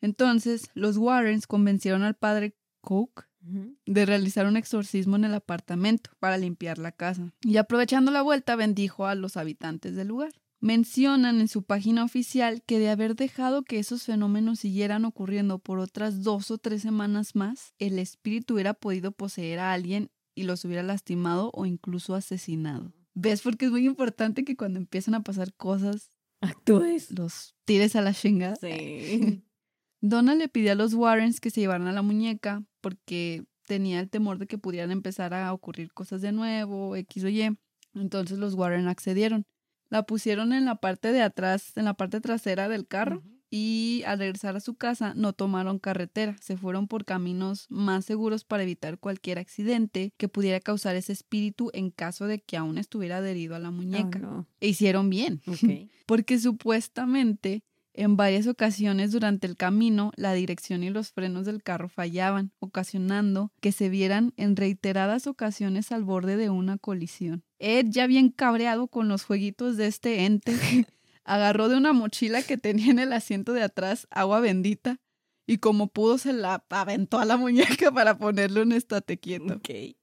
Entonces, 0.00 0.70
los 0.74 0.96
Warrens 0.96 1.46
convencieron 1.46 2.02
al 2.02 2.14
padre 2.14 2.56
Ujú. 2.86 3.76
de 3.86 4.06
realizar 4.06 4.46
un 4.46 4.56
exorcismo 4.56 5.16
en 5.16 5.24
el 5.24 5.34
apartamento 5.34 6.10
para 6.18 6.38
limpiar 6.38 6.78
la 6.78 6.92
casa. 6.92 7.32
Y 7.42 7.56
aprovechando 7.56 8.10
la 8.10 8.22
vuelta, 8.22 8.56
bendijo 8.56 9.06
a 9.06 9.14
los 9.14 9.36
habitantes 9.36 9.94
del 9.94 10.08
lugar. 10.08 10.32
Mencionan 10.60 11.40
en 11.40 11.48
su 11.48 11.62
página 11.62 12.04
oficial 12.04 12.62
que 12.62 12.78
de 12.78 12.88
haber 12.88 13.16
dejado 13.16 13.62
que 13.62 13.78
esos 13.78 14.04
fenómenos 14.04 14.60
siguieran 14.60 15.04
ocurriendo 15.04 15.58
por 15.58 15.78
otras 15.78 16.22
dos 16.22 16.50
o 16.50 16.58
tres 16.58 16.82
semanas 16.82 17.34
más, 17.34 17.74
el 17.78 17.98
espíritu 17.98 18.54
hubiera 18.54 18.72
podido 18.72 19.12
poseer 19.12 19.58
a 19.58 19.72
alguien 19.72 20.10
y 20.34 20.44
los 20.44 20.64
hubiera 20.64 20.82
lastimado 20.82 21.50
o 21.54 21.66
incluso 21.66 22.14
asesinado. 22.14 22.92
¿Ves? 23.14 23.42
Porque 23.42 23.66
es 23.66 23.70
muy 23.70 23.86
importante 23.86 24.44
que 24.44 24.56
cuando 24.56 24.78
empiezan 24.78 25.14
a 25.14 25.22
pasar 25.22 25.54
cosas, 25.54 26.10
Actúes. 26.40 27.10
los 27.12 27.54
tires 27.64 27.96
a 27.96 28.02
la 28.02 28.12
chingada. 28.12 28.56
Sí. 28.56 29.42
Donna 30.00 30.34
le 30.34 30.48
pidió 30.48 30.72
a 30.72 30.74
los 30.74 30.92
Warrens 30.94 31.40
que 31.40 31.50
se 31.50 31.60
llevaran 31.60 31.86
a 31.86 31.92
la 31.92 32.02
muñeca 32.02 32.62
porque 32.80 33.44
tenía 33.66 34.00
el 34.00 34.10
temor 34.10 34.38
de 34.38 34.46
que 34.46 34.58
pudieran 34.58 34.90
empezar 34.90 35.32
a 35.32 35.52
ocurrir 35.52 35.92
cosas 35.92 36.20
de 36.20 36.32
nuevo, 36.32 36.96
X 36.96 37.24
o 37.24 37.28
Y. 37.28 37.56
Entonces 37.94 38.38
los 38.38 38.54
Warren 38.54 38.88
accedieron. 38.88 39.46
La 39.88 40.04
pusieron 40.04 40.52
en 40.52 40.64
la 40.64 40.76
parte 40.76 41.12
de 41.12 41.22
atrás, 41.22 41.76
en 41.76 41.84
la 41.84 41.94
parte 41.94 42.20
trasera 42.20 42.68
del 42.68 42.86
carro. 42.86 43.22
Y 43.56 44.02
al 44.04 44.18
regresar 44.18 44.56
a 44.56 44.60
su 44.60 44.74
casa 44.74 45.14
no 45.14 45.32
tomaron 45.32 45.78
carretera, 45.78 46.36
se 46.40 46.56
fueron 46.56 46.88
por 46.88 47.04
caminos 47.04 47.66
más 47.68 48.04
seguros 48.04 48.42
para 48.44 48.64
evitar 48.64 48.98
cualquier 48.98 49.38
accidente 49.38 50.12
que 50.16 50.26
pudiera 50.26 50.58
causar 50.58 50.96
ese 50.96 51.12
espíritu 51.12 51.70
en 51.72 51.90
caso 51.92 52.26
de 52.26 52.40
que 52.40 52.56
aún 52.56 52.78
estuviera 52.78 53.18
adherido 53.18 53.54
a 53.54 53.60
la 53.60 53.68
Oh, 53.68 53.72
muñeca. 53.72 54.18
no. 54.18 54.46
E 54.60 54.66
hicieron 54.66 55.08
bien 55.08 55.40
porque 56.06 56.40
supuestamente 56.40 57.62
en 57.92 58.16
varias 58.16 58.48
ocasiones 58.48 59.12
durante 59.12 59.46
el 59.46 59.56
camino 59.56 60.10
la 60.16 60.32
dirección 60.32 60.82
y 60.82 60.90
los 60.90 61.12
frenos 61.12 61.46
del 61.46 61.62
carro 61.62 61.88
fallaban, 61.88 62.50
ocasionando 62.58 63.52
que 63.60 63.70
se 63.70 63.88
vieran 63.88 64.32
en 64.36 64.56
reiteradas 64.56 65.28
ocasiones 65.28 65.92
al 65.92 66.02
borde 66.02 66.36
de 66.36 66.50
una 66.50 66.76
colisión. 66.76 67.44
Ed, 67.60 67.86
ya 67.90 68.08
bien 68.08 68.30
cabreado 68.30 68.88
con 68.88 69.06
los 69.06 69.22
jueguitos 69.22 69.76
de 69.76 69.86
este 69.86 70.24
ente, 70.24 70.52
agarró 71.24 71.68
de 71.68 71.76
una 71.76 71.92
mochila 71.92 72.42
que 72.42 72.56
tenía 72.56 72.90
en 72.90 72.98
el 72.98 73.12
asiento 73.12 73.52
de 73.52 73.62
atrás 73.62 74.06
agua 74.10 74.40
bendita 74.40 75.00
y 75.46 75.58
como 75.58 75.88
pudo 75.88 76.18
se 76.18 76.32
la 76.32 76.64
aventó 76.70 77.18
a 77.18 77.24
la 77.24 77.36
muñeca 77.36 77.90
para 77.92 78.18
ponerle 78.18 78.62
un 78.62 78.72
estate 78.72 79.18
quieto. 79.18 79.54
Ok. 79.54 79.68
E 79.70 79.96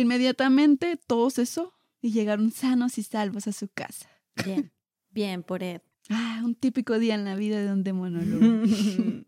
inmediatamente 0.00 0.96
todo 0.96 1.30
cesó 1.30 1.74
y 2.00 2.12
llegaron 2.12 2.50
sanos 2.50 2.98
y 2.98 3.02
salvos 3.02 3.46
a 3.46 3.52
su 3.52 3.68
casa. 3.68 4.08
Bien. 4.44 4.72
Bien 5.10 5.42
por 5.42 5.62
Ed. 5.62 5.80
Ah, 6.10 6.42
un 6.44 6.54
típico 6.54 6.98
día 6.98 7.14
en 7.14 7.24
la 7.24 7.34
vida 7.34 7.62
de 7.62 7.72
un 7.72 7.82
demonólogo. 7.82 8.64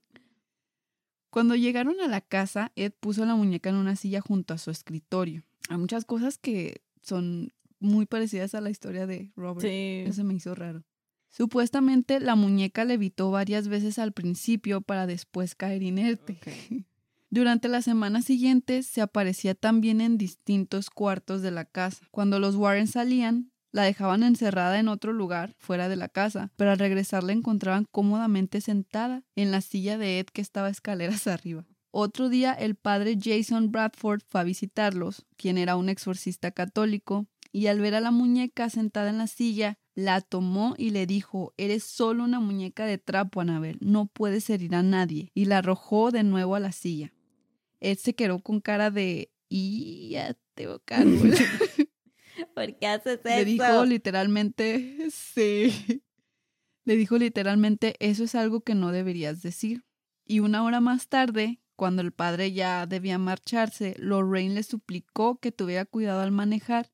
Cuando 1.31 1.55
llegaron 1.55 2.01
a 2.01 2.09
la 2.09 2.21
casa, 2.21 2.73
Ed 2.77 2.93
puso 2.99 3.25
la 3.25 3.35
muñeca 3.35 3.71
en 3.71 3.77
una 3.77 3.97
silla 3.97 4.21
junto 4.21 4.55
a 4.55 4.59
su 4.59 4.71
escritorio. 4.71 5.45
Hay 5.69 5.79
muchas 5.79 6.05
cosas 6.05 6.39
que 6.39 6.83
son 7.03 7.53
muy 7.79 8.07
parecidas 8.07 8.55
a 8.55 8.61
la 8.61 8.71
historia 8.71 9.07
de 9.07 9.33
Robert. 9.37 9.63
sí. 9.67 10.05
Eso 10.07 10.25
me 10.25 10.35
hizo 10.35 10.55
raro. 10.55 10.85
Supuestamente 11.31 12.21
la 12.21 12.35
muñeca 12.35 12.85
levitó 12.85 13.31
varias 13.31 13.69
veces 13.69 13.99
al 13.99 14.13
principio 14.13 14.81
para 14.81 15.07
después 15.07 15.55
caer 15.55 15.83
inerte. 15.83 16.39
Durante 17.31 17.69
las 17.69 17.85
semanas 17.85 18.25
siguientes 18.25 18.87
se 18.87 19.01
aparecía 19.01 19.55
también 19.55 20.01
en 20.01 20.19
distintos 20.19 20.91
cuartos 20.91 21.43
de 21.43 21.53
la 21.53 21.65
casa. 21.65 22.05
Cuando 22.11 22.41
los 22.41 22.57
Warren 22.57 22.89
salían, 22.89 23.53
la 23.71 23.85
dejaban 23.85 24.25
encerrada 24.25 24.81
en 24.81 24.89
otro 24.89 25.13
lugar, 25.13 25.55
fuera 25.59 25.89
de 25.89 25.95
la 25.95 26.09
casa, 26.09 26.51
pero 26.57 26.73
al 26.73 26.79
regresar 26.81 27.23
la 27.23 27.33
encontraban 27.33 27.87
cómodamente 27.91 28.61
sentada 28.61 29.23
en 29.37 29.53
la 29.53 29.61
silla 29.61 29.97
de 29.97 30.19
Ed 30.19 30.27
que 30.27 30.41
estaba 30.41 30.69
escaleras 30.69 31.27
arriba. 31.29 31.65
Otro 31.93 32.29
día 32.29 32.53
el 32.53 32.75
padre 32.77 33.19
Jason 33.21 33.71
Bradford 33.71 34.23
fue 34.29 34.41
a 34.41 34.45
visitarlos, 34.45 35.27
quien 35.37 35.59
era 35.59 35.77
un 35.77 35.89
exorcista 35.89 36.51
católico, 36.51 37.27
y 37.53 37.67
al 37.67 37.81
ver 37.81 37.95
a 37.95 38.01
la 38.01 38.13
muñeca 38.13 38.71
sentada 38.71 39.11
en 39.11 39.19
la 39.19 39.27
silla, 39.27 39.79
la 40.05 40.21
tomó 40.21 40.75
y 40.79 40.91
le 40.91 41.07
dijo, 41.07 41.55
eres 41.57 41.85
solo 41.85 42.25
una 42.25 42.41
muñeca 42.41 42.87
de 42.87 42.99
trapo, 42.99 43.41
Anabel, 43.41 43.79
no 43.81 44.07
puedes 44.07 44.49
herir 44.51 44.75
a 44.75 44.83
nadie, 44.83 45.31
y 45.35 45.45
la 45.45 45.59
arrojó 45.59 46.11
de 46.11 46.23
nuevo 46.23 46.55
a 46.55 46.61
la 46.61 46.73
silla. 46.73 47.13
Ed 47.81 47.99
se 47.99 48.15
quedó 48.15 48.41
con 48.41 48.61
cara 48.61 48.91
de, 48.91 49.31
y 49.49 50.11
ya 50.11 50.37
te 50.55 50.67
cárbola". 50.85 51.37
¿Por 52.55 52.79
qué 52.79 52.87
haces 52.87 53.21
eso? 53.21 53.29
Le 53.29 53.45
dijo 53.45 53.85
literalmente, 53.85 55.09
sí. 55.11 56.03
Le 56.85 56.97
dijo 56.97 57.19
literalmente, 57.19 57.97
eso 57.99 58.25
es 58.25 58.35
algo 58.35 58.63
que 58.63 58.75
no 58.75 58.93
deberías 58.93 59.43
decir. 59.43 59.85
Y 60.25 60.41
una 60.41 60.65
hora 60.65 60.81
más 60.81 61.09
tarde, 61.09 61.61
cuando 61.77 62.03
el 62.03 62.13
padre 62.13 62.53
ya 62.53 62.87
debía 62.87 63.19
marcharse, 63.19 63.95
Lorraine 63.99 64.55
le 64.55 64.63
suplicó 64.63 65.39
que 65.39 65.53
tuviera 65.53 65.85
cuidado 65.85 66.21
al 66.21 66.31
manejar 66.31 66.91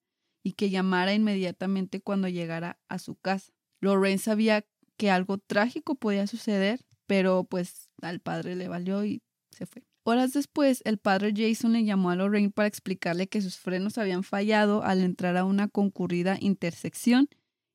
y 0.47 0.53
que 0.53 0.71
llamara 0.71 1.13
inmediatamente 1.13 2.01
cuando 2.01 2.29
llegara 2.29 2.79
a 2.89 3.01
su 3.01 3.17
casa. 3.17 3.53
Lorraine 3.81 4.21
sabía 4.21 4.65
que 4.97 5.11
algo 5.11 5.39
trágico 5.39 5.97
podía 5.97 6.29
suceder, 6.29 6.87
pero 7.09 7.43
pues 7.43 7.91
al 8.01 8.21
padre 8.21 8.55
le 8.55 8.69
valió 8.69 9.05
y 9.05 9.23
se 9.51 9.67
fue. 9.67 9.83
Horas 10.05 10.35
después, 10.35 10.83
el 10.85 10.99
padre 10.99 11.33
Jason 11.37 11.73
le 11.73 11.83
llamó 11.83 12.11
a 12.11 12.15
Lorraine 12.15 12.53
para 12.53 12.69
explicarle 12.69 13.27
que 13.27 13.43
sus 13.43 13.57
frenos 13.57 13.99
habían 13.99 14.23
fallado 14.23 14.85
al 14.85 15.03
entrar 15.03 15.37
a 15.37 15.45
una 15.45 15.67
concurrida 15.67 16.37
intersección 16.39 17.29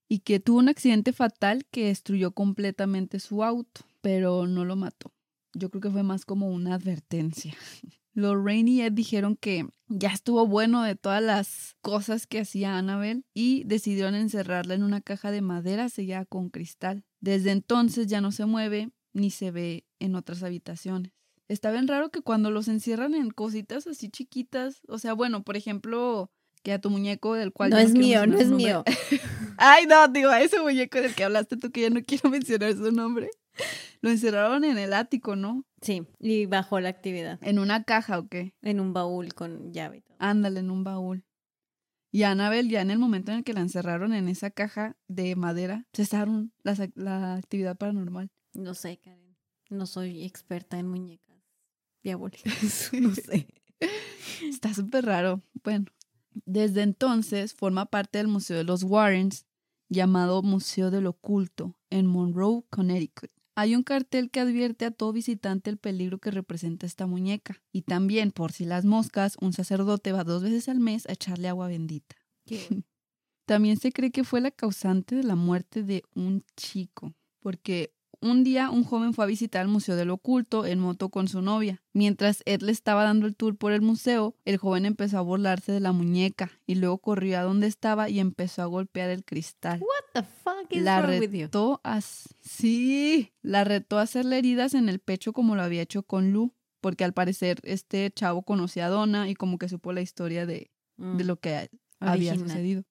y 0.08 0.20
que 0.20 0.40
tuvo 0.40 0.60
un 0.60 0.70
accidente 0.70 1.12
fatal 1.12 1.66
que 1.72 1.88
destruyó 1.88 2.32
completamente 2.32 3.20
su 3.20 3.44
auto, 3.44 3.82
pero 4.00 4.48
no 4.48 4.64
lo 4.64 4.78
mató. 4.78 5.12
Yo 5.54 5.70
creo 5.70 5.82
que 5.82 5.92
fue 5.92 6.04
más 6.04 6.24
como 6.24 6.48
una 6.48 6.76
advertencia. 6.76 7.54
Lorraine 8.14 8.72
y 8.72 8.82
Ed 8.82 8.92
dijeron 8.94 9.36
que 9.36 9.68
ya 9.88 10.10
estuvo 10.10 10.46
bueno 10.48 10.84
de 10.84 10.96
todas 10.96 11.22
las 11.22 11.76
cosas 11.82 12.28
que 12.28 12.40
hacía 12.40 12.78
Annabelle 12.78 13.24
y 13.34 13.64
decidieron 13.66 14.16
encerrarla 14.16 14.74
en 14.74 14.84
una 14.84 15.02
caja 15.02 15.32
de 15.32 15.42
madera 15.42 15.90
sellada 15.90 16.26
con 16.26 16.50
cristal. 16.50 17.06
Desde 17.20 17.52
entonces 17.52 18.08
ya 18.08 18.22
no 18.22 18.32
se 18.32 18.46
mueve 18.46 18.92
ni 19.14 19.30
se 19.30 19.52
ve 19.52 19.86
en 20.00 20.16
otras 20.16 20.44
habitaciones. 20.44 21.14
Está 21.48 21.72
bien 21.72 21.88
raro 21.88 22.12
que 22.12 22.22
cuando 22.22 22.50
los 22.50 22.68
encierran 22.70 23.14
en 23.14 23.30
cositas 23.30 23.86
así 23.86 24.10
chiquitas, 24.10 24.82
o 24.88 25.00
sea, 25.00 25.14
bueno, 25.14 25.44
por 25.44 25.58
ejemplo, 25.58 26.32
que 26.64 26.72
a 26.72 26.80
tu 26.80 26.90
muñeco 26.90 27.34
del 27.34 27.52
cual... 27.52 27.72
No 27.72 27.78
es 27.78 27.94
mío, 27.94 28.26
no 28.26 28.38
es 28.38 28.48
mío. 28.48 28.84
Ay, 29.58 29.86
no, 29.86 30.08
digo, 30.08 30.30
a 30.30 30.42
ese 30.42 30.62
muñeco 30.62 31.02
del 31.02 31.14
que 31.14 31.24
hablaste 31.24 31.58
tú 31.58 31.72
que 31.72 31.82
ya 31.82 31.90
no 31.90 32.02
quiero 32.04 32.30
mencionar 32.32 32.74
su 32.74 32.92
nombre. 32.92 33.30
Lo 34.02 34.10
encerraron 34.10 34.64
en 34.64 34.78
el 34.78 34.94
ático, 34.94 35.36
¿no? 35.36 35.66
Sí, 35.82 36.08
y 36.20 36.46
bajó 36.46 36.80
la 36.80 36.90
actividad 36.90 37.40
En 37.42 37.60
una 37.60 37.84
caja 37.84 38.20
o 38.20 38.28
qué. 38.28 38.56
en 38.62 38.80
un 38.80 38.94
baúl 38.94 39.34
con 39.34 39.74
llave 39.74 39.98
y 39.98 40.02
todo. 40.02 40.16
Ándale, 40.20 40.60
en 40.60 40.72
un 40.72 40.84
baúl. 40.84 41.24
Y 42.12 42.24
Annabelle, 42.24 42.70
ya 42.70 42.82
en 42.82 42.92
el 42.92 43.00
momento 43.00 43.32
en 43.32 43.40
el 43.40 43.44
que 43.44 43.54
la 43.54 43.62
encerraron 43.62 44.14
en 44.14 44.28
esa 44.28 44.52
caja 44.52 44.98
de 45.08 45.36
madera, 45.36 45.88
cesaron 45.94 46.52
la, 46.64 46.76
la 46.96 47.36
actividad 47.36 47.78
paranormal. 47.78 48.30
No 48.54 48.74
sé, 48.74 48.98
Karen. 48.98 49.38
No 49.70 49.86
soy 49.86 50.26
experta 50.26 50.78
en 50.78 50.88
muñecas 50.88 51.38
diabólicas. 52.04 52.92
No 53.00 53.16
sé. 53.16 53.48
Está 54.44 54.74
súper 54.74 55.06
raro. 55.06 55.42
Bueno, 55.64 55.86
desde 56.46 56.82
entonces 56.82 57.54
forma 57.54 57.86
parte 57.86 58.18
del 58.18 58.28
Museo 58.28 58.58
de 58.58 58.64
los 58.64 58.84
Warrens, 58.84 59.46
llamado 59.88 60.42
Museo 60.44 60.92
del 60.92 61.08
Oculto, 61.08 61.78
en 61.90 62.06
Monroe, 62.08 62.64
Connecticut. 62.70 63.32
Hay 63.56 63.76
un 63.76 63.84
cartel 63.84 64.32
que 64.32 64.40
advierte 64.40 64.86
a 64.86 64.92
todo 64.92 65.12
visitante 65.12 65.70
el 65.70 65.78
peligro 65.78 66.20
que 66.20 66.32
representa 66.32 66.86
esta 66.86 67.06
muñeca. 67.06 67.62
Y 67.72 67.82
también, 67.82 68.32
por 68.32 68.52
si 68.52 68.66
las 68.66 68.86
moscas, 68.86 69.38
un 69.42 69.54
sacerdote 69.54 70.12
va 70.14 70.24
dos 70.24 70.44
veces 70.44 70.70
al 70.70 70.80
mes 70.80 71.08
a 71.08 71.14
echarle 71.14 71.50
agua 71.50 71.68
bendita. 71.68 72.16
Qué. 72.46 72.60
También 73.46 73.78
se 73.78 73.92
cree 73.92 74.12
que 74.12 74.24
fue 74.24 74.40
la 74.40 74.52
causante 74.52 75.16
de 75.16 75.24
la 75.24 75.36
muerte 75.36 75.84
de 75.84 76.04
un 76.16 76.46
chico, 76.56 77.14
porque 77.40 77.94
un 78.22 78.44
día 78.44 78.70
un 78.70 78.84
joven 78.84 79.14
fue 79.14 79.26
a 79.26 79.28
visitar 79.28 79.62
el 79.64 79.68
Museo 79.68 79.96
del 79.96 80.10
Oculto 80.12 80.66
en 80.66 80.80
moto 80.80 81.10
con 81.10 81.28
su 81.28 81.42
novia. 81.42 81.82
Mientras 81.94 82.44
Ed 82.46 82.62
le 82.62 82.72
estaba 82.72 83.04
dando 83.04 83.26
el 83.26 83.36
tour 83.36 83.58
por 83.58 83.72
el 83.72 83.82
museo, 83.82 84.36
el 84.46 84.58
joven 84.58 84.86
empezó 84.86 85.18
a 85.18 85.22
burlarse 85.22 85.72
de 85.72 85.80
la 85.80 85.92
muñeca 85.92 86.52
y 86.68 86.76
luego 86.76 87.00
corrió 87.00 87.40
a 87.40 87.44
donde 87.44 87.68
estaba 87.68 88.10
y 88.10 88.20
empezó 88.20 88.62
a 88.62 88.66
golpear 88.68 89.10
el 89.10 89.24
cristal. 89.26 89.80
What 89.82 90.14
the 90.14 90.24
fuck 90.24 90.72
is 90.72 90.84
La 90.84 91.02
wrong 91.02 91.20
with 91.20 91.32
you? 91.32 91.42
retó 91.46 91.82
a... 91.84 92.00
Sí, 92.02 93.32
la 93.42 93.64
retó 93.64 93.98
a 93.98 94.04
hacerle 94.04 94.38
heridas 94.38 94.74
en 94.74 94.90
el 94.90 95.00
pecho 95.00 95.34
como 95.34 95.56
lo 95.56 95.64
había 95.64 95.82
hecho 95.82 96.04
con 96.04 96.32
Lu, 96.32 96.54
porque 96.80 97.04
al 97.04 97.14
parecer 97.14 97.60
este 97.64 98.12
chavo 98.12 98.44
conocía 98.44 98.88
a 98.88 98.90
Donna 98.90 99.30
y 99.30 99.36
como 99.36 99.58
que 99.58 99.70
supo 99.70 99.94
la 99.94 100.02
historia 100.02 100.46
de, 100.46 100.72
de 100.98 101.24
Mm, 101.24 101.28
lo 101.28 101.40
que 101.40 101.70
había 102.00 102.32
original. 102.34 102.50
sucedido. 102.50 102.84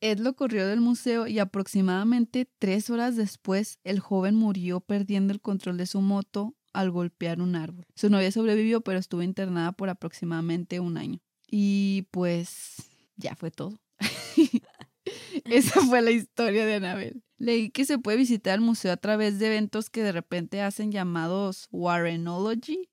Ed 0.00 0.18
lo 0.18 0.34
corrió 0.34 0.66
del 0.66 0.80
museo 0.80 1.26
y 1.26 1.38
aproximadamente 1.38 2.48
tres 2.58 2.88
horas 2.90 3.16
después 3.16 3.80
el 3.84 4.00
joven 4.00 4.34
murió 4.34 4.80
perdiendo 4.80 5.32
el 5.32 5.40
control 5.40 5.76
de 5.76 5.86
su 5.86 6.00
moto 6.00 6.54
al 6.72 6.90
golpear 6.90 7.40
un 7.40 7.56
árbol. 7.56 7.86
Su 7.94 8.08
novia 8.10 8.30
sobrevivió 8.30 8.80
pero 8.80 8.98
estuvo 8.98 9.22
internada 9.22 9.72
por 9.72 9.88
aproximadamente 9.88 10.80
un 10.80 10.96
año. 10.96 11.20
Y 11.50 12.06
pues 12.10 12.76
ya 13.16 13.34
fue 13.34 13.50
todo. 13.50 13.80
Esa 15.44 15.80
fue 15.80 16.02
la 16.02 16.10
historia 16.10 16.66
de 16.66 16.74
Anabel. 16.74 17.22
Leí 17.38 17.70
que 17.70 17.84
se 17.84 17.98
puede 17.98 18.18
visitar 18.18 18.54
el 18.54 18.60
museo 18.60 18.92
a 18.92 18.96
través 18.96 19.38
de 19.38 19.46
eventos 19.46 19.90
que 19.90 20.02
de 20.02 20.12
repente 20.12 20.60
hacen 20.60 20.92
llamados 20.92 21.68
Warrenology 21.70 22.88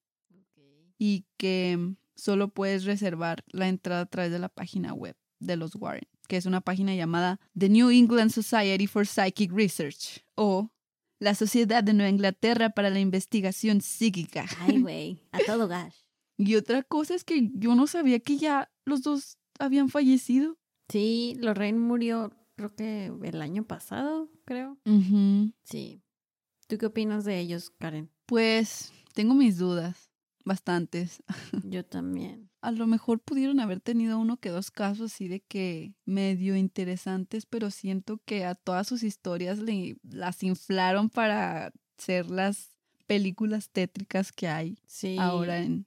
y 0.98 1.26
que 1.38 1.96
solo 2.16 2.50
puedes 2.50 2.86
reservar 2.86 3.44
la 3.48 3.68
entrada 3.68 4.02
a 4.02 4.06
través 4.06 4.32
de 4.32 4.40
la 4.40 4.50
página 4.50 4.94
web 4.94 5.16
de 5.40 5.58
los 5.58 5.76
Warren, 5.76 6.08
que 6.28 6.38
es 6.38 6.46
una 6.46 6.62
página 6.62 6.96
llamada 6.96 7.40
The 7.58 7.70
New 7.70 7.90
England 7.90 8.32
Society 8.32 8.88
for 8.88 9.06
Psychic 9.06 9.52
Research 9.52 10.24
o 10.36 10.72
la 11.20 11.36
Sociedad 11.36 11.84
de 11.84 11.94
Nueva 11.94 12.10
Inglaterra 12.10 12.70
para 12.72 12.90
la 12.90 13.00
Investigación 13.00 13.82
Psíquica. 13.82 14.46
Ay, 14.60 14.82
güey. 14.82 15.20
A 15.32 15.40
todo 15.46 15.68
gas. 15.68 16.06
Y 16.38 16.56
otra 16.56 16.84
cosa 16.84 17.16
es 17.16 17.24
que 17.24 17.50
yo 17.54 17.76
no 17.76 17.88
sabía 17.88 18.20
que 18.20 18.38
ya 18.38 18.72
los 18.86 19.02
dos 19.04 19.38
habían 19.60 19.90
fallecido. 19.90 20.58
Sí, 20.90 21.36
Lorraine 21.40 21.80
murió, 21.80 22.32
creo 22.56 22.76
que 22.76 23.12
el 23.24 23.42
año 23.42 23.64
pasado, 23.64 24.30
creo. 24.44 24.78
Ujú. 24.86 25.54
Sí. 25.64 26.02
¿Tú 26.68 26.78
qué 26.78 26.88
opinas 26.88 27.26
de 27.26 27.40
ellos, 27.40 27.72
Karen? 27.80 28.12
Pues 28.26 28.92
tengo 29.14 29.34
mis 29.34 29.58
dudas, 29.58 30.12
bastantes. 30.44 31.24
Yo 31.64 31.86
también. 31.86 32.45
A 32.66 32.72
lo 32.72 32.88
mejor 32.88 33.20
pudieron 33.20 33.60
haber 33.60 33.80
tenido 33.80 34.18
uno 34.18 34.38
que 34.38 34.50
dos 34.50 34.72
casos 34.72 35.14
así 35.14 35.28
de 35.28 35.40
que 35.40 35.94
medio 36.06 36.56
interesantes, 36.56 37.46
pero 37.46 37.70
siento 37.70 38.20
que 38.26 38.44
a 38.44 38.56
todas 38.56 38.88
sus 38.88 39.04
historias 39.04 39.60
le, 39.60 39.98
las 40.02 40.42
inflaron 40.42 41.10
para 41.12 41.72
ser 41.98 42.32
las 42.32 42.72
películas 43.06 43.70
tétricas 43.70 44.32
que 44.32 44.48
hay 44.48 44.80
Sí. 44.88 45.18
ahora 45.20 45.62
en... 45.62 45.86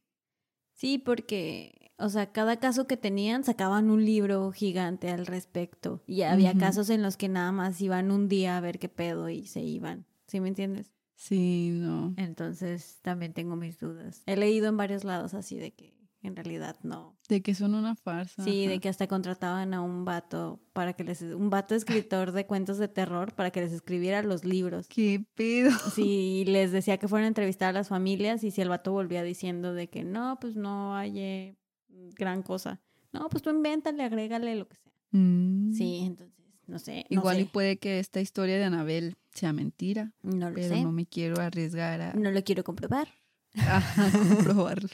Sí, 0.72 0.98
porque, 0.98 1.90
o 1.98 2.08
sea, 2.08 2.30
cada 2.30 2.60
caso 2.60 2.86
que 2.86 2.96
tenían 2.96 3.42
sacaban 3.42 3.90
un 3.90 4.04
libro 4.04 4.52
gigante 4.52 5.10
al 5.10 5.26
respecto. 5.26 6.04
Y 6.06 6.22
había 6.22 6.54
casos 6.54 6.90
en 6.90 7.02
los 7.02 7.16
que 7.16 7.28
nada 7.28 7.50
más 7.50 7.80
iban 7.80 8.12
un 8.12 8.28
día 8.28 8.56
a 8.56 8.60
ver 8.60 8.78
qué 8.78 8.88
pedo 8.88 9.28
y 9.28 9.48
se 9.48 9.60
iban. 9.62 10.06
¿Sí 10.28 10.38
me 10.38 10.46
entiendes? 10.46 10.92
Sí, 11.16 11.70
no. 11.72 12.14
Entonces 12.16 13.00
también 13.02 13.32
tengo 13.32 13.56
mis 13.56 13.80
dudas. 13.80 14.22
He 14.26 14.36
leído 14.36 14.68
en 14.68 14.76
varios 14.76 15.02
lados 15.02 15.34
así 15.34 15.56
de 15.56 15.72
que 15.72 15.97
en 16.22 16.34
realidad 16.34 16.76
no. 16.82 17.16
De 17.28 17.42
que 17.42 17.54
son 17.54 17.74
una 17.74 17.94
farsa. 17.94 18.42
Sí, 18.42 18.66
de 18.66 18.80
que 18.80 18.88
hasta 18.88 19.06
contrataban 19.06 19.72
a 19.74 19.80
un 19.80 20.04
vato 20.04 20.60
para 20.72 20.92
que 20.92 21.04
les 21.04 21.22
un 21.22 21.50
vato 21.50 21.74
escritor 21.74 22.32
de 22.32 22.46
cuentos 22.46 22.78
de 22.78 22.88
terror 22.88 23.34
para 23.34 23.50
que 23.50 23.60
les 23.60 23.72
escribiera 23.72 24.22
los 24.22 24.44
libros. 24.44 24.88
¿Qué 24.88 25.24
pedo? 25.34 25.70
Sí, 25.94 26.40
y 26.40 26.44
les 26.44 26.72
decía 26.72 26.98
que 26.98 27.08
fueran 27.08 27.24
a 27.26 27.28
entrevistar 27.28 27.70
a 27.70 27.72
las 27.72 27.88
familias 27.88 28.42
y 28.44 28.50
si 28.50 28.60
el 28.60 28.68
vato 28.68 28.92
volvía 28.92 29.22
diciendo 29.22 29.74
de 29.74 29.88
que 29.88 30.04
no, 30.04 30.38
pues 30.40 30.56
no 30.56 30.96
hay 30.96 31.18
eh, 31.20 31.56
gran 31.88 32.42
cosa. 32.42 32.80
No, 33.12 33.28
pues 33.28 33.42
tú 33.42 33.50
invéntale, 33.50 34.02
agrégale 34.02 34.54
lo 34.56 34.68
que 34.68 34.76
sea. 34.76 34.92
Mm. 35.12 35.72
Sí, 35.72 36.00
entonces, 36.04 36.36
no 36.66 36.78
sé. 36.78 37.06
no 37.10 37.20
Igual 37.20 37.40
y 37.40 37.44
puede 37.44 37.78
que 37.78 37.98
esta 37.98 38.20
historia 38.20 38.56
de 38.56 38.64
Anabel 38.64 39.16
sea 39.32 39.52
mentira, 39.52 40.12
No 40.22 40.50
lo 40.50 40.54
pero 40.56 40.68
sé. 40.68 40.82
no 40.82 40.92
me 40.92 41.06
quiero 41.06 41.40
arriesgar 41.40 42.00
a, 42.00 42.12
No 42.14 42.30
lo 42.30 42.42
quiero 42.42 42.64
comprobar. 42.64 43.08
a 43.56 43.82
comprobarlo. 44.12 44.90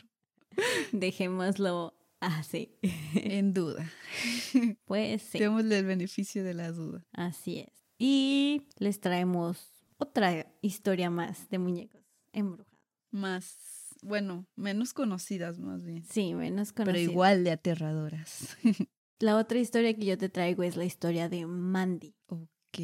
Dejémoslo 0.93 1.95
así. 2.21 2.77
en 3.15 3.53
duda. 3.55 3.91
Pues 4.85 5.23
sí. 5.23 5.39
Démosle 5.39 5.79
el 5.79 5.87
beneficio 5.87 6.45
de 6.45 6.55
la 6.55 6.71
duda. 6.73 7.05
Así 7.13 7.59
es. 7.61 7.73
Y 7.99 8.63
les 8.79 9.01
traemos 9.01 9.73
otra 9.99 10.47
historia 10.63 11.11
más 11.11 11.49
de 11.51 11.59
muñecos 11.59 12.03
embrujados. 12.33 12.79
Más, 13.11 13.57
bueno, 14.03 14.47
menos 14.57 14.93
conocidas 14.93 15.59
más 15.59 15.85
bien. 15.85 16.05
Sí, 16.05 16.35
menos 16.35 16.73
Pero 16.73 16.87
conocidas. 16.87 17.11
igual 17.13 17.45
de 17.45 17.51
aterradoras. 17.53 18.57
La 19.21 19.37
otra 19.37 19.59
historia 19.59 19.95
que 19.95 20.05
yo 20.05 20.19
te 20.19 20.29
traigo 20.29 20.63
es 20.65 20.77
la 20.77 20.85
historia 20.85 21.29
de 21.29 21.47
Mandy. 21.47 22.15
ok. 22.29 22.79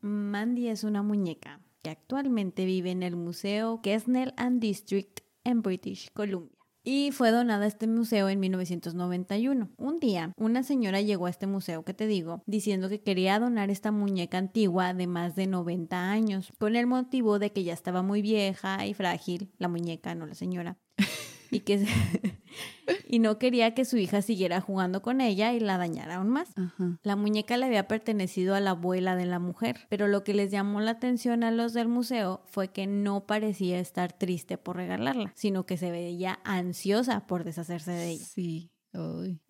Mandy 0.00 0.68
es 0.68 0.82
una 0.82 1.02
muñeca 1.02 1.60
que 1.82 1.90
actualmente 1.90 2.64
vive 2.64 2.90
en 2.90 3.04
el 3.04 3.14
Museo 3.16 3.80
Kesnell 3.82 4.34
and 4.36 4.60
District 4.60 5.20
en 5.44 5.62
British 5.62 6.10
Columbia. 6.12 6.58
Y 6.84 7.12
fue 7.12 7.30
donada 7.30 7.64
a 7.64 7.68
este 7.68 7.86
museo 7.86 8.28
en 8.28 8.40
1991. 8.40 9.70
Un 9.76 10.00
día, 10.00 10.32
una 10.36 10.64
señora 10.64 11.00
llegó 11.00 11.26
a 11.26 11.30
este 11.30 11.46
museo 11.46 11.84
que 11.84 11.94
te 11.94 12.08
digo, 12.08 12.42
diciendo 12.46 12.88
que 12.88 13.00
quería 13.00 13.38
donar 13.38 13.70
esta 13.70 13.92
muñeca 13.92 14.38
antigua 14.38 14.92
de 14.92 15.06
más 15.06 15.36
de 15.36 15.46
90 15.46 16.10
años, 16.10 16.52
con 16.58 16.74
el 16.74 16.88
motivo 16.88 17.38
de 17.38 17.52
que 17.52 17.62
ya 17.62 17.72
estaba 17.72 18.02
muy 18.02 18.20
vieja 18.20 18.84
y 18.84 18.94
frágil, 18.94 19.52
la 19.58 19.68
muñeca, 19.68 20.16
no 20.16 20.26
la 20.26 20.34
señora, 20.34 20.76
y 21.52 21.60
que 21.60 21.86
y 23.08 23.18
no 23.18 23.38
quería 23.38 23.74
que 23.74 23.84
su 23.84 23.98
hija 23.98 24.22
siguiera 24.22 24.60
jugando 24.60 25.02
con 25.02 25.20
ella 25.20 25.52
y 25.52 25.60
la 25.60 25.78
dañara 25.78 26.16
aún 26.16 26.30
más. 26.30 26.56
Ajá. 26.56 26.98
La 27.02 27.14
muñeca 27.14 27.56
le 27.56 27.66
había 27.66 27.86
pertenecido 27.86 28.54
a 28.54 28.60
la 28.60 28.70
abuela 28.70 29.14
de 29.16 29.26
la 29.26 29.38
mujer, 29.38 29.86
pero 29.88 30.08
lo 30.08 30.24
que 30.24 30.34
les 30.34 30.50
llamó 30.50 30.80
la 30.80 30.92
atención 30.92 31.44
a 31.44 31.50
los 31.50 31.74
del 31.74 31.88
museo 31.88 32.42
fue 32.46 32.68
que 32.68 32.86
no 32.86 33.26
parecía 33.26 33.78
estar 33.78 34.12
triste 34.12 34.56
por 34.58 34.76
regalarla, 34.76 35.32
sino 35.36 35.66
que 35.66 35.76
se 35.76 35.90
veía 35.90 36.40
ansiosa 36.44 37.26
por 37.26 37.44
deshacerse 37.44 37.92
de 37.92 38.10
ella. 38.10 38.24
Sí. 38.24 38.71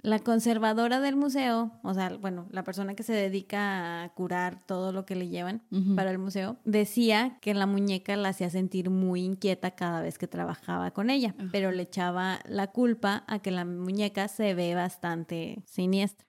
La 0.03 0.21
conservadora 0.21 1.01
del 1.01 1.17
museo, 1.17 1.73
o 1.83 1.95
sea, 1.95 2.17
bueno, 2.17 2.47
la 2.51 2.63
persona 2.63 2.95
que 2.95 3.03
se 3.03 3.13
dedica 3.13 4.05
a 4.05 4.09
curar 4.15 4.65
todo 4.67 4.93
lo 4.93 5.05
que 5.05 5.17
le 5.17 5.29
llevan 5.29 5.63
para 5.97 6.11
el 6.13 6.19
museo, 6.19 6.59
decía 6.65 7.39
que 7.41 7.53
la 7.55 7.67
muñeca 7.67 8.17
la 8.17 8.29
hacía 8.29 8.51
sentir 8.51 8.89
muy 8.91 9.23
inquieta 9.25 9.73
cada 9.73 10.01
vez 10.01 10.17
que 10.19 10.29
trabajaba 10.29 10.93
con 10.93 11.11
ella, 11.11 11.35
pero 11.51 11.73
le 11.73 11.83
echaba 11.83 12.39
la 12.47 12.69
culpa 12.69 13.25
a 13.27 13.41
que 13.41 13.51
la 13.51 13.65
muñeca 13.65 14.29
se 14.29 14.55
ve 14.55 14.75
bastante 14.75 15.63
siniestra. 15.67 16.27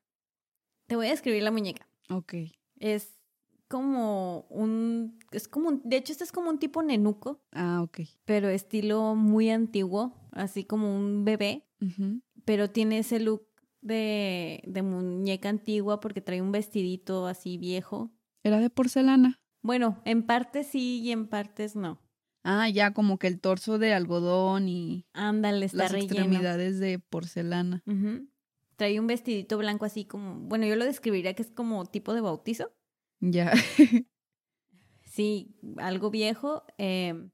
Te 0.87 0.95
voy 0.95 1.07
a 1.07 1.11
describir 1.11 1.43
la 1.43 1.51
muñeca. 1.51 1.87
Ok. 2.09 2.33
Es 2.79 3.19
como 3.67 4.41
un, 4.49 5.17
es 5.31 5.47
como 5.47 5.69
un, 5.69 5.81
de 5.83 5.97
hecho 5.97 6.11
este 6.11 6.23
es 6.23 6.31
como 6.31 6.49
un 6.49 6.59
tipo 6.59 6.83
nenuco, 6.83 7.41
Ah, 7.51 7.81
ok. 7.81 8.01
pero 8.25 8.49
estilo 8.49 9.15
muy 9.15 9.49
antiguo, 9.49 10.13
así 10.31 10.63
como 10.65 10.95
un 10.95 11.25
bebé, 11.25 11.65
Ujú. 11.81 12.21
Pero 12.45 12.69
tiene 12.69 12.99
ese 12.99 13.19
look 13.19 13.47
de, 13.81 14.61
de 14.65 14.81
muñeca 14.81 15.49
antigua 15.49 15.99
porque 15.99 16.21
trae 16.21 16.41
un 16.41 16.51
vestidito 16.51 17.27
así 17.27 17.57
viejo. 17.57 18.11
Era 18.43 18.59
de 18.59 18.69
porcelana. 18.69 19.41
Bueno, 19.61 20.01
en 20.05 20.23
partes 20.23 20.67
sí 20.67 21.01
y 21.01 21.11
en 21.11 21.27
partes 21.27 21.75
no. 21.75 22.01
Ah, 22.43 22.67
ya 22.67 22.93
como 22.93 23.17
que 23.17 23.27
el 23.27 23.39
torso 23.39 23.79
de 23.79 23.93
algodón 23.93 24.67
y 24.67 25.05
Ándale, 25.13 25.65
está 25.65 25.77
las 25.77 25.91
relleno. 25.93 26.13
extremidades 26.13 26.79
de 26.79 26.99
porcelana. 26.99 27.81
Ujú. 27.85 28.27
Trae 28.75 28.99
un 28.99 29.07
vestidito 29.07 29.57
blanco 29.57 29.85
así 29.85 30.03
como, 30.05 30.35
bueno, 30.41 30.65
yo 30.65 30.75
lo 30.75 30.83
describiría 30.83 31.33
que 31.35 31.43
es 31.43 31.51
como 31.51 31.85
tipo 31.85 32.13
de 32.13 32.21
bautizo. 32.21 32.73
Ya. 33.19 33.53
Sí, 35.05 35.55
algo 35.77 36.09
viejo, 36.09 36.63
em, 36.79 37.29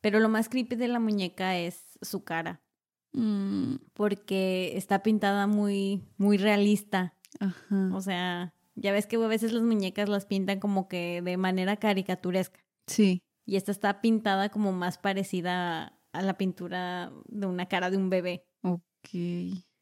pero 0.00 0.18
lo 0.18 0.28
más 0.28 0.48
creepy 0.48 0.74
de 0.74 0.88
la 0.88 0.98
muñeca 0.98 1.56
es 1.58 1.96
su 2.02 2.24
cara, 2.24 2.60
Mm, 3.12 3.76
porque 3.94 4.76
está 4.76 5.02
pintada 5.02 5.46
muy, 5.46 6.04
muy 6.16 6.36
realista. 6.38 7.14
ajá. 7.38 7.90
O 7.94 8.00
sea, 8.00 8.54
ya 8.74 8.92
ves 8.92 9.06
que 9.06 9.16
a 9.16 9.26
veces 9.26 9.52
las 9.52 9.62
muñecas 9.62 10.08
las 10.08 10.26
pintan 10.26 10.60
como 10.60 10.88
que 10.88 11.22
de 11.22 11.36
manera 11.36 11.76
caricaturesca. 11.76 12.60
Sí. 12.86 13.22
Y 13.46 13.56
esta 13.56 13.72
está 13.72 14.00
pintada 14.00 14.48
como 14.50 14.72
más 14.72 14.98
parecida 14.98 15.98
a 16.12 16.22
la 16.22 16.38
pintura 16.38 17.12
de 17.26 17.46
una 17.46 17.66
cara 17.66 17.90
de 17.90 17.96
un 17.96 18.10
bebé. 18.10 18.46
Ok. 18.62 19.08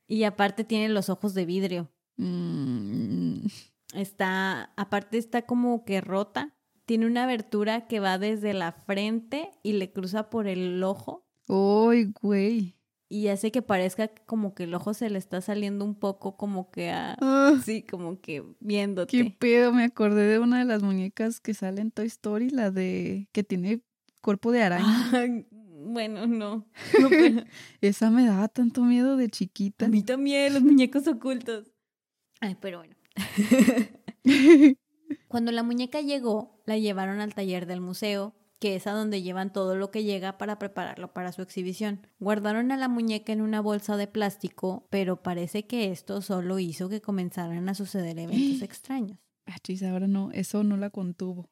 Y 0.07 0.24
aparte 0.24 0.64
tiene 0.64 0.89
los 0.89 1.11
ojos 1.11 1.35
de 1.35 1.45
vidrio. 1.47 1.91
Mm, 2.16 3.47
Está, 3.95 4.72
aparte 4.76 5.16
está 5.18 5.43
como 5.43 5.85
que 5.85 6.01
rota. 6.01 6.55
Tiene 6.85 7.07
una 7.07 7.24
abertura 7.24 7.87
que 7.87 8.01
va 8.01 8.18
desde 8.18 8.53
la 8.55 8.72
frente 8.72 9.51
y 9.62 9.72
le 9.74 9.93
cruza 9.93 10.31
por 10.31 10.47
el 10.47 10.83
ojo. 10.83 11.26
Uy, 11.49 12.12
güey. 12.20 12.78
Y 13.11 13.28
hace 13.28 13.50
que 13.50 13.62
parezca 13.62 14.09
como 14.26 14.54
que 14.54 14.64
el 14.64 14.74
ojo 14.74 14.92
se 14.92 15.09
le 15.09 15.18
está 15.18 15.40
saliendo 15.40 15.84
un 15.84 15.94
poco 15.94 16.36
como 16.36 16.70
que 16.70 16.90
a... 16.90 17.16
Ah, 17.22 17.54
Sí, 17.64 17.82
como 17.82 18.20
que 18.20 18.42
qué 18.42 18.44
viéndote. 18.61 19.36
pedo. 19.38 19.72
Me 19.72 19.84
acordé 19.84 20.26
de 20.26 20.38
una 20.38 20.59
de 20.59 20.66
las 20.66 20.82
muñecas 20.82 21.40
que 21.40 21.54
sale 21.54 21.80
en 21.80 21.90
Toy 21.90 22.06
Story, 22.06 22.50
la 22.50 22.70
de 22.70 23.28
que 23.32 23.42
tiene 23.44 23.80
cuerpo 24.20 24.52
de 24.52 24.62
araña. 24.62 24.84
Ay, 25.14 25.46
bueno, 25.50 26.26
no. 26.26 26.66
No, 27.00 27.09
pero- 27.09 27.44
Esa 27.80 28.11
me 28.11 28.26
daba 28.26 28.48
tanto 28.48 28.82
miedo 28.82 29.16
de 29.16 29.30
chiquita. 29.30 29.86
A 29.86 29.88
mí 29.88 30.02
también, 30.02 30.52
los 30.52 30.62
muñecos 30.62 31.09
ocultos. 31.09 31.72
Ay, 32.40 32.56
pero 32.61 32.78
bueno. 32.78 32.94
Cuando 35.28 35.52
la 35.52 35.62
muñeca 35.62 36.00
llegó, 36.00 36.61
la 36.66 36.76
llevaron 36.76 37.20
al 37.20 37.34
taller 37.34 37.64
del 37.66 37.80
museo, 37.80 38.34
que 38.59 38.76
es 38.76 38.86
a 38.86 38.92
donde 38.92 39.22
llevan 39.22 39.52
todo 39.52 39.76
lo 39.76 39.90
que 39.90 40.04
llega 40.04 40.38
para 40.38 40.59
prepararlo 40.59 41.12
para 41.12 41.32
su 41.32 41.42
exhibición. 41.42 42.06
Guardaron 42.18 42.72
a 42.72 42.76
la 42.76 42.88
muñeca 42.88 43.32
en 43.32 43.40
una 43.40 43.61
bolsa 43.61 43.96
de 43.96 44.06
plástico, 44.06 44.86
pero 44.90 45.22
parece 45.22 45.66
que 45.66 45.90
esto 45.90 46.22
solo 46.22 46.59
hizo 46.59 46.88
que 46.88 47.00
comenzaran 47.00 47.68
a 47.68 47.74
suceder 47.74 48.18
eventos 48.18 48.62
extraños. 48.62 49.18
Ah, 49.46 49.59
chis, 49.62 49.82
ahora 49.82 50.06
no, 50.06 50.30
eso 50.32 50.62
no 50.64 50.76
la 50.76 50.90
contuvo. 50.90 51.48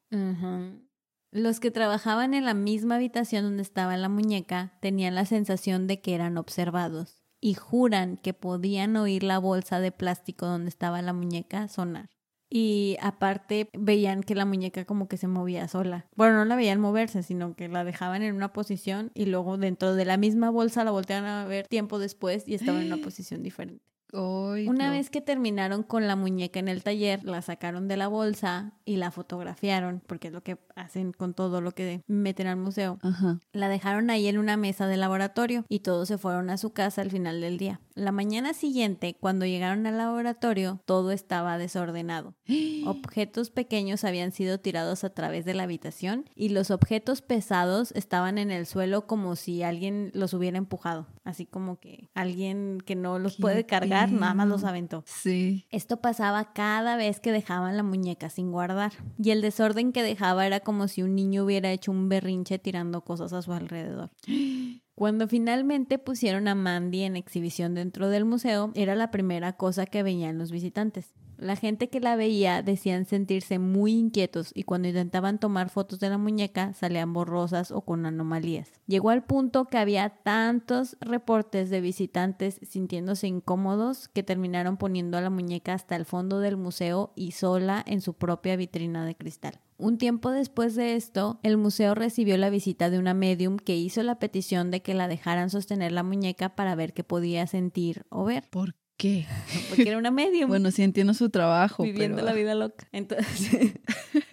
Los 1.30 1.60
que 1.60 1.70
trabajaban 1.70 2.34
en 2.34 2.44
la 2.44 2.54
misma 2.54 2.96
habitación 2.96 3.44
donde 3.44 3.62
estaba 3.62 3.96
la 3.96 4.08
muñeca 4.08 4.78
tenían 4.80 5.14
la 5.14 5.24
sensación 5.24 5.86
de 5.86 6.00
que 6.00 6.14
eran 6.14 6.38
observados 6.38 7.22
y 7.40 7.54
juran 7.54 8.16
que 8.16 8.34
podían 8.34 8.96
oír 8.96 9.22
la 9.22 9.38
bolsa 9.38 9.80
de 9.80 9.92
plástico 9.92 10.46
donde 10.46 10.68
estaba 10.68 11.02
la 11.02 11.12
muñeca 11.12 11.68
sonar. 11.68 12.10
Y 12.48 12.96
aparte 13.00 13.68
veían 13.72 14.22
que 14.22 14.34
la 14.34 14.44
muñeca 14.44 14.84
como 14.84 15.08
que 15.08 15.16
se 15.16 15.26
movía 15.26 15.66
sola. 15.68 16.06
Bueno, 16.14 16.36
no 16.36 16.44
la 16.44 16.56
veían 16.56 16.80
moverse, 16.80 17.22
sino 17.22 17.54
que 17.56 17.68
la 17.68 17.84
dejaban 17.84 18.22
en 18.22 18.34
una 18.36 18.52
posición 18.52 19.10
y 19.14 19.26
luego 19.26 19.58
dentro 19.58 19.94
de 19.94 20.04
la 20.04 20.16
misma 20.16 20.50
bolsa 20.50 20.84
la 20.84 20.92
volteaban 20.92 21.28
a 21.28 21.44
ver 21.46 21.66
tiempo 21.66 21.98
después 21.98 22.46
y 22.46 22.54
estaba 22.54 22.80
en 22.80 22.86
una 22.86 22.96
posición 23.02 23.42
diferente. 23.42 23.95
Una 24.12 24.86
no. 24.86 24.90
vez 24.92 25.10
que 25.10 25.20
terminaron 25.20 25.82
con 25.82 26.06
la 26.06 26.16
muñeca 26.16 26.58
en 26.58 26.68
el 26.68 26.82
taller, 26.82 27.24
la 27.24 27.42
sacaron 27.42 27.88
de 27.88 27.96
la 27.96 28.08
bolsa 28.08 28.72
y 28.84 28.96
la 28.96 29.10
fotografiaron, 29.10 30.02
porque 30.06 30.28
es 30.28 30.34
lo 30.34 30.42
que 30.42 30.58
hacen 30.74 31.12
con 31.12 31.34
todo 31.34 31.60
lo 31.60 31.72
que 31.72 32.02
meten 32.06 32.46
al 32.46 32.56
museo. 32.56 32.98
Ajá. 33.02 33.40
La 33.52 33.68
dejaron 33.68 34.10
ahí 34.10 34.28
en 34.28 34.38
una 34.38 34.56
mesa 34.56 34.86
de 34.86 34.96
laboratorio 34.96 35.64
y 35.68 35.80
todos 35.80 36.08
se 36.08 36.18
fueron 36.18 36.50
a 36.50 36.56
su 36.56 36.72
casa 36.72 37.02
al 37.02 37.10
final 37.10 37.40
del 37.40 37.58
día. 37.58 37.80
La 37.94 38.12
mañana 38.12 38.52
siguiente, 38.52 39.16
cuando 39.18 39.46
llegaron 39.46 39.86
al 39.86 39.96
laboratorio, 39.96 40.80
todo 40.84 41.10
estaba 41.12 41.58
desordenado. 41.58 42.34
Objetos 42.86 43.50
pequeños 43.50 44.04
habían 44.04 44.32
sido 44.32 44.60
tirados 44.60 45.04
a 45.04 45.10
través 45.10 45.44
de 45.44 45.54
la 45.54 45.64
habitación 45.64 46.28
y 46.34 46.50
los 46.50 46.70
objetos 46.70 47.22
pesados 47.22 47.92
estaban 47.92 48.38
en 48.38 48.50
el 48.50 48.66
suelo 48.66 49.06
como 49.06 49.34
si 49.36 49.62
alguien 49.62 50.10
los 50.14 50.34
hubiera 50.34 50.58
empujado. 50.58 51.06
Así 51.24 51.46
como 51.46 51.80
que 51.80 52.08
alguien 52.14 52.78
que 52.84 52.94
no 52.94 53.18
los 53.18 53.36
puede 53.36 53.66
cargar 53.66 53.95
nada 54.06 54.34
más 54.34 54.48
los 54.48 54.64
aventó. 54.64 55.04
Sí. 55.06 55.66
Esto 55.70 56.00
pasaba 56.00 56.52
cada 56.52 56.96
vez 56.96 57.20
que 57.20 57.32
dejaban 57.32 57.76
la 57.76 57.82
muñeca 57.82 58.28
sin 58.30 58.52
guardar. 58.52 58.92
Y 59.18 59.30
el 59.30 59.40
desorden 59.40 59.92
que 59.92 60.02
dejaba 60.02 60.46
era 60.46 60.60
como 60.60 60.88
si 60.88 61.02
un 61.02 61.14
niño 61.14 61.44
hubiera 61.44 61.70
hecho 61.70 61.92
un 61.92 62.08
berrinche 62.08 62.58
tirando 62.58 63.02
cosas 63.02 63.32
a 63.32 63.42
su 63.42 63.52
alrededor. 63.52 64.10
Cuando 64.94 65.28
finalmente 65.28 65.98
pusieron 65.98 66.48
a 66.48 66.54
Mandy 66.54 67.02
en 67.02 67.16
exhibición 67.16 67.74
dentro 67.74 68.08
del 68.08 68.24
museo, 68.24 68.72
era 68.74 68.94
la 68.94 69.10
primera 69.10 69.52
cosa 69.52 69.84
que 69.84 70.02
veían 70.02 70.38
los 70.38 70.50
visitantes. 70.50 71.12
La 71.38 71.56
gente 71.56 71.88
que 71.88 72.00
la 72.00 72.16
veía 72.16 72.62
decían 72.62 73.04
sentirse 73.04 73.58
muy 73.58 73.92
inquietos 73.92 74.52
y 74.54 74.62
cuando 74.62 74.88
intentaban 74.88 75.38
tomar 75.38 75.68
fotos 75.68 76.00
de 76.00 76.08
la 76.08 76.16
muñeca 76.16 76.72
salían 76.72 77.12
borrosas 77.12 77.70
o 77.70 77.82
con 77.82 78.06
anomalías. 78.06 78.72
Llegó 78.86 79.10
al 79.10 79.24
punto 79.24 79.66
que 79.66 79.76
había 79.76 80.08
tantos 80.08 80.96
reportes 81.00 81.68
de 81.68 81.80
visitantes 81.80 82.58
sintiéndose 82.62 83.26
incómodos 83.26 84.08
que 84.08 84.22
terminaron 84.22 84.78
poniendo 84.78 85.18
a 85.18 85.20
la 85.20 85.30
muñeca 85.30 85.74
hasta 85.74 85.96
el 85.96 86.06
fondo 86.06 86.40
del 86.40 86.56
museo 86.56 87.12
y 87.16 87.32
sola 87.32 87.82
en 87.86 88.00
su 88.00 88.14
propia 88.14 88.56
vitrina 88.56 89.04
de 89.04 89.14
cristal. 89.14 89.60
Un 89.78 89.98
tiempo 89.98 90.30
después 90.30 90.74
de 90.74 90.96
esto, 90.96 91.38
el 91.42 91.58
museo 91.58 91.94
recibió 91.94 92.38
la 92.38 92.48
visita 92.48 92.88
de 92.88 92.98
una 92.98 93.12
medium 93.12 93.58
que 93.58 93.76
hizo 93.76 94.02
la 94.02 94.18
petición 94.18 94.70
de 94.70 94.80
que 94.80 94.94
la 94.94 95.06
dejaran 95.06 95.50
sostener 95.50 95.92
la 95.92 96.02
muñeca 96.02 96.56
para 96.56 96.74
ver 96.74 96.94
qué 96.94 97.04
podía 97.04 97.46
sentir 97.46 98.06
o 98.08 98.24
ver, 98.24 98.48
¿Por 98.48 98.74
qué? 98.96 99.26
porque 99.68 99.88
era 99.88 99.98
una 99.98 100.10
medium 100.10 100.48
Bueno, 100.48 100.70
sí 100.70 100.82
entiendo 100.82 101.14
su 101.14 101.30
trabajo, 101.30 101.82
viviendo 101.82 102.16
pero... 102.16 102.26
la 102.26 102.32
vida 102.32 102.54
loca. 102.54 102.88
Entonces, 102.92 103.74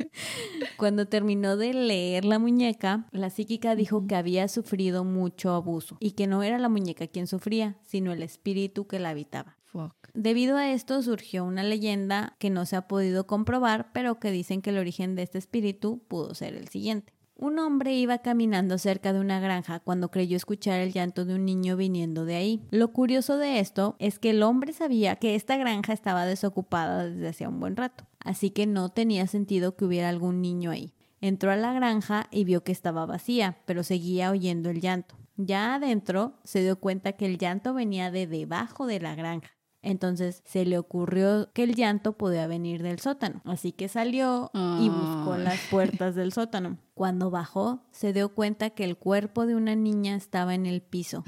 cuando 0.77 1.07
terminó 1.07 1.57
de 1.57 1.73
leer 1.73 2.25
la 2.25 2.39
muñeca, 2.39 3.07
la 3.11 3.29
psíquica 3.29 3.75
dijo 3.75 4.05
que 4.07 4.15
había 4.15 4.47
sufrido 4.47 5.03
mucho 5.03 5.51
abuso 5.51 5.97
y 5.99 6.11
que 6.11 6.27
no 6.27 6.43
era 6.43 6.57
la 6.57 6.69
muñeca 6.69 7.07
quien 7.07 7.27
sufría, 7.27 7.77
sino 7.83 8.11
el 8.13 8.23
espíritu 8.23 8.87
que 8.87 8.99
la 8.99 9.09
habitaba. 9.09 9.57
Fuck. 9.63 9.95
Debido 10.13 10.57
a 10.57 10.71
esto 10.71 11.01
surgió 11.01 11.43
una 11.43 11.63
leyenda 11.63 12.35
que 12.37 12.51
no 12.51 12.65
se 12.67 12.75
ha 12.75 12.87
podido 12.87 13.25
comprobar, 13.25 13.91
pero 13.91 14.19
que 14.19 14.29
dicen 14.29 14.61
que 14.61 14.69
el 14.69 14.77
origen 14.77 15.15
de 15.15 15.23
este 15.23 15.39
espíritu 15.39 16.03
pudo 16.07 16.35
ser 16.35 16.53
el 16.53 16.67
siguiente. 16.67 17.13
Un 17.43 17.59
hombre 17.59 17.93
iba 17.93 18.19
caminando 18.19 18.77
cerca 18.77 19.11
de 19.11 19.19
una 19.19 19.41
granja 19.41 19.81
cuando 19.81 20.09
creyó 20.09 20.37
escuchar 20.37 20.79
el 20.79 20.93
llanto 20.93 21.25
de 21.25 21.35
un 21.35 21.43
niño 21.43 21.75
viniendo 21.75 22.23
de 22.23 22.35
ahí. 22.37 22.61
Lo 22.71 22.93
curioso 22.93 23.35
de 23.35 23.59
esto 23.59 23.97
es 23.99 24.17
que 24.17 24.29
el 24.29 24.43
hombre 24.43 24.71
sabía 24.71 25.17
que 25.17 25.35
esta 25.35 25.57
granja 25.57 25.91
estaba 25.91 26.25
desocupada 26.25 27.09
desde 27.09 27.27
hacía 27.27 27.49
un 27.49 27.59
buen 27.59 27.75
rato, 27.75 28.05
así 28.19 28.51
que 28.51 28.65
no 28.65 28.87
tenía 28.87 29.27
sentido 29.27 29.75
que 29.75 29.83
hubiera 29.83 30.07
algún 30.07 30.41
niño 30.41 30.71
ahí. 30.71 30.93
Entró 31.19 31.51
a 31.51 31.57
la 31.57 31.73
granja 31.73 32.29
y 32.31 32.45
vio 32.45 32.63
que 32.63 32.71
estaba 32.71 33.05
vacía, 33.05 33.57
pero 33.65 33.83
seguía 33.83 34.31
oyendo 34.31 34.69
el 34.69 34.79
llanto. 34.79 35.17
Ya 35.35 35.75
adentro 35.75 36.39
se 36.45 36.61
dio 36.61 36.79
cuenta 36.79 37.11
que 37.11 37.25
el 37.25 37.37
llanto 37.37 37.73
venía 37.73 38.09
de 38.09 38.25
debajo 38.25 38.87
de 38.87 39.01
la 39.01 39.15
granja. 39.15 39.51
Entonces 39.83 40.41
se 40.45 40.65
le 40.65 40.77
ocurrió 40.79 41.51
que 41.53 41.63
el 41.63 41.75
llanto 41.75 42.13
podía 42.13 42.47
venir 42.47 42.81
del 42.81 42.99
sótano, 42.99 43.41
así 43.45 43.73
que 43.73 43.87
salió 43.89 44.49
y 44.53 44.89
buscó 44.89 45.37
las 45.37 45.59
puertas 45.69 46.15
del 46.15 46.31
sótano. 46.33 46.77
Cuando 46.95 47.29
bajó, 47.29 47.83
se 47.91 48.13
dio 48.13 48.33
cuenta 48.33 48.69
que 48.71 48.85
el 48.85 48.97
cuerpo 48.97 49.45
de 49.45 49.55
una 49.55 49.75
niña 49.75 50.15
estaba 50.15 50.55
en 50.55 50.65
el 50.65 50.81
piso. 50.81 51.23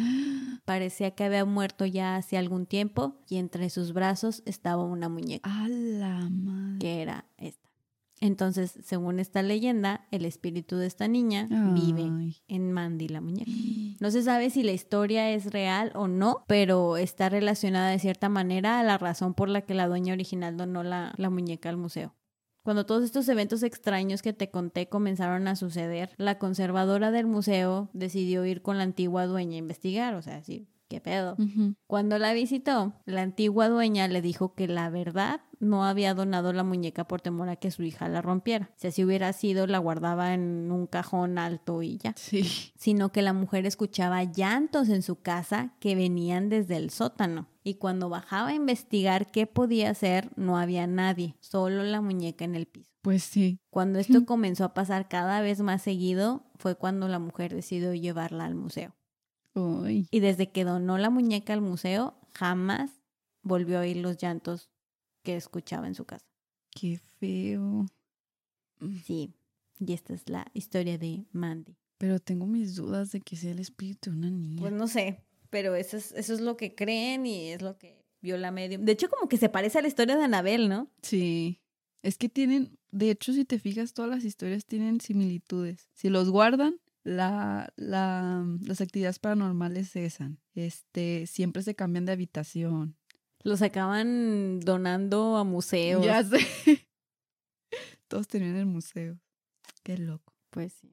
Parecía 0.64 1.12
que 1.12 1.26
había 1.26 1.44
muerto 1.46 1.86
ya 1.86 2.16
hace 2.16 2.38
algún 2.38 2.66
tiempo 2.66 3.16
y 3.28 3.38
entre 3.38 3.70
sus 3.70 3.94
brazos 3.94 4.42
estaba 4.46 4.84
una 4.84 5.10
muñeca, 5.10 5.50
A 5.50 5.68
la 5.68 6.30
madre. 6.30 6.80
que 6.80 7.02
era 7.02 7.26
esta. 7.38 7.65
Entonces, 8.22 8.80
según 8.84 9.20
esta 9.20 9.44
leyenda, 9.44 10.08
el 10.12 10.26
espíritu 10.26 10.78
de 10.78 10.88
esta 10.88 11.08
niña 11.08 11.48
vive 11.74 12.10
en 12.48 12.72
Mandy 12.72 13.10
la 13.10 13.22
muñeca. 13.22 13.52
No 14.00 14.10
se 14.10 14.24
sabe 14.24 14.50
si 14.50 14.64
la 14.64 14.72
historia 14.72 15.30
es 15.32 15.52
real 15.52 15.92
o 15.96 16.08
no, 16.08 16.46
pero 16.48 16.98
está 16.98 17.30
relacionada 17.30 17.90
de 17.90 18.00
cierta 18.00 18.30
manera 18.30 18.80
a 18.80 18.84
la 18.84 18.98
razón 18.98 19.34
por 19.34 19.50
la 19.50 19.62
que 19.62 19.74
la 19.74 19.88
dueña 19.88 20.14
original 20.14 20.56
donó 20.56 20.84
la, 20.84 21.14
la 21.18 21.30
muñeca 21.30 21.70
al 21.70 21.78
museo. 21.78 22.16
Cuando 22.64 22.86
todos 22.88 23.04
estos 23.04 23.30
eventos 23.30 23.62
extraños 23.62 24.24
que 24.24 24.34
te 24.34 24.50
conté 24.50 24.90
comenzaron 24.90 25.48
a 25.48 25.56
suceder, 25.56 26.16
la 26.18 26.40
conservadora 26.40 27.12
del 27.12 27.28
museo 27.28 27.90
decidió 27.94 28.44
ir 28.44 28.64
con 28.64 28.78
la 28.78 28.84
antigua 28.84 29.28
dueña 29.28 29.56
a 29.56 29.60
investigar, 29.60 30.16
o 30.16 30.24
sea, 30.24 30.44
sí, 30.44 30.68
¿qué 30.88 31.02
pedo? 31.02 31.38
Cuando 31.88 32.20
la 32.20 32.34
visitó, 32.34 32.94
la 33.06 33.22
antigua 33.22 33.70
dueña 33.70 34.08
le 34.08 34.22
dijo 34.22 34.54
que 34.54 34.68
la 34.68 34.90
verdad 34.90 35.42
no 35.60 35.86
había 35.86 36.14
donado 36.14 36.54
la 36.54 36.64
muñeca 36.64 37.08
por 37.08 37.22
temor 37.22 37.50
a 37.50 37.56
que 37.56 37.72
su 37.72 37.84
hija 37.84 38.08
la 38.10 38.22
rompiera. 38.22 38.70
O 38.76 38.80
sea, 38.80 38.92
si 38.92 39.04
hubiera 39.04 39.32
sido, 39.34 39.68
la 39.68 39.80
guardaba 39.80 40.34
en 40.34 40.72
un 40.72 40.88
cajón 40.88 41.38
alto 41.38 41.82
y 41.82 41.98
ya. 41.98 42.14
Sí. 42.16 42.44
Sino 42.76 43.12
que 43.12 43.22
la 43.22 43.34
mujer 43.34 43.66
escuchaba 43.66 44.24
llantos 44.24 44.90
en 44.90 45.02
su 45.02 45.22
casa 45.22 45.74
que 45.80 45.96
venían 45.96 46.50
desde 46.50 46.78
el 46.78 46.90
sótano. 46.90 47.48
Y 47.64 47.76
cuando 47.76 48.10
bajaba 48.10 48.50
a 48.50 48.54
investigar 48.54 49.32
qué 49.32 49.48
podía 49.48 49.90
hacer, 49.90 50.30
no 50.36 50.58
había 50.58 50.86
nadie, 50.86 51.36
solo 51.40 51.84
la 51.84 52.00
muñeca 52.00 52.46
en 52.46 52.56
el 52.56 52.68
piso. 52.68 52.92
Pues 53.02 53.24
sí. 53.24 53.60
Cuando 53.70 54.00
esto 54.00 54.26
comenzó 54.26 54.66
a 54.66 54.74
pasar 54.74 55.08
cada 55.08 55.42
vez 55.42 55.62
más 55.62 55.82
seguido, 55.82 56.44
fue 56.58 56.76
cuando 56.76 57.08
la 57.08 57.20
mujer 57.20 57.54
decidió 57.54 57.94
llevarla 57.94 58.46
al 58.46 58.56
museo. 58.56 58.96
Y 59.56 60.20
desde 60.20 60.52
que 60.52 60.66
donó 60.66 60.98
la 60.98 61.10
muñeca 61.10 61.54
al 61.54 61.62
museo, 61.62 62.16
jamás 62.34 62.92
volvió 63.42 63.78
a 63.78 63.82
oír 63.82 63.98
los 63.98 64.18
llantos 64.18 64.70
que 65.24 65.36
escuchaba 65.36 65.88
en 65.88 65.96
su 65.96 66.06
casa. 66.06 66.26
Qué 66.72 67.00
feo. 67.20 67.86
Sí, 69.06 69.34
y 69.80 69.94
esta 69.94 70.14
es 70.14 70.28
la 70.30 70.46
historia 70.54 70.98
de 70.98 71.26
Mandy. 71.32 71.78
Pero 71.98 72.20
tengo 72.20 72.46
mis 72.46 72.76
dudas 72.76 73.12
de 73.12 73.22
que 73.22 73.38
sea 73.38 73.52
el 73.52 73.60
espíritu 73.60 74.12
de 74.12 74.18
una 74.18 74.30
niña. 74.30 74.60
Pues 74.60 74.74
no 74.74 74.88
sé, 74.88 75.24
pero 75.50 75.76
eso 75.76 75.96
es, 75.96 76.12
eso 76.12 76.34
es 76.34 76.42
lo 76.42 76.58
que 76.58 76.76
creen 76.76 77.26
y 77.26 77.52
es 77.52 77.62
lo 77.62 77.78
que 77.78 78.04
vio 78.22 78.38
la 78.38 78.52
medium. 78.52 78.84
De 78.84 78.92
hecho, 78.92 79.10
como 79.10 79.30
que 79.30 79.38
se 79.38 79.48
parece 79.48 79.80
a 79.80 79.82
la 79.82 79.88
historia 79.88 80.18
de 80.18 80.24
Anabel, 80.26 80.68
¿no? 80.68 80.92
Sí. 81.02 81.62
Es 82.04 82.18
que 82.18 82.28
tienen, 82.28 82.78
de 82.92 83.10
hecho, 83.10 83.32
si 83.32 83.46
te 83.46 83.58
fijas, 83.58 83.94
todas 83.94 84.12
las 84.12 84.26
historias 84.26 84.66
tienen 84.66 85.00
similitudes. 85.00 85.90
Si 85.94 86.10
los 86.10 86.30
guardan, 86.30 86.76
la, 87.06 87.72
la, 87.78 88.46
las 88.62 88.82
actividades 88.82 89.20
paranormales 89.20 89.90
cesan. 89.92 90.40
Este, 90.56 91.26
siempre 91.28 91.62
se 91.64 91.76
cambian 91.76 92.06
de 92.06 92.12
habitación. 92.12 92.98
Los 93.44 93.62
acaban 93.62 94.60
donando 94.60 95.38
a 95.38 95.44
museos. 95.46 96.04
Ya 96.04 96.22
sé. 96.24 96.40
Todos 98.08 98.28
tenían 98.28 98.56
el 98.56 98.66
museo. 98.66 99.20
Qué 99.84 99.98
loco. 99.98 100.34
Pues 100.50 100.74
sí. 100.74 100.92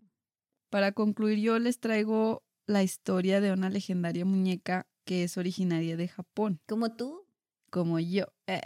Para 0.70 0.92
concluir, 0.92 1.38
yo 1.38 1.58
les 1.58 1.80
traigo 1.80 2.44
la 2.66 2.82
historia 2.82 3.40
de 3.40 3.52
una 3.52 3.70
legendaria 3.70 4.24
muñeca 4.24 4.86
que 5.04 5.24
es 5.24 5.36
originaria 5.36 5.96
de 5.96 6.08
Japón, 6.08 6.60
Como 6.66 6.94
tú. 6.94 7.26
como 7.70 7.98
yo. 7.98 8.26
Eh, 8.46 8.60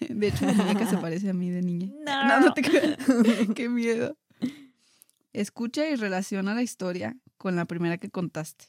De 0.08 0.28
hecho, 0.28 0.46
la 0.46 0.52
muñeca 0.52 0.88
se 0.88 0.96
parece 0.98 1.30
a 1.30 1.34
mí 1.34 1.50
de 1.50 1.62
niña. 1.62 1.88
No. 2.06 2.28
No, 2.28 2.40
no 2.46 2.54
te. 2.54 2.62
Qué 3.54 3.68
miedo. 3.68 4.16
Escucha 5.32 5.88
y 5.88 5.96
relaciona 5.96 6.54
la 6.54 6.62
historia 6.62 7.16
con 7.38 7.56
la 7.56 7.64
primera 7.64 7.98
que 7.98 8.10
contaste. 8.10 8.66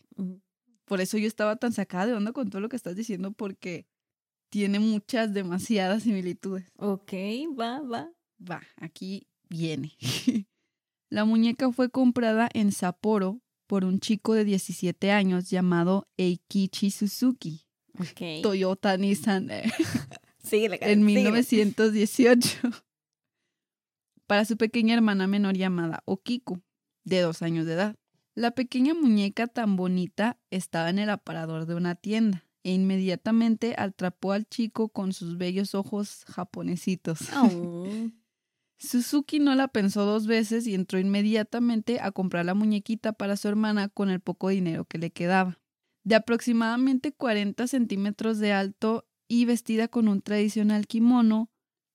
Por 0.86 1.02
eso 1.02 1.18
yo 1.18 1.28
estaba 1.28 1.56
tan 1.56 1.74
sacada 1.74 2.08
de 2.08 2.14
onda 2.14 2.32
con 2.32 2.50
todo 2.50 2.62
lo 2.62 2.70
que 2.70 2.76
estás 2.76 2.96
diciendo, 2.96 3.32
porque 3.32 3.88
tiene 4.50 4.80
muchas, 4.80 5.34
demasiadas 5.34 6.04
similitudes. 6.04 6.66
Ok, 6.78 7.14
va, 7.60 7.82
va. 7.82 8.12
Va, 8.50 8.62
aquí 8.78 9.28
viene. 9.50 9.94
La 11.10 11.26
muñeca 11.26 11.72
fue 11.72 11.90
comprada 11.90 12.50
en 12.54 12.72
Sapporo 12.72 13.42
por 13.68 13.86
un 13.86 14.00
chico 14.00 14.34
de 14.34 14.46
17 14.46 15.12
años 15.12 15.50
llamado 15.50 16.08
Eikichi 16.18 16.92
Suzuki, 16.92 17.66
Ok. 18.00 18.42
Toyota 18.42 18.98
Nissan, 18.98 19.52
eh, 19.52 19.64
Sí, 20.44 20.68
en 20.70 21.06
1918, 21.06 22.70
para 24.34 24.46
su 24.46 24.58
pequeña 24.58 24.96
hermana 24.96 25.28
menor 25.28 25.56
llamada 25.56 26.02
Okiku, 26.06 26.60
de 27.04 27.22
dos 27.22 27.44
años 27.44 27.68
de 27.68 27.74
edad. 27.74 27.96
La 28.34 28.50
pequeña 28.50 28.96
muñeca 28.96 29.46
tan 29.46 29.76
bonita 29.76 30.40
estaba 30.50 30.90
en 30.90 30.98
el 30.98 31.12
aparador 31.12 31.68
de 31.68 31.76
una 31.76 31.94
tienda 31.94 32.44
e 32.64 32.74
inmediatamente 32.74 33.76
atrapó 33.78 34.32
al 34.32 34.48
chico 34.48 34.90
con 34.90 35.14
sus 35.14 35.38
bellos 35.38 35.76
ojos 35.76 36.26
japonesitos. 36.26 37.30
Oh. 37.36 37.86
Suzuki 38.80 39.38
no 39.38 39.54
la 39.54 39.68
pensó 39.68 40.04
dos 40.04 40.26
veces 40.26 40.66
y 40.66 40.74
entró 40.74 40.98
inmediatamente 40.98 42.00
a 42.00 42.12
comprar 42.12 42.44
la 42.44 42.56
muñequita 42.56 43.14
para 43.14 43.38
su 43.38 43.48
hermana 43.50 43.88
con 43.88 44.10
el 44.10 44.20
poco 44.20 44.50
dinero 44.50 44.86
que 44.86 44.98
le 44.98 45.12
quedaba. 45.12 45.60
De 46.04 46.16
aproximadamente 46.16 47.12
40 47.12 47.68
centímetros 47.68 48.40
de 48.40 48.52
alto 48.52 49.08
y 49.28 49.46
vestida 49.46 49.90
con 49.90 50.08
un 50.08 50.24
tradicional 50.24 50.88
kimono, 50.88 51.52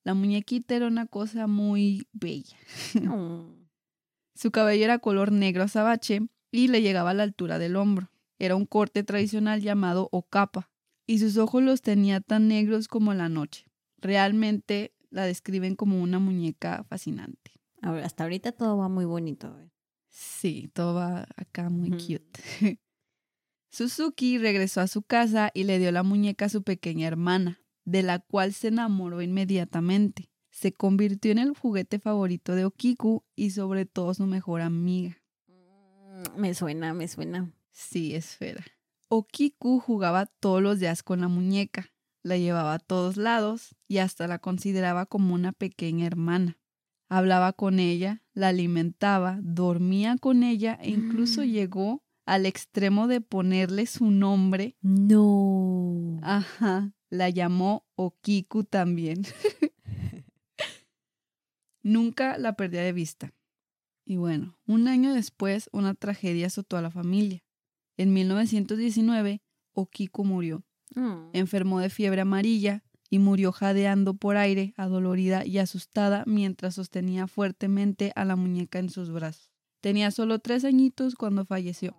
la 0.09 0.15
muñequita 0.15 0.75
era 0.75 0.87
una 0.87 1.05
cosa 1.05 1.47
muy 1.47 2.09
bella. 2.13 2.57
Oh. 3.11 3.55
Su 4.35 4.51
cabello 4.51 4.85
era 4.85 5.01
color 5.01 5.33
negro 5.33 5.65
azabache 5.65 6.23
y 6.51 6.69
le 6.69 6.81
llegaba 6.81 7.11
a 7.11 7.15
la 7.15 7.25
altura 7.25 7.59
del 7.59 7.77
hombro. 7.77 8.11
Era 8.39 8.57
un 8.57 8.65
corte 8.65 9.03
tradicional 9.03 9.61
llamado 9.61 10.09
okapa 10.11 10.71
y 11.07 11.19
sus 11.19 11.37
ojos 11.37 11.63
los 11.63 11.83
tenía 11.83 12.23
tan 12.23 12.49
negros 12.49 12.89
como 12.89 13.13
la 13.13 13.29
noche. 13.29 13.67
Realmente 13.99 14.95
la 15.11 15.27
describen 15.27 15.77
como 15.77 16.01
una 16.01 16.19
muñeca 16.19 16.85
fascinante. 16.85 17.61
Hasta 17.83 18.23
ahorita 18.23 18.53
todo 18.53 18.79
va 18.79 18.89
muy 18.89 19.05
bonito. 19.05 19.59
¿eh? 19.61 19.69
Sí, 20.09 20.71
todo 20.73 20.95
va 20.95 21.27
acá 21.37 21.69
muy 21.69 21.91
cute. 21.91 22.41
Suzuki 23.71 24.39
regresó 24.39 24.81
a 24.81 24.87
su 24.87 25.03
casa 25.03 25.51
y 25.53 25.65
le 25.65 25.79
dio 25.79 25.93
la 25.93 26.03
muñeca 26.03 26.47
a 26.47 26.49
su 26.49 26.63
pequeña 26.63 27.07
hermana, 27.07 27.61
de 27.89 28.03
la 28.03 28.18
cual 28.18 28.53
se 28.53 28.68
enamoró 28.68 29.22
inmediatamente. 29.22 30.30
Se 30.51 30.72
convirtió 30.72 31.32
en 31.32 31.39
el 31.39 31.57
juguete 31.57 31.99
favorito 31.99 32.55
de 32.55 32.64
Okiku 32.64 33.24
y 33.36 33.51
sobre 33.51 33.86
todo 33.86 34.12
su 34.14 34.26
mejor 34.26 34.61
amiga. 34.61 35.16
Mm, 35.47 36.41
Me 36.41 36.55
suena, 36.55 36.95
me 36.95 37.09
suena. 37.09 37.51
Sí, 37.70 38.14
esfera. 38.14 38.64
Okiku 39.09 39.78
jugaba 39.80 40.26
todos 40.26 40.61
los 40.62 40.80
días 40.80 41.03
con 41.03 41.20
la 41.22 41.28
muñeca, 41.28 41.86
la 42.22 42.36
llevaba 42.36 42.74
a 42.74 42.78
todos 42.78 43.16
lados 43.16 43.74
y 43.86 43.99
hasta 43.99 44.26
la 44.26 44.39
consideraba 44.39 45.07
como 45.07 45.34
una 45.34 45.53
pequeña 45.53 46.07
hermana. 46.07 46.59
Hablaba 47.09 47.55
con 47.55 47.78
ella, 47.78 48.22
la 48.34 48.49
alimentaba, 48.49 49.39
dormía 49.43 50.16
con 50.20 50.43
ella 50.43 50.78
e 50.82 50.91
incluso 50.91 51.41
Mm. 51.41 51.45
llegó 51.47 52.03
al 52.26 52.45
extremo 52.45 53.07
de 53.07 53.22
ponerle 53.22 53.86
su 53.86 54.11
nombre. 54.11 54.76
No. 54.82 56.18
Ajá, 56.22 56.93
la 57.11 57.31
llamó 57.31 57.87
Okiku 57.97 58.65
también. 58.65 59.25
Nunca 61.83 62.39
la 62.39 62.55
perdía 62.55 62.83
de 62.83 62.93
vista. 62.93 63.33
Y 64.05 64.17
bueno, 64.17 64.59
un 64.67 64.89
año 64.89 65.13
después, 65.13 65.69
una 65.73 65.95
tragedia 65.95 66.47
azotó 66.47 66.77
a 66.77 66.83
la 66.83 66.91
familia. 66.91 67.45
En 67.97 68.13
1919, 68.13 69.43
Okiku 69.73 70.25
murió. 70.25 70.65
Mm. 70.95 71.31
Enfermó 71.33 71.81
de 71.81 71.91
fiebre 71.91 72.23
amarilla 72.23 72.85
y 73.11 73.19
murió 73.19 73.53
jadeando 73.53 74.15
por 74.15 74.37
aire, 74.37 74.75
adolorida 74.77 75.45
y 75.45 75.59
asustada 75.59 76.25
mientras 76.27 76.75
sostenía 76.75 77.27
fuertemente 77.27 78.13
a 78.17 78.25
la 78.25 78.37
muñeca 78.37 78.79
en 78.79 78.91
sus 78.91 79.11
brazos. 79.11 79.51
Tenía 79.81 80.11
solo 80.11 80.39
tres 80.41 80.65
añitos 80.65 81.15
cuando 81.15 81.45
falleció. 81.45 81.97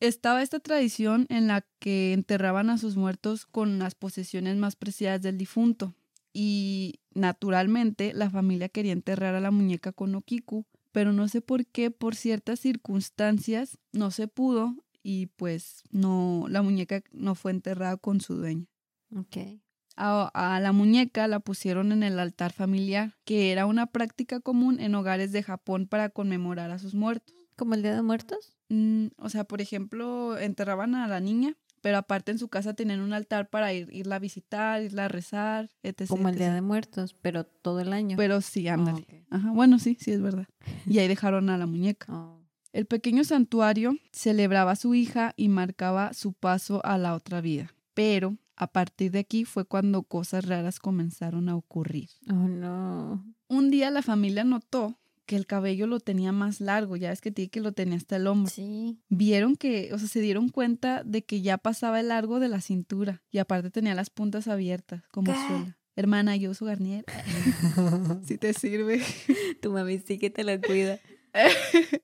Estaba 0.00 0.42
esta 0.42 0.60
tradición 0.60 1.26
en 1.28 1.46
la 1.46 1.66
que 1.78 2.12
enterraban 2.12 2.70
a 2.70 2.78
sus 2.78 2.96
muertos 2.96 3.46
con 3.46 3.78
las 3.78 3.94
posesiones 3.94 4.56
más 4.56 4.76
preciadas 4.76 5.22
del 5.22 5.38
difunto. 5.38 5.94
Y 6.32 7.00
naturalmente 7.14 8.12
la 8.12 8.28
familia 8.28 8.68
quería 8.68 8.92
enterrar 8.92 9.34
a 9.34 9.40
la 9.40 9.50
muñeca 9.50 9.92
con 9.92 10.14
Okiku, 10.14 10.66
pero 10.92 11.12
no 11.12 11.28
sé 11.28 11.40
por 11.40 11.66
qué, 11.66 11.90
por 11.90 12.14
ciertas 12.14 12.60
circunstancias, 12.60 13.78
no 13.92 14.10
se 14.10 14.28
pudo 14.28 14.74
y 15.02 15.26
pues 15.26 15.82
no, 15.90 16.46
la 16.48 16.62
muñeca 16.62 17.02
no 17.12 17.34
fue 17.34 17.52
enterrada 17.52 17.96
con 17.96 18.20
su 18.20 18.34
dueña. 18.34 18.66
Ok. 19.14 19.60
A, 19.96 20.30
a 20.34 20.60
la 20.60 20.72
muñeca 20.72 21.26
la 21.26 21.40
pusieron 21.40 21.92
en 21.92 22.02
el 22.02 22.18
altar 22.18 22.52
familiar, 22.52 23.16
que 23.24 23.50
era 23.50 23.64
una 23.64 23.86
práctica 23.86 24.40
común 24.40 24.78
en 24.78 24.94
hogares 24.94 25.32
de 25.32 25.42
Japón 25.42 25.86
para 25.86 26.10
conmemorar 26.10 26.70
a 26.70 26.78
sus 26.78 26.94
muertos. 26.94 27.34
¿Como 27.56 27.74
el 27.74 27.82
Día 27.82 27.94
de 27.94 28.02
Muertos? 28.02 28.55
Mm, 28.68 29.06
o 29.18 29.28
sea, 29.28 29.44
por 29.44 29.60
ejemplo, 29.60 30.38
enterraban 30.38 30.94
a 30.94 31.06
la 31.08 31.20
niña, 31.20 31.54
pero 31.82 31.98
aparte 31.98 32.32
en 32.32 32.38
su 32.38 32.48
casa 32.48 32.74
tenían 32.74 33.00
un 33.00 33.12
altar 33.12 33.48
para 33.48 33.72
ir, 33.72 33.88
irla 33.92 34.16
a 34.16 34.18
visitar, 34.18 34.82
irla 34.82 35.04
a 35.04 35.08
rezar, 35.08 35.70
etc. 35.82 36.08
Como 36.08 36.28
el 36.28 36.36
Día 36.36 36.52
de 36.52 36.60
Muertos, 36.62 37.14
pero 37.22 37.44
todo 37.44 37.80
el 37.80 37.92
año. 37.92 38.16
Pero 38.16 38.40
sí, 38.40 38.68
Oh, 38.68 38.72
ándale. 38.72 39.02
ok. 39.02 39.14
Ajá, 39.30 39.50
bueno, 39.52 39.78
sí, 39.78 39.96
sí 40.00 40.10
es 40.12 40.20
verdad. 40.20 40.46
Y 40.86 40.98
ahí 40.98 41.06
dejaron 41.08 41.48
a 41.50 41.58
la 41.58 41.66
muñeca. 41.66 42.06
Oh. 42.12 42.42
El 42.72 42.84
pequeño 42.84 43.24
santuario 43.24 43.96
celebraba 44.12 44.72
a 44.72 44.76
su 44.76 44.94
hija 44.94 45.32
y 45.38 45.48
marcaba 45.48 46.12
su 46.12 46.34
paso 46.34 46.84
a 46.84 46.98
la 46.98 47.14
otra 47.14 47.40
vida. 47.40 47.72
Pero 47.94 48.36
a 48.54 48.66
partir 48.66 49.12
de 49.12 49.20
aquí 49.20 49.46
fue 49.46 49.64
cuando 49.64 50.02
cosas 50.02 50.44
raras 50.44 50.78
comenzaron 50.78 51.48
a 51.48 51.56
ocurrir. 51.56 52.10
Oh, 52.28 52.34
no. 52.34 53.24
Un 53.48 53.70
día 53.70 53.90
la 53.90 54.02
familia 54.02 54.44
notó 54.44 54.98
que 55.26 55.36
el 55.36 55.46
cabello 55.46 55.86
lo 55.86 56.00
tenía 56.00 56.32
más 56.32 56.60
largo, 56.60 56.96
ya 56.96 57.10
ves 57.10 57.20
que 57.20 57.30
tiene 57.30 57.50
que 57.50 57.60
lo 57.60 57.72
tenía 57.72 57.96
hasta 57.96 58.16
el 58.16 58.26
hombro. 58.26 58.50
Sí. 58.50 58.98
Vieron 59.08 59.56
que, 59.56 59.92
o 59.92 59.98
sea, 59.98 60.08
se 60.08 60.20
dieron 60.20 60.48
cuenta 60.48 61.02
de 61.04 61.24
que 61.24 61.42
ya 61.42 61.58
pasaba 61.58 62.00
el 62.00 62.08
largo 62.08 62.40
de 62.40 62.48
la 62.48 62.60
cintura 62.60 63.22
y 63.30 63.38
aparte 63.38 63.70
tenía 63.70 63.94
las 63.94 64.08
puntas 64.08 64.48
abiertas, 64.48 65.02
como 65.08 65.32
¿Qué? 65.32 65.38
suela. 65.38 65.78
Hermana, 65.96 66.36
yo 66.36 66.50
uso 66.50 66.66
Garnier. 66.66 67.04
si 68.24 68.38
te 68.38 68.52
sirve. 68.52 69.02
Tu 69.62 69.72
mami 69.72 69.98
sí 69.98 70.18
que 70.18 70.30
te 70.30 70.44
la 70.44 70.60
cuida. 70.60 71.00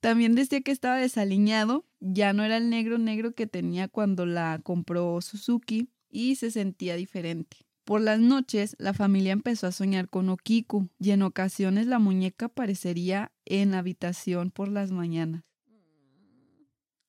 También 0.00 0.34
decía 0.34 0.60
que 0.60 0.70
estaba 0.70 0.98
desaliñado, 0.98 1.86
ya 2.00 2.34
no 2.34 2.44
era 2.44 2.58
el 2.58 2.68
negro 2.68 2.98
negro 2.98 3.34
que 3.34 3.46
tenía 3.46 3.88
cuando 3.88 4.26
la 4.26 4.60
compró 4.62 5.18
Suzuki 5.22 5.88
y 6.10 6.36
se 6.36 6.50
sentía 6.50 6.94
diferente. 6.96 7.63
Por 7.84 8.00
las 8.00 8.18
noches, 8.18 8.76
la 8.78 8.94
familia 8.94 9.32
empezó 9.32 9.66
a 9.66 9.72
soñar 9.72 10.08
con 10.08 10.30
Okiku 10.30 10.88
y 10.98 11.10
en 11.10 11.22
ocasiones 11.22 11.86
la 11.86 11.98
muñeca 11.98 12.46
aparecería 12.46 13.30
en 13.44 13.72
la 13.72 13.78
habitación 13.78 14.50
por 14.50 14.68
las 14.68 14.90
mañanas. 14.90 15.44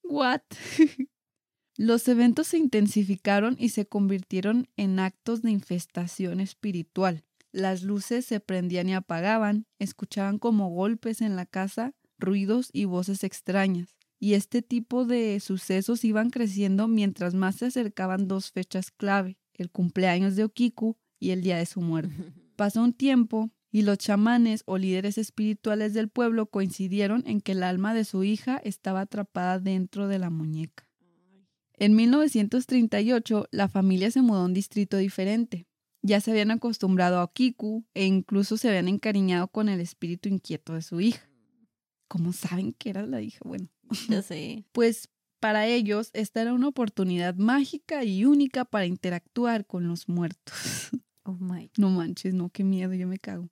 What? 0.04 0.42
Los 1.78 2.08
eventos 2.08 2.48
se 2.48 2.58
intensificaron 2.58 3.56
y 3.58 3.70
se 3.70 3.86
convirtieron 3.86 4.68
en 4.76 5.00
actos 5.00 5.42
de 5.42 5.52
infestación 5.52 6.40
espiritual. 6.42 7.24
Las 7.52 7.84
luces 7.84 8.26
se 8.26 8.42
prendían 8.42 8.90
y 8.90 8.96
apagaban, 8.96 9.66
escuchaban 9.80 10.40
como 10.40 10.70
golpes 10.70 11.22
en 11.22 11.38
la 11.38 11.46
casa, 11.46 11.94
ruidos 12.18 12.70
y 12.74 12.84
voces 12.84 13.24
extrañas. 13.24 13.96
Y 14.20 14.34
este 14.34 14.62
tipo 14.62 15.06
de 15.06 15.40
sucesos 15.40 16.04
iban 16.04 16.30
creciendo 16.32 16.88
mientras 16.88 17.34
más 17.34 17.56
se 17.56 17.68
acercaban 17.68 18.28
dos 18.28 18.52
fechas 18.52 18.92
clave, 18.92 19.38
el 19.58 19.72
cumpleaños 19.72 20.36
de 20.36 20.44
Okiku 20.44 20.98
y 21.20 21.32
el 21.32 21.42
día 21.42 21.58
de 21.58 21.66
su 21.66 21.82
muerte. 21.82 22.14
Pasó 22.56 22.82
un 22.82 22.94
tiempo 22.94 23.52
y 23.72 23.82
los 23.82 23.98
chamanes 23.98 24.64
o 24.66 24.78
líderes 24.78 25.18
espirituales 25.18 25.94
del 25.94 26.08
pueblo 26.08 26.46
coincidieron 26.46 27.24
en 27.28 27.42
que 27.42 27.52
el 27.52 27.64
alma 27.64 27.94
de 27.94 28.06
su 28.06 28.24
hija 28.24 28.58
estaba 28.64 29.02
atrapada 29.02 29.60
dentro 29.60 30.08
de 30.08 30.20
la 30.20 30.30
muñeca. 30.30 30.88
En 31.78 31.96
1938, 31.96 33.48
la 33.52 33.68
familia 33.68 34.10
se 34.12 34.22
mudó 34.22 34.42
a 34.42 34.46
un 34.46 34.54
distrito 34.54 34.96
diferente. 34.96 35.68
Ya 36.02 36.22
se 36.22 36.32
habían 36.32 36.52
acostumbrado 36.52 37.18
a 37.18 37.24
Okiku 37.24 37.84
e 37.94 38.06
incluso 38.06 38.58
se 38.58 38.70
habían 38.70 38.88
encariñado 38.88 39.50
con 39.50 39.68
el 39.68 39.82
espíritu 39.82 40.30
inquieto 40.30 40.74
de 40.74 40.82
su 40.82 41.02
hija. 41.02 41.30
¿Cómo 42.08 42.32
saben 42.32 42.74
que 42.74 42.92
era 42.92 43.06
la 43.06 43.22
hija? 43.22 43.40
Bueno, 43.44 43.68
Ya 44.08 44.22
sé. 44.22 44.66
pues 44.72 45.10
para 45.46 45.68
ellos 45.68 46.10
esta 46.14 46.42
era 46.42 46.54
una 46.56 46.70
oportunidad 46.70 47.36
mágica 47.36 48.04
y 48.04 48.26
única 48.26 48.66
para 48.66 48.88
interactuar 48.88 49.68
con 49.68 49.88
los 49.88 50.10
muertos. 50.10 50.90
Oh 51.28 51.38
my. 51.40 51.72
No 51.78 51.90
manches, 51.90 52.36
no, 52.36 52.50
qué 52.50 52.64
miedo, 52.64 52.94
yo 52.94 53.08
me 53.08 53.18
cago. 53.18 53.50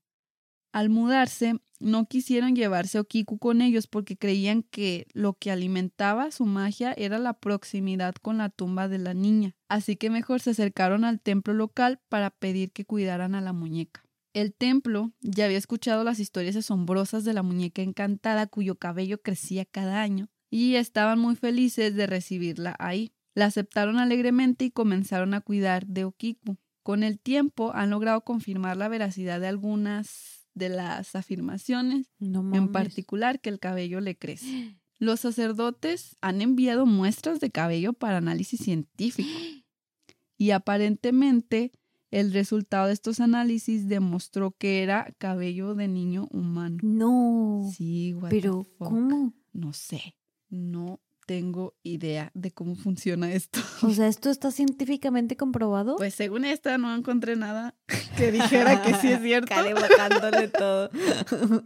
Al 0.72 0.90
mudarse, 0.90 1.56
no 1.80 2.06
quisieron 2.08 2.56
llevarse 2.56 3.00
a 3.00 3.02
Okiku 3.02 3.40
con 3.40 3.62
ellos 3.62 3.88
porque 3.88 4.16
creían 4.16 4.62
que 4.62 5.08
lo 5.14 5.34
que 5.34 5.50
alimentaba 5.50 6.30
su 6.30 6.46
magia 6.46 6.94
era 6.94 7.18
la 7.18 7.34
proximidad 7.34 8.14
con 8.16 8.38
la 8.38 8.50
tumba 8.50 8.88
de 8.88 9.00
la 9.00 9.16
niña, 9.16 9.56
así 9.70 9.96
que 9.96 10.12
mejor 10.12 10.40
se 10.40 10.52
acercaron 10.52 11.04
al 11.04 11.20
templo 11.20 11.56
local 11.56 12.00
para 12.10 12.30
pedir 12.30 12.72
que 12.72 12.86
cuidaran 12.86 13.34
a 13.34 13.42
la 13.42 13.54
muñeca. 13.54 14.04
El 14.34 14.54
templo 14.54 15.12
ya 15.22 15.46
había 15.46 15.58
escuchado 15.60 16.04
las 16.04 16.20
historias 16.20 16.56
asombrosas 16.56 17.24
de 17.24 17.34
la 17.34 17.42
muñeca 17.42 17.82
encantada 17.82 18.46
cuyo 18.48 18.76
cabello 18.76 19.20
crecía 19.20 19.66
cada 19.66 20.02
año 20.02 20.30
y 20.54 20.76
estaban 20.76 21.18
muy 21.18 21.36
felices 21.36 21.96
de 21.96 22.06
recibirla 22.06 22.76
ahí. 22.78 23.12
La 23.34 23.46
aceptaron 23.46 23.98
alegremente 23.98 24.66
y 24.66 24.70
comenzaron 24.70 25.34
a 25.34 25.42
cuidar 25.42 25.88
de 25.88 26.04
Okiku. 26.04 26.58
Con 26.84 27.02
el 27.02 27.18
tiempo 27.18 27.72
han 27.74 27.90
logrado 27.90 28.22
confirmar 28.22 28.78
la 28.78 28.88
veracidad 28.88 29.40
de 29.40 29.48
algunas 29.48 30.46
de 30.54 30.70
las 30.70 31.16
afirmaciones, 31.16 32.12
No 32.20 32.48
en 32.54 32.72
particular 32.72 33.42
que 33.42 33.50
el 33.50 33.60
cabello 33.60 34.00
le 34.00 34.16
crece. 34.16 34.78
Los 35.00 35.22
sacerdotes 35.22 36.18
han 36.22 36.40
enviado 36.40 36.86
muestras 36.86 37.40
de 37.40 37.50
cabello 37.50 37.94
para 37.94 38.18
análisis 38.18 38.60
científico 38.60 39.28
y 40.38 40.52
aparentemente 40.52 41.72
el 42.12 42.32
resultado 42.32 42.86
de 42.86 42.94
estos 42.94 43.22
análisis 43.22 43.88
demostró 43.88 44.52
que 44.52 44.84
era 44.84 45.16
cabello 45.18 45.74
de 45.74 45.88
niño 45.88 46.28
humano. 46.30 46.78
No. 46.84 47.72
Sí, 47.76 48.14
what 48.14 48.30
the 48.30 48.36
Pero, 48.36 48.64
fuck. 48.78 48.90
¿cómo? 48.90 49.34
No 49.52 49.74
sé, 49.74 50.16
no 50.54 51.02
tengo 51.26 51.76
idea 51.84 52.32
de 52.34 52.52
cómo 52.52 52.76
funciona 52.76 53.34
esto. 53.34 53.60
O 53.82 53.90
sea, 53.92 54.08
¿esto 54.08 54.30
está 54.30 54.52
científicamente 54.52 55.36
comprobado? 55.36 55.96
Pues 55.96 56.14
según 56.14 56.46
esta 56.46 56.78
no 56.78 56.96
encontré 56.96 57.36
nada 57.36 57.76
que 58.18 58.32
dijera 58.32 58.82
que 58.84 58.94
sí 58.96 59.08
es 59.08 59.22
cierto. 59.22 59.48
Cale 59.48 59.74
bajándole 59.74 60.48
todo. 60.50 60.90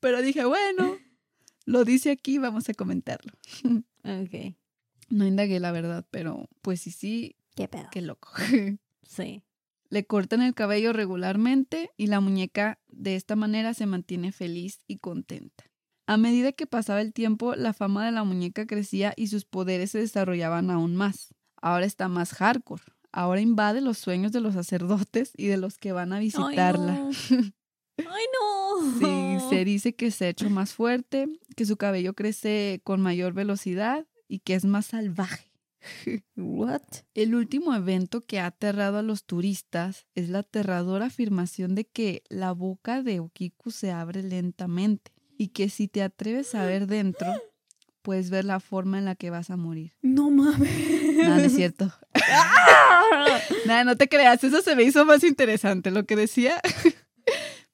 Pero 0.00 0.22
dije, 0.22 0.44
bueno, 0.44 0.96
lo 1.64 1.84
dice 1.84 2.10
aquí, 2.10 2.38
vamos 2.38 2.68
a 2.68 2.74
comentarlo. 2.74 3.32
ok. 4.04 4.54
No 5.10 5.26
indagué 5.26 5.58
la 5.58 5.72
verdad, 5.72 6.06
pero 6.10 6.50
pues 6.60 6.82
sí, 6.82 6.90
sí, 6.90 7.36
¿Qué 7.56 7.66
pedo? 7.66 7.88
qué 7.90 8.02
loco. 8.02 8.30
Sí. 9.02 9.42
Le 9.88 10.04
cortan 10.04 10.42
el 10.42 10.52
cabello 10.54 10.92
regularmente 10.92 11.90
y 11.96 12.08
la 12.08 12.20
muñeca 12.20 12.78
de 12.88 13.16
esta 13.16 13.36
manera 13.36 13.72
se 13.72 13.86
mantiene 13.86 14.32
feliz 14.32 14.80
y 14.86 14.98
contenta. 14.98 15.64
A 16.08 16.16
medida 16.16 16.52
que 16.52 16.66
pasaba 16.66 17.02
el 17.02 17.12
tiempo, 17.12 17.54
la 17.54 17.74
fama 17.74 18.06
de 18.06 18.12
la 18.12 18.24
muñeca 18.24 18.66
crecía 18.66 19.12
y 19.14 19.26
sus 19.26 19.44
poderes 19.44 19.90
se 19.90 19.98
desarrollaban 19.98 20.70
aún 20.70 20.96
más. 20.96 21.34
Ahora 21.60 21.84
está 21.84 22.08
más 22.08 22.32
hardcore. 22.32 22.82
Ahora 23.12 23.42
invade 23.42 23.82
los 23.82 23.98
sueños 23.98 24.32
de 24.32 24.40
los 24.40 24.54
sacerdotes 24.54 25.32
y 25.36 25.48
de 25.48 25.58
los 25.58 25.76
que 25.76 25.92
van 25.92 26.14
a 26.14 26.18
visitarla. 26.18 26.94
Ay, 26.94 27.12
no. 27.30 27.46
Ay, 27.98 28.24
no. 28.32 28.98
Sí, 28.98 29.50
se 29.50 29.66
dice 29.66 29.96
que 29.96 30.10
se 30.10 30.24
ha 30.24 30.28
hecho 30.30 30.48
más 30.48 30.72
fuerte, 30.72 31.28
que 31.54 31.66
su 31.66 31.76
cabello 31.76 32.14
crece 32.14 32.80
con 32.84 33.02
mayor 33.02 33.34
velocidad 33.34 34.06
y 34.28 34.38
que 34.38 34.54
es 34.54 34.64
más 34.64 34.86
salvaje. 34.86 35.52
What? 36.36 37.02
El 37.12 37.34
último 37.34 37.74
evento 37.74 38.24
que 38.24 38.40
ha 38.40 38.46
aterrado 38.46 38.96
a 38.96 39.02
los 39.02 39.24
turistas 39.24 40.06
es 40.14 40.30
la 40.30 40.38
aterradora 40.38 41.06
afirmación 41.06 41.74
de 41.74 41.84
que 41.84 42.22
la 42.30 42.52
boca 42.52 43.02
de 43.02 43.20
Okiku 43.20 43.70
se 43.70 43.90
abre 43.90 44.22
lentamente 44.22 45.17
y 45.38 45.48
que 45.48 45.70
si 45.70 45.88
te 45.88 46.02
atreves 46.02 46.54
a 46.54 46.66
ver 46.66 46.86
dentro, 46.86 47.32
puedes 48.02 48.28
ver 48.28 48.44
la 48.44 48.60
forma 48.60 48.98
en 48.98 49.04
la 49.06 49.14
que 49.14 49.30
vas 49.30 49.48
a 49.50 49.56
morir. 49.56 49.94
No 50.02 50.30
mames. 50.30 51.16
Nada, 51.16 51.36
no 51.36 51.42
es 51.42 51.54
cierto. 51.54 51.90
Nada, 53.66 53.84
no 53.84 53.96
te 53.96 54.08
creas, 54.08 54.42
eso 54.44 54.60
se 54.62 54.76
me 54.76 54.82
hizo 54.82 55.04
más 55.06 55.24
interesante. 55.24 55.90
Lo 55.90 56.04
que 56.04 56.16
decía, 56.16 56.60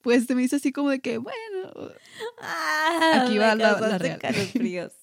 pues 0.02 0.26
se 0.26 0.34
me 0.34 0.42
hizo 0.42 0.56
así 0.56 0.70
como 0.72 0.90
de 0.90 1.00
que, 1.00 1.18
bueno, 1.18 1.34
Ah, 2.40 3.22
Aquí 3.24 3.38
va 3.38 3.54
la- 3.54 3.80
la 3.80 3.98
real. 3.98 4.18
calofríos. 4.20 4.92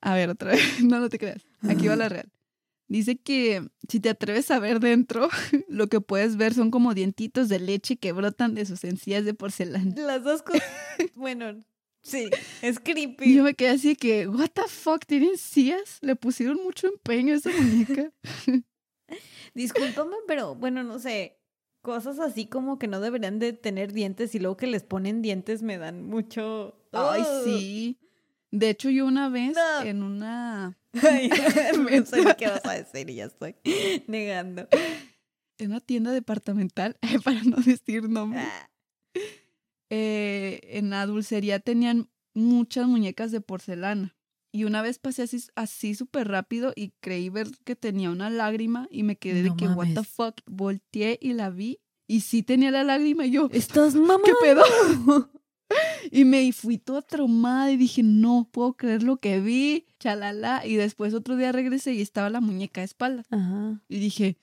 A 0.00 0.14
ver, 0.14 0.30
otra 0.30 0.52
vez. 0.52 0.82
No, 0.82 0.98
no 0.98 1.08
te 1.08 1.18
creas. 1.18 1.42
Aquí 1.68 1.86
va 1.88 1.96
la 1.96 2.08
real. 2.08 2.30
Dice 2.92 3.16
que 3.16 3.66
si 3.88 4.00
te 4.00 4.10
atreves 4.10 4.50
a 4.50 4.58
ver 4.58 4.78
dentro, 4.78 5.30
lo 5.68 5.86
que 5.88 6.02
puedes 6.02 6.36
ver 6.36 6.52
son 6.52 6.70
como 6.70 6.92
dientitos 6.92 7.48
de 7.48 7.58
leche 7.58 7.96
que 7.96 8.12
brotan 8.12 8.54
de 8.54 8.66
sus 8.66 8.84
encías 8.84 9.24
de 9.24 9.32
porcelana. 9.32 9.94
Las 9.96 10.22
dos 10.22 10.42
cosas. 10.42 10.62
Bueno, 11.14 11.58
sí, 12.02 12.28
es 12.60 12.76
Y 12.76 12.80
creepy. 12.80 13.34
yo 13.34 13.44
me 13.44 13.54
quedé 13.54 13.70
así 13.70 13.96
que, 13.96 14.28
what 14.28 14.50
the 14.52 14.68
fuck, 14.68 15.06
¿tiene 15.06 15.28
encías? 15.28 16.00
Le 16.02 16.16
pusieron 16.16 16.58
mucho 16.62 16.86
empeño 16.86 17.32
a 17.32 17.38
esa 17.38 17.48
muñeca. 17.50 18.12
Discúlpame, 19.54 20.16
pero 20.26 20.54
bueno, 20.54 20.82
no 20.84 20.98
sé. 20.98 21.38
Cosas 21.80 22.18
así 22.20 22.46
como 22.46 22.78
que 22.78 22.88
no 22.88 23.00
deberían 23.00 23.38
de 23.38 23.54
tener 23.54 23.92
dientes 23.94 24.34
y 24.34 24.38
luego 24.38 24.58
que 24.58 24.66
les 24.66 24.84
ponen 24.84 25.22
dientes 25.22 25.62
me 25.62 25.78
dan 25.78 26.04
mucho. 26.04 26.78
Ay, 26.92 27.22
sí. 27.42 27.98
De 28.52 28.70
hecho, 28.70 28.90
yo 28.90 29.06
una 29.06 29.28
vez 29.28 29.56
No. 29.56 29.82
en 29.86 30.02
una, 30.02 30.78
Ay, 31.02 31.28
no 32.00 32.06
sé 32.06 32.24
ni 32.24 32.34
qué 32.38 32.46
vas 32.48 32.64
a 32.64 32.72
decir 32.74 33.10
y 33.10 33.16
ya 33.16 33.24
estoy 33.24 33.56
negando. 34.06 34.68
en 35.58 35.70
una 35.70 35.80
tienda 35.80 36.12
departamental, 36.12 36.96
para 37.24 37.42
no 37.44 37.56
decir 37.56 38.08
nombres, 38.08 38.44
Ah, 38.46 38.68
eh, 39.90 40.60
en 40.64 40.90
la 40.90 41.06
dulcería 41.06 41.60
tenían 41.60 42.08
muchas 42.34 42.86
muñecas 42.86 43.30
de 43.32 43.40
porcelana. 43.40 44.16
Y 44.54 44.64
una 44.64 44.82
vez 44.82 44.98
pasé 44.98 45.22
así, 45.22 45.42
así 45.54 45.94
súper 45.94 46.28
rápido 46.28 46.72
y 46.76 46.92
creí 47.00 47.30
ver 47.30 47.48
que 47.64 47.74
tenía 47.74 48.10
una 48.10 48.28
lágrima 48.28 48.86
y 48.90 49.02
me 49.02 49.16
quedé 49.16 49.42
No 49.42 49.50
de 49.50 49.56
que, 49.56 49.66
what 49.68 49.88
the 49.94 50.04
fuck, 50.04 50.40
volteé 50.46 51.18
y 51.22 51.32
la 51.32 51.48
vi 51.48 51.80
y 52.06 52.20
sí 52.20 52.42
tenía 52.42 52.70
la 52.70 52.84
lágrima 52.84 53.24
y 53.24 53.30
yo, 53.30 53.48
¿Estás 53.50 53.94
mamá? 53.94 54.22
¿qué 54.24 54.32
pedo? 54.42 54.62
y 56.10 56.24
me 56.24 56.50
fui 56.52 56.78
toda 56.78 57.02
traumada 57.02 57.70
y 57.70 57.76
dije, 57.76 58.02
no 58.02 58.48
puedo 58.50 58.74
creer 58.74 59.02
lo 59.02 59.16
que 59.18 59.40
vi, 59.40 59.86
chalala. 59.98 60.66
Y 60.66 60.76
después 60.76 61.14
otro 61.14 61.36
día 61.36 61.52
regresé 61.52 61.92
y 61.94 62.00
estaba 62.02 62.30
la 62.30 62.40
muñeca 62.40 62.80
de 62.80 62.86
espaldas. 62.86 63.26
Ajá. 63.30 63.80
Y 63.88 63.98
dije, 63.98 64.36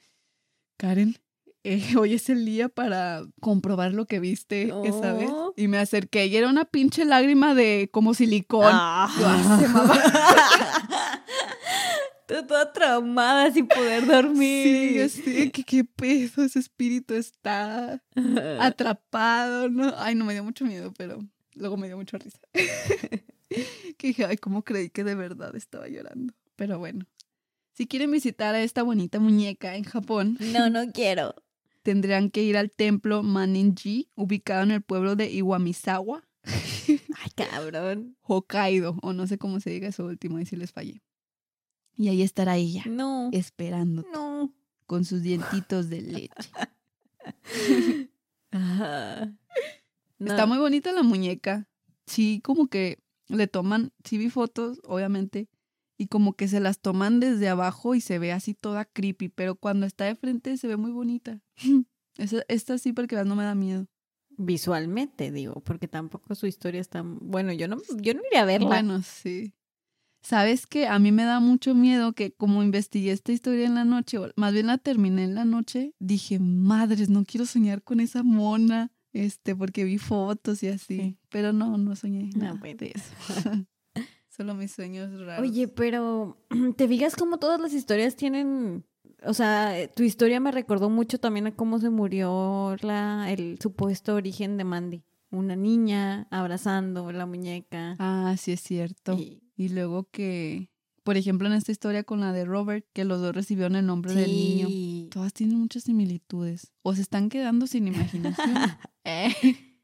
Karen, 0.77 1.17
eh, 1.63 1.81
hoy 1.97 2.13
es 2.13 2.29
el 2.29 2.45
día 2.45 2.69
para 2.69 3.23
comprobar 3.41 3.93
lo 3.93 4.05
que 4.05 4.19
viste 4.19 4.71
esa 4.85 5.13
vez. 5.13 5.29
Oh. 5.31 5.53
Y 5.57 5.67
me 5.67 5.77
acerqué 5.77 6.27
y 6.27 6.35
era 6.35 6.49
una 6.49 6.65
pinche 6.65 7.05
lágrima 7.05 7.53
de 7.53 7.89
como 7.91 8.13
silicón. 8.13 8.71
Ah. 8.71 9.09
Yo, 9.19 9.25
"Ah, 9.27 9.57
se 9.59 9.67
mamá". 9.67 11.23
Toda 12.47 12.71
traumada 12.71 13.51
sin 13.51 13.67
poder 13.67 14.05
dormir. 14.05 14.63
Sí, 14.65 14.99
así, 15.01 15.49
que 15.51 15.63
qué 15.63 15.83
peso, 15.83 16.43
ese 16.43 16.59
espíritu 16.59 17.13
está 17.15 18.01
atrapado, 18.59 19.69
¿no? 19.69 19.93
Ay, 19.97 20.15
no 20.15 20.25
me 20.25 20.33
dio 20.33 20.43
mucho 20.43 20.65
miedo, 20.65 20.93
pero 20.97 21.19
luego 21.55 21.77
me 21.77 21.87
dio 21.87 21.97
mucha 21.97 22.17
risa. 22.17 22.39
que 23.97 24.07
dije, 24.07 24.25
ay, 24.25 24.37
cómo 24.37 24.63
creí 24.63 24.89
que 24.89 25.03
de 25.03 25.15
verdad 25.15 25.55
estaba 25.55 25.87
llorando. 25.87 26.33
Pero 26.55 26.77
bueno, 26.79 27.05
si 27.73 27.87
quieren 27.87 28.11
visitar 28.11 28.53
a 28.55 28.61
esta 28.61 28.83
bonita 28.83 29.19
muñeca 29.19 29.75
en 29.75 29.83
Japón, 29.83 30.37
No, 30.39 30.69
no 30.69 30.91
quiero. 30.93 31.33
tendrían 31.83 32.29
que 32.29 32.43
ir 32.43 32.57
al 32.57 32.69
templo 32.71 33.23
Maninji, 33.23 34.09
ubicado 34.15 34.63
en 34.63 34.71
el 34.71 34.81
pueblo 34.81 35.15
de 35.15 35.31
Iwamizawa, 35.31 36.25
Ay, 36.87 37.31
cabrón. 37.35 38.15
Hokkaido, 38.21 38.97
o 39.01 39.13
no 39.13 39.27
sé 39.27 39.37
cómo 39.37 39.59
se 39.59 39.69
diga 39.71 39.89
eso 39.89 40.05
último, 40.05 40.37
ahí 40.37 40.45
sí 40.45 40.55
les 40.55 40.71
fallé. 40.71 41.01
Y 41.99 42.07
ahí 42.07 42.21
estará 42.21 42.55
ella, 42.55 42.83
No. 42.87 43.29
esperando 43.33 44.05
No. 44.13 44.53
con 44.87 45.03
sus 45.03 45.21
dientitos 45.21 45.89
de 45.89 46.01
leche. 46.01 46.49
Ajá. 48.51 49.33
No. 50.17 50.31
Está 50.31 50.45
muy 50.45 50.57
bonita 50.57 50.91
la 50.93 51.03
muñeca. 51.03 51.67
Sí, 52.05 52.41
como 52.43 52.67
que 52.67 52.99
le 53.27 53.47
toman, 53.47 53.91
sí 54.03 54.17
vi 54.17 54.29
fotos, 54.29 54.79
obviamente, 54.85 55.49
y 55.97 56.07
como 56.07 56.33
que 56.33 56.47
se 56.47 56.59
las 56.61 56.79
toman 56.79 57.19
desde 57.19 57.49
abajo 57.49 57.93
y 57.95 58.01
se 58.01 58.17
ve 58.17 58.31
así 58.31 58.53
toda 58.53 58.85
creepy, 58.85 59.29
pero 59.29 59.55
cuando 59.55 59.85
está 59.85 60.05
de 60.05 60.15
frente 60.15 60.55
se 60.57 60.67
ve 60.67 60.77
muy 60.77 60.91
bonita. 60.91 61.41
Esa- 62.17 62.45
Esta 62.47 62.77
sí 62.77 62.93
porque 62.93 63.21
no 63.25 63.35
me 63.35 63.43
da 63.43 63.55
miedo. 63.55 63.87
Visualmente, 64.37 65.31
digo, 65.31 65.59
porque 65.65 65.89
tampoco 65.89 66.33
su 66.33 66.47
historia 66.47 66.79
está... 66.79 67.03
Bueno, 67.03 67.51
yo 67.51 67.67
no, 67.67 67.77
yo 67.97 68.13
no 68.13 68.21
iría 68.29 68.43
a 68.43 68.45
verla. 68.45 68.67
Bueno, 68.67 69.01
sí. 69.03 69.53
Sabes 70.21 70.67
que 70.67 70.87
a 70.87 70.99
mí 70.99 71.11
me 71.11 71.23
da 71.23 71.39
mucho 71.39 71.73
miedo 71.73 72.13
que 72.13 72.31
como 72.33 72.61
investigué 72.61 73.11
esta 73.11 73.31
historia 73.31 73.65
en 73.65 73.75
la 73.75 73.85
noche, 73.85 74.17
o 74.17 74.29
más 74.35 74.53
bien 74.53 74.67
la 74.67 74.77
terminé 74.77 75.23
en 75.23 75.33
la 75.35 75.45
noche, 75.45 75.93
dije, 75.99 76.39
madres, 76.39 77.09
no 77.09 77.23
quiero 77.25 77.45
soñar 77.45 77.81
con 77.83 77.99
esa 77.99 78.21
mona, 78.21 78.91
este, 79.13 79.55
porque 79.55 79.85
vi 79.85 79.97
fotos 79.97 80.61
y 80.61 80.67
así. 80.67 80.97
Sí. 80.97 81.17
Pero 81.29 81.53
no, 81.53 81.77
no 81.77 81.95
soñé 81.95 82.29
No, 82.35 82.43
nada 82.43 82.53
bueno. 82.59 82.77
de 82.79 82.91
eso. 82.93 83.13
Solo 84.29 84.55
mis 84.55 84.71
sueños 84.71 85.09
raros. 85.25 85.47
Oye, 85.49 85.67
pero 85.67 86.37
¿te 86.77 86.87
fijas 86.87 87.15
cómo 87.15 87.37
todas 87.39 87.59
las 87.59 87.73
historias 87.73 88.15
tienen... 88.15 88.85
O 89.25 89.33
sea, 89.33 89.77
eh, 89.79 89.89
tu 89.93 90.03
historia 90.03 90.39
me 90.39 90.51
recordó 90.51 90.89
mucho 90.89 91.19
también 91.19 91.47
a 91.47 91.55
cómo 91.55 91.79
se 91.79 91.89
murió 91.89 92.75
la, 92.81 93.29
el 93.31 93.57
supuesto 93.61 94.15
origen 94.15 94.55
de 94.57 94.63
Mandy. 94.63 95.03
Una 95.31 95.55
niña 95.57 96.27
abrazando 96.31 97.11
la 97.11 97.25
muñeca. 97.25 97.95
Ah, 97.99 98.35
sí 98.37 98.51
es 98.53 98.61
cierto. 98.61 99.13
y- 99.17 99.41
Y 99.59 99.67
luego 99.67 100.07
que, 100.09 100.69
por 101.03 101.17
ejemplo, 101.17 101.45
en 101.47 101.53
esta 101.53 101.73
historia 101.73 102.05
con 102.05 102.21
la 102.21 102.31
de 102.31 102.45
Robert, 102.45 102.85
que 102.93 103.03
los 103.03 103.19
dos 103.19 103.35
recibieron 103.35 103.75
el 103.75 103.85
nombre 103.85 104.13
del 104.15 104.31
niño. 104.31 105.09
Todas 105.09 105.33
tienen 105.33 105.59
muchas 105.59 105.83
similitudes. 105.83 106.71
O 106.81 106.95
se 106.95 107.01
están 107.01 107.27
quedando 107.27 107.67
sin 107.67 107.87
imaginación. 107.89 108.55
Eh, 109.03 109.33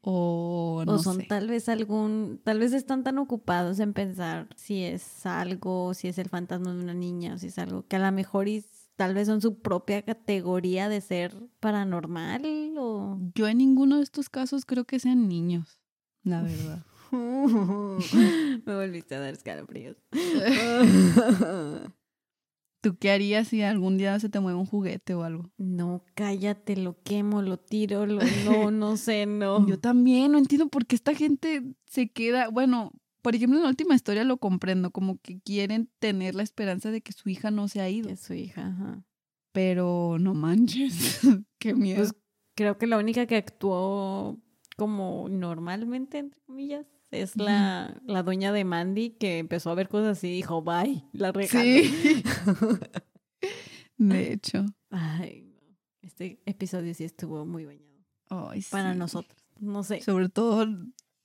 O 0.02 0.84
no 0.86 0.92
o 0.94 0.98
son 0.98 1.16
sé. 1.16 1.22
tal 1.24 1.48
vez 1.48 1.68
algún, 1.68 2.40
tal 2.44 2.60
vez 2.60 2.72
están 2.72 3.02
tan 3.02 3.18
ocupados 3.18 3.80
en 3.80 3.92
pensar 3.92 4.48
si 4.56 4.82
es 4.84 5.26
algo, 5.26 5.92
si 5.94 6.06
es 6.08 6.16
el 6.18 6.28
fantasma 6.28 6.72
de 6.72 6.80
una 6.80 6.94
niña, 6.94 7.34
o 7.34 7.38
si 7.38 7.48
es 7.48 7.58
algo 7.58 7.84
que 7.86 7.96
a 7.96 7.98
lo 7.98 8.12
mejor 8.12 8.46
y 8.48 8.64
tal 8.94 9.14
vez 9.14 9.26
son 9.26 9.40
su 9.42 9.58
propia 9.60 10.02
categoría 10.02 10.88
de 10.88 11.00
ser 11.02 11.34
paranormal 11.60 12.42
o... 12.78 13.18
Yo 13.34 13.48
en 13.48 13.58
ninguno 13.58 13.96
de 13.96 14.04
estos 14.04 14.28
casos 14.30 14.64
creo 14.64 14.84
que 14.84 15.00
sean 15.00 15.28
niños, 15.28 15.80
la 16.22 16.40
verdad. 16.42 16.84
Me 18.66 18.74
volviste 18.74 19.14
a 19.14 19.20
dar 19.20 19.34
escalofríos. 19.34 19.96
¿Tú 22.80 22.96
qué 22.98 23.10
harías 23.10 23.48
si 23.48 23.62
algún 23.62 23.98
día 23.98 24.20
se 24.20 24.28
te 24.28 24.38
mueve 24.38 24.58
un 24.58 24.66
juguete 24.66 25.14
o 25.14 25.24
algo? 25.24 25.50
no, 25.56 26.04
cállate, 26.14 26.76
lo 26.76 27.02
quemo, 27.02 27.42
lo 27.42 27.58
tiro, 27.58 28.06
lo, 28.06 28.20
no, 28.44 28.70
no 28.70 28.96
sé, 28.96 29.26
no. 29.26 29.66
Yo 29.66 29.80
también, 29.80 30.30
no 30.32 30.38
entiendo 30.38 30.68
por 30.68 30.86
qué 30.86 30.94
esta 30.94 31.14
gente 31.14 31.64
se 31.86 32.08
queda, 32.08 32.48
bueno, 32.48 32.92
por 33.22 33.34
ejemplo, 33.34 33.58
en 33.58 33.64
la 33.64 33.70
última 33.70 33.96
historia 33.96 34.22
lo 34.22 34.36
comprendo, 34.36 34.92
como 34.92 35.18
que 35.18 35.40
quieren 35.40 35.90
tener 35.98 36.36
la 36.36 36.44
esperanza 36.44 36.92
de 36.92 37.00
que 37.00 37.12
su 37.12 37.28
hija 37.28 37.50
no 37.50 37.66
se 37.66 37.80
ha 37.80 37.88
ido. 37.88 38.08
Es 38.08 38.20
su 38.20 38.34
hija, 38.34 38.68
ajá. 38.68 39.04
Pero 39.50 40.18
no 40.20 40.34
manches, 40.34 41.20
qué 41.58 41.74
miedo. 41.74 41.96
Pues 41.96 42.14
creo 42.54 42.78
que 42.78 42.86
la 42.86 42.98
única 42.98 43.26
que 43.26 43.34
actuó 43.34 44.38
como 44.76 45.28
normalmente, 45.28 46.18
entre 46.18 46.40
comillas, 46.42 46.86
es 47.10 47.36
la, 47.36 48.00
la 48.06 48.22
dueña 48.22 48.52
de 48.52 48.64
Mandy 48.64 49.10
que 49.10 49.38
empezó 49.38 49.70
a 49.70 49.74
ver 49.74 49.88
cosas 49.88 50.18
así 50.18 50.28
y 50.28 50.32
dijo, 50.32 50.62
bye, 50.62 51.04
la 51.12 51.32
regaló. 51.32 51.62
sí. 51.62 52.22
de 53.98 54.32
hecho. 54.32 54.64
Ay, 54.90 55.42
no. 55.42 55.76
Este 56.02 56.40
episodio 56.46 56.94
sí 56.94 57.04
estuvo 57.04 57.44
muy 57.44 57.64
bañado. 57.64 57.86
Para 58.70 58.92
sí. 58.92 58.98
nosotros. 58.98 59.38
No 59.58 59.82
sé. 59.82 60.00
Sobre 60.00 60.28
todo 60.28 60.62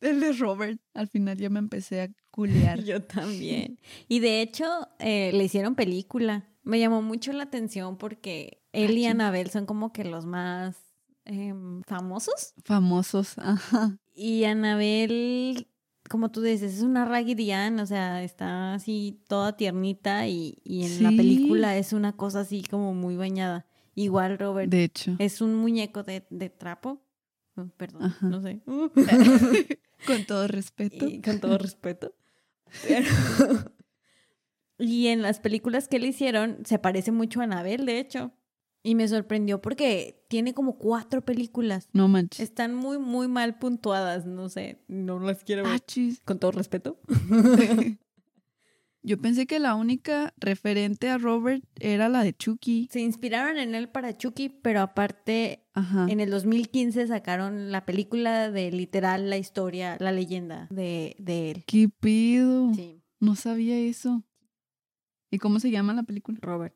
el 0.01 0.19
de 0.19 0.33
Robert. 0.33 0.79
Al 0.93 1.07
final 1.07 1.37
ya 1.37 1.49
me 1.49 1.59
empecé 1.59 2.01
a 2.01 2.09
culear. 2.31 2.83
Yo 2.83 3.03
también. 3.03 3.79
Y 4.07 4.19
de 4.19 4.41
hecho, 4.41 4.65
eh, 4.99 5.31
le 5.33 5.43
hicieron 5.43 5.75
película. 5.75 6.47
Me 6.63 6.79
llamó 6.79 7.01
mucho 7.01 7.33
la 7.33 7.43
atención 7.43 7.97
porque 7.97 8.63
él 8.71 8.97
y 8.97 9.05
Ah. 9.05 9.11
Anabel 9.11 9.49
son 9.49 9.65
como 9.65 9.91
que 9.91 10.03
los 10.03 10.25
más 10.25 10.75
em, 11.25 11.81
famosos. 11.83 12.53
Famosos, 12.63 13.37
ajá. 13.37 13.97
Y 14.13 14.43
Anabel, 14.43 15.67
como 16.11 16.29
tú 16.29 16.41
dices, 16.41 16.73
es 16.75 16.81
una 16.83 17.05
Raggedy 17.05 17.51
Ann, 17.51 17.79
o 17.79 17.85
sea, 17.85 18.21
está 18.21 18.73
así 18.73 19.21
toda 19.29 19.55
tiernita 19.55 20.27
y, 20.27 20.57
y 20.65 20.83
en 20.83 21.03
la 21.03 21.09
película 21.09 21.77
es 21.77 21.93
una 21.93 22.11
cosa 22.17 22.41
así 22.41 22.63
como 22.69 22.93
muy 22.93 23.15
bañada. 23.15 23.65
Igual 23.95 24.37
Robert 24.37 24.69
De 24.69 24.83
hecho. 24.83 25.15
es 25.19 25.39
un 25.39 25.55
muñeco 25.55 26.03
de, 26.03 26.25
de 26.29 26.49
trapo. 26.49 27.01
Oh, 27.55 27.65
perdón, 27.77 28.03
Ajá. 28.03 28.27
no 28.27 28.41
sé. 28.41 28.61
Con 30.05 30.25
todo 30.25 30.47
respeto. 30.47 31.07
Y 31.07 31.21
con 31.21 31.39
todo 31.39 31.57
respeto. 31.57 32.13
Pero- 32.87 33.05
y 34.79 35.07
en 35.07 35.21
las 35.21 35.39
películas 35.39 35.87
que 35.87 35.99
le 35.99 36.07
hicieron, 36.07 36.57
se 36.65 36.79
parece 36.79 37.11
mucho 37.11 37.39
a 37.39 37.43
Anabel, 37.43 37.85
de 37.85 37.99
hecho. 37.99 38.31
Y 38.83 38.95
me 38.95 39.07
sorprendió 39.07 39.61
porque 39.61 40.23
tiene 40.27 40.53
como 40.53 40.77
cuatro 40.77 41.23
películas. 41.23 41.87
No 41.93 42.07
manches. 42.07 42.39
Están 42.39 42.73
muy, 42.73 42.97
muy 42.97 43.27
mal 43.27 43.59
puntuadas, 43.59 44.25
no 44.25 44.49
sé, 44.49 44.81
no 44.87 45.19
las 45.19 45.43
quiero 45.43 45.63
ver. 45.63 45.81
Ah. 45.81 46.15
Con 46.25 46.39
todo 46.39 46.51
respeto. 46.51 46.99
Yo 49.03 49.17
pensé 49.19 49.47
que 49.47 49.59
la 49.59 49.73
única 49.73 50.31
referente 50.37 51.09
a 51.09 51.17
Robert 51.17 51.63
era 51.79 52.07
la 52.07 52.23
de 52.23 52.33
Chucky. 52.33 52.87
Se 52.91 53.01
inspiraron 53.01 53.57
en 53.57 53.73
él 53.73 53.89
para 53.89 54.15
Chucky, 54.15 54.49
pero 54.49 54.81
aparte 54.81 55.65
Ajá. 55.73 56.05
en 56.07 56.19
el 56.19 56.29
2015 56.29 57.07
sacaron 57.07 57.71
la 57.71 57.85
película 57.85 58.51
de 58.51 58.71
literal 58.71 59.29
la 59.29 59.37
historia, 59.37 59.97
la 59.99 60.11
leyenda 60.11 60.67
de, 60.69 61.15
de 61.17 61.51
él. 61.51 61.63
¿Qué 61.65 61.89
pido? 61.89 62.73
Sí, 62.75 63.01
No 63.19 63.35
sabía 63.35 63.75
eso. 63.79 64.23
¿Y 65.31 65.39
cómo 65.39 65.59
se 65.59 65.71
llama 65.71 65.93
la 65.93 66.03
película? 66.03 66.37
Robert. 66.41 66.75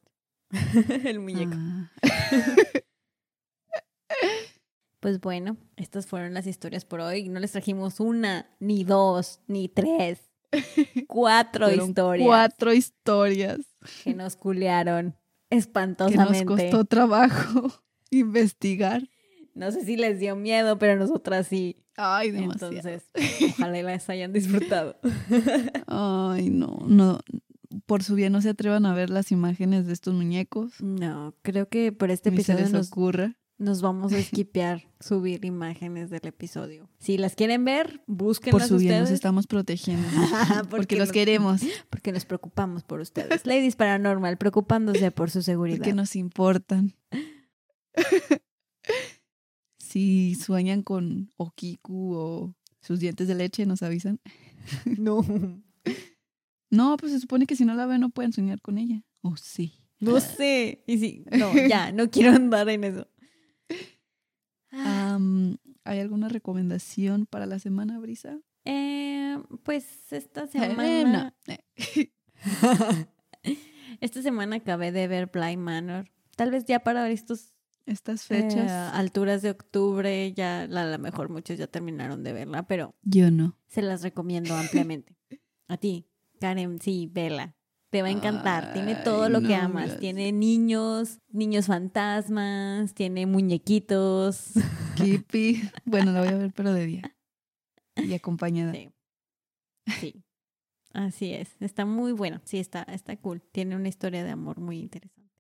el 1.06 1.20
muñeco. 1.20 1.56
Ah. 1.56 1.92
Pues 5.00 5.20
bueno, 5.22 5.58
estas 5.76 6.08
fueron 6.08 6.34
las 6.34 6.48
historias 6.48 6.84
por 6.84 7.00
hoy. 7.00 7.30
No 7.30 7.40
les 7.40 7.52
trajimos 7.52 8.00
una, 8.00 8.50
ni 8.60 8.84
dos, 8.84 9.40
ni 9.48 9.70
tres. 9.70 10.20
Cuatro 11.08 11.68
Fueron 11.68 11.90
historias 11.90 12.28
Cuatro 12.28 12.74
historias. 12.74 13.60
que 14.04 14.16
nos 14.16 14.36
culearon 14.36 15.12
Que 15.50 15.58
nos 15.58 15.66
espantosamente. 15.66 16.46
costó 16.46 16.86
trabajo 16.86 17.72
investigar. 18.10 19.04
No 19.54 19.72
sé 19.72 19.86
si 19.86 19.96
les 19.96 20.20
dio 20.20 20.36
miedo, 20.36 20.80
pero 20.80 20.96
nosotras 20.96 21.46
sí. 21.48 21.78
Ay, 21.98 22.32
demasiado. 22.32 22.74
Entonces, 22.74 23.04
ojalá 23.60 23.82
las 23.84 24.10
hayan 24.10 24.34
disfrutado. 24.34 24.98
Ay, 25.86 26.50
no, 26.50 26.80
no. 26.88 27.20
Por 27.86 28.04
su 28.04 28.16
bien 28.16 28.32
no 28.34 28.42
se 28.42 28.50
atrevan 28.50 28.86
a 28.86 28.94
ver 28.94 29.10
las 29.10 29.32
imágenes 29.32 29.86
de 29.88 29.94
estos 29.94 30.14
muñecos. 30.14 30.74
No, 30.82 31.34
creo 31.42 31.68
que 31.70 31.92
por 31.92 32.12
este 32.12 32.32
Ni 32.32 32.38
se 32.38 32.54
episodio 32.54 32.64
les 32.66 32.74
nos, 32.74 32.88
ocurra. 32.92 33.36
nos 33.58 33.82
vamos 33.82 34.14
a 34.14 34.18
esquipear 34.20 34.88
subir 35.00 35.44
imágenes 35.46 36.10
del 36.10 36.26
episodio. 36.28 36.90
Si 37.00 37.18
las 37.18 37.36
quieren 37.36 37.64
ver, 37.66 38.02
Por 38.06 38.16
búsquenlas 38.16 38.68
su 38.68 38.78
bien 38.78 38.92
nos 38.94 39.02
ustedes. 39.04 39.16
estamos 39.16 39.48
protegiendo. 39.48 40.08
Porque 40.70 40.70
Porque 40.70 40.96
los 40.98 41.08
nos- 41.08 41.14
queremos. 41.14 41.62
Porque 41.90 42.12
nos 42.12 42.26
preocupamos 42.26 42.84
por 42.84 43.00
ustedes. 43.00 43.46
Ladies 43.46 43.76
Paranormal, 43.76 44.38
preocupándose 44.38 45.12
por 45.12 45.30
su 45.32 45.42
seguridad. 45.42 45.78
Porque 45.78 45.94
nos 45.94 46.16
importan. 46.16 46.94
si 49.78 50.36
sueñan 50.36 50.82
con 50.84 51.32
Okiku 51.38 52.14
o 52.16 52.56
sus 52.82 53.00
dientes 53.00 53.28
de 53.28 53.36
leche, 53.36 53.66
nos 53.66 53.82
avisan. 53.84 54.20
No. 54.86 55.24
No, 56.70 56.98
pues 56.98 57.12
se 57.12 57.20
supone 57.20 57.46
que 57.46 57.56
si 57.56 57.66
no 57.66 57.74
la 57.76 57.86
ven 57.86 58.02
no 58.02 58.10
pueden 58.10 58.34
soñar 58.34 58.62
con 58.62 58.78
ella. 58.78 59.04
Oh, 59.22 59.36
sí. 59.38 59.74
No 60.00 60.20
sé. 60.20 60.84
Y 60.88 60.98
sí, 60.98 61.24
no, 61.32 61.52
ya, 61.68 61.92
no 61.92 62.10
quiero 62.12 62.32
andar 62.34 62.68
en 62.70 62.84
eso. 62.84 63.08
¿Hay 64.72 66.00
alguna 66.00 66.30
recomendación 66.30 67.26
para 67.28 67.46
la 67.46 67.60
semana, 67.60 68.00
Brisa? 68.00 68.40
Eh, 68.66 69.38
pues 69.64 70.12
esta 70.12 70.46
Eh, 70.46 70.50
semana. 70.52 71.36
no. 71.48 71.56
Esta 74.02 74.22
semana 74.22 74.58
acabé 74.58 74.92
de 74.92 75.08
ver 75.08 75.28
Blind 75.32 75.62
Manor. 75.62 76.10
Tal 76.36 76.52
vez 76.52 76.66
ya 76.66 76.80
para 76.82 77.10
estos 77.10 77.54
Estas 77.86 78.30
eh, 78.32 78.42
fechas. 78.42 78.70
alturas 78.94 79.42
de 79.42 79.52
octubre, 79.52 80.34
ya 80.34 80.64
a 80.64 80.68
lo 80.68 81.00
mejor 81.00 81.30
muchos 81.30 81.58
ya 81.58 81.68
terminaron 81.68 82.24
de 82.24 82.34
verla, 82.34 82.68
pero 82.68 82.96
Yo 83.04 83.30
no. 83.32 83.56
se 83.68 83.82
las 83.84 84.02
recomiendo 84.02 84.54
ampliamente. 84.56 85.16
A 85.68 85.78
ti, 85.78 86.08
Karen, 86.40 86.80
sí, 86.82 87.10
vela. 87.12 87.56
Te 87.90 88.02
va 88.02 88.10
a 88.10 88.12
encantar. 88.12 88.74
Tiene 88.74 88.96
todo 88.96 89.30
lo 89.30 89.42
que 89.42 89.56
amas. 89.56 89.98
Tiene 90.00 90.32
niños, 90.32 91.20
niños 91.30 91.68
fantasmas, 91.68 92.94
tiene 92.94 93.26
muñequitos. 93.26 94.52
Kippy. 94.96 95.70
Bueno, 95.86 96.12
la 96.12 96.20
voy 96.20 96.30
a 96.30 96.38
ver, 96.38 96.54
pero 96.54 96.74
de 96.74 96.86
día. 96.86 97.16
Y 97.96 98.14
acompañada. 98.14 98.74
Sí. 98.74 98.92
Sí. 100.00 100.24
Así 100.94 101.34
es. 101.34 101.56
Está 101.60 101.86
muy 101.86 102.12
bueno. 102.12 102.42
Sí, 102.46 102.58
está, 102.58 102.84
está 102.84 103.16
cool. 103.18 103.42
Tiene 103.42 103.76
una 103.76 103.88
historia 103.88 104.24
de 104.24 104.32
amor 104.32 104.60
muy 104.60 104.80
interesante. 104.80 105.32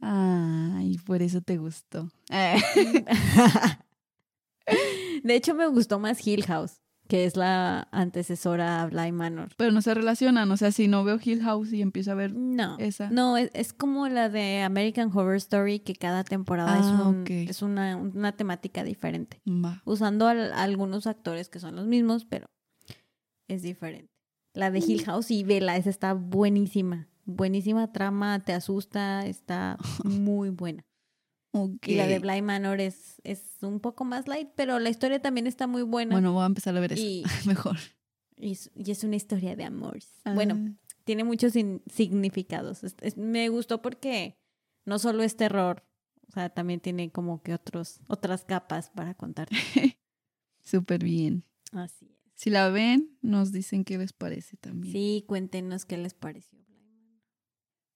Ay, 0.00 0.98
por 1.04 1.22
eso 1.22 1.40
te 1.40 1.58
gustó. 1.58 2.08
De 5.22 5.34
hecho, 5.34 5.54
me 5.54 5.66
gustó 5.66 5.98
más 5.98 6.26
Hill 6.26 6.44
House, 6.46 6.80
que 7.10 7.24
es 7.24 7.36
la 7.36 7.88
antecesora 7.90 8.80
a 8.82 8.86
Bly 8.86 9.10
Manor. 9.12 9.48
Pero 9.56 9.72
no 9.72 9.82
se 9.82 9.92
relacionan. 9.94 10.50
O 10.52 10.56
sea, 10.56 10.70
si 10.70 10.86
no 10.88 11.02
veo 11.04 11.18
Hill 11.22 11.42
House 11.42 11.72
y 11.72 11.82
empiezo 11.82 12.12
a 12.12 12.14
ver. 12.14 12.32
No, 12.34 12.78
Esa. 12.78 13.10
no, 13.10 13.36
es, 13.36 13.50
es 13.52 13.72
como 13.72 14.08
la 14.08 14.28
de 14.28 14.62
American 14.62 15.10
Horror 15.12 15.34
Story, 15.36 15.80
que 15.80 15.94
cada 15.94 16.22
temporada 16.24 16.78
es, 16.78 16.86
Ah, 16.86 17.08
un- 17.08 17.24
es 17.28 17.62
una, 17.62 17.96
una 17.96 18.32
temática 18.32 18.84
diferente, 18.84 19.40
Va. 19.46 19.82
usando 19.84 20.28
al- 20.28 20.52
algunos 20.52 21.06
actores 21.06 21.48
que 21.48 21.58
son 21.58 21.76
los 21.76 21.86
mismos, 21.86 22.24
pero 22.24 22.46
es 23.48 23.62
diferente. 23.62 24.08
La 24.54 24.70
de 24.70 24.78
Hill 24.78 25.04
House 25.04 25.30
y 25.30 25.42
Vela, 25.44 25.76
esa 25.76 25.90
está 25.90 26.14
buenísima. 26.14 27.08
Buenísima 27.24 27.92
trama, 27.92 28.40
te 28.40 28.52
asusta, 28.52 29.26
está 29.26 29.76
muy 30.04 30.50
buena. 30.50 30.82
Y 31.52 31.94
la 31.96 32.06
de 32.06 32.18
Bly 32.20 32.42
Manor 32.42 32.80
es, 32.80 33.20
es 33.24 33.42
un 33.62 33.80
poco 33.80 34.04
más 34.04 34.28
light, 34.28 34.48
pero 34.54 34.78
la 34.78 34.88
historia 34.90 35.20
también 35.20 35.46
está 35.46 35.66
muy 35.66 35.82
buena. 35.82 36.12
Bueno, 36.14 36.32
voy 36.32 36.42
a 36.44 36.46
empezar 36.46 36.76
a 36.76 36.80
ver 36.80 36.92
eso. 36.92 37.02
y, 37.02 37.24
Mejor. 37.46 37.76
y 38.36 38.52
es, 38.52 38.70
y 38.76 38.90
es 38.90 39.02
una 39.04 39.16
historia 39.16 39.56
de 39.56 39.64
amor. 39.64 39.98
Bueno, 40.34 40.56
Ah, 40.56 40.72
tiene 41.04 41.24
muchos 41.24 41.54
significados. 41.90 42.84
Es- 42.84 42.94
es- 43.00 43.16
me 43.16 43.48
gustó 43.48 43.82
porque 43.82 44.36
no 44.84 44.98
solo 44.98 45.22
es 45.24 45.36
terror, 45.36 45.84
o 46.28 46.32
sea, 46.32 46.50
también 46.50 46.78
tiene 46.80 47.10
como 47.10 47.42
que 47.42 47.52
otros, 47.54 47.98
otras 48.06 48.44
capas 48.44 48.90
para 48.90 49.14
contarte. 49.14 49.56
Súper 50.62 51.02
bien. 51.02 51.44
Así 51.72 52.06
es. 52.06 52.16
Si 52.34 52.48
la 52.48 52.68
ven, 52.70 53.18
nos 53.22 53.50
dicen 53.52 53.84
qué 53.84 53.98
les 53.98 54.12
parece 54.12 54.56
también. 54.56 54.92
Sí, 54.92 55.24
cuéntenos 55.26 55.84
qué 55.84 55.98
les 55.98 56.14
pareció. 56.14 56.59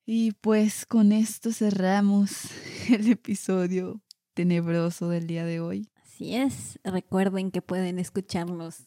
Y 0.06 0.32
pues 0.32 0.84
con 0.84 1.12
esto 1.12 1.50
cerramos 1.50 2.50
el 2.90 3.10
episodio 3.10 4.02
tenebroso 4.34 5.08
del 5.08 5.26
día 5.26 5.46
de 5.46 5.60
hoy. 5.60 5.88
Así 6.02 6.34
es. 6.34 6.78
Recuerden 6.84 7.50
que 7.50 7.62
pueden 7.62 7.98
escucharnos 7.98 8.86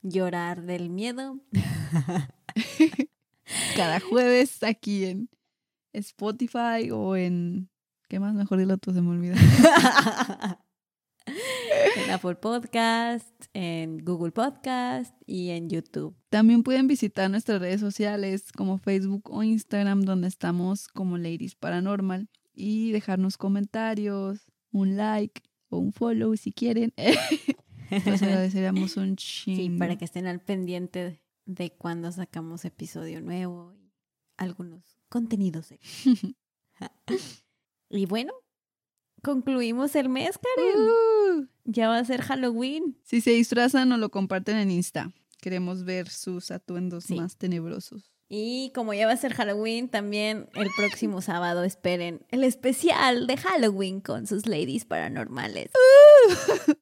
llorar 0.00 0.62
del 0.62 0.88
miedo. 0.88 1.38
Cada 3.76 4.00
jueves 4.00 4.62
aquí 4.62 5.04
en 5.04 5.28
Spotify 5.92 6.90
o 6.90 7.14
en... 7.14 7.68
¿Qué 8.08 8.18
más? 8.18 8.34
Mejor 8.34 8.58
dilo 8.58 8.78
tú, 8.78 8.92
se 8.92 9.02
me 9.02 9.10
olvida. 9.10 9.36
en 11.96 12.10
Apple 12.10 12.36
Podcast, 12.36 13.26
en 13.52 13.98
Google 13.98 14.32
Podcast 14.32 15.14
y 15.26 15.50
en 15.50 15.68
YouTube. 15.68 16.16
También 16.28 16.62
pueden 16.62 16.86
visitar 16.86 17.30
nuestras 17.30 17.60
redes 17.60 17.80
sociales 17.80 18.52
como 18.52 18.78
Facebook 18.78 19.30
o 19.30 19.42
Instagram 19.42 20.02
donde 20.02 20.28
estamos 20.28 20.88
como 20.88 21.18
Ladies 21.18 21.54
Paranormal 21.54 22.28
y 22.54 22.92
dejarnos 22.92 23.36
comentarios, 23.36 24.50
un 24.70 24.96
like 24.96 25.42
o 25.68 25.78
un 25.78 25.92
follow 25.92 26.36
si 26.36 26.52
quieren. 26.52 26.92
Nos 28.06 28.22
agradeceríamos 28.22 28.96
un 28.96 29.16
chingo. 29.16 29.74
Sí, 29.74 29.78
para 29.78 29.96
que 29.96 30.04
estén 30.04 30.26
al 30.26 30.40
pendiente 30.40 31.22
de 31.44 31.72
cuando 31.72 32.10
sacamos 32.10 32.64
episodio 32.64 33.20
nuevo 33.20 33.74
y 33.74 33.92
algunos 34.36 34.98
contenidos. 35.08 35.74
y 37.90 38.06
bueno, 38.06 38.32
concluimos 39.22 39.94
el 39.96 40.08
mes, 40.08 40.38
Karen. 40.38 40.80
Uh, 40.80 41.46
Ya 41.64 41.88
va 41.88 41.98
a 41.98 42.04
ser 42.04 42.22
Halloween. 42.22 42.96
si 43.04 43.20
se 43.20 43.30
disfrazan, 43.30 43.88
nos 43.88 43.98
lo 43.98 44.10
comparten 44.10 44.56
en 44.56 44.70
Insta. 44.70 45.12
Queremos 45.40 45.84
ver 45.84 46.08
sus 46.08 46.50
atuendos 46.50 47.04
Sí. 47.04 47.14
más 47.14 47.36
tenebrosos. 47.36 48.12
Y 48.28 48.70
como 48.74 48.94
ya 48.94 49.06
va 49.06 49.12
a 49.12 49.16
ser 49.16 49.34
Halloween, 49.34 49.88
también 49.88 50.48
el 50.54 50.68
próximo 50.76 51.20
sábado 51.20 51.64
esperen 51.64 52.24
el 52.30 52.44
especial 52.44 53.26
de 53.26 53.36
Halloween 53.36 54.00
con 54.00 54.26
sus 54.26 54.46
ladies 54.46 54.84
paranormales. 54.84 55.70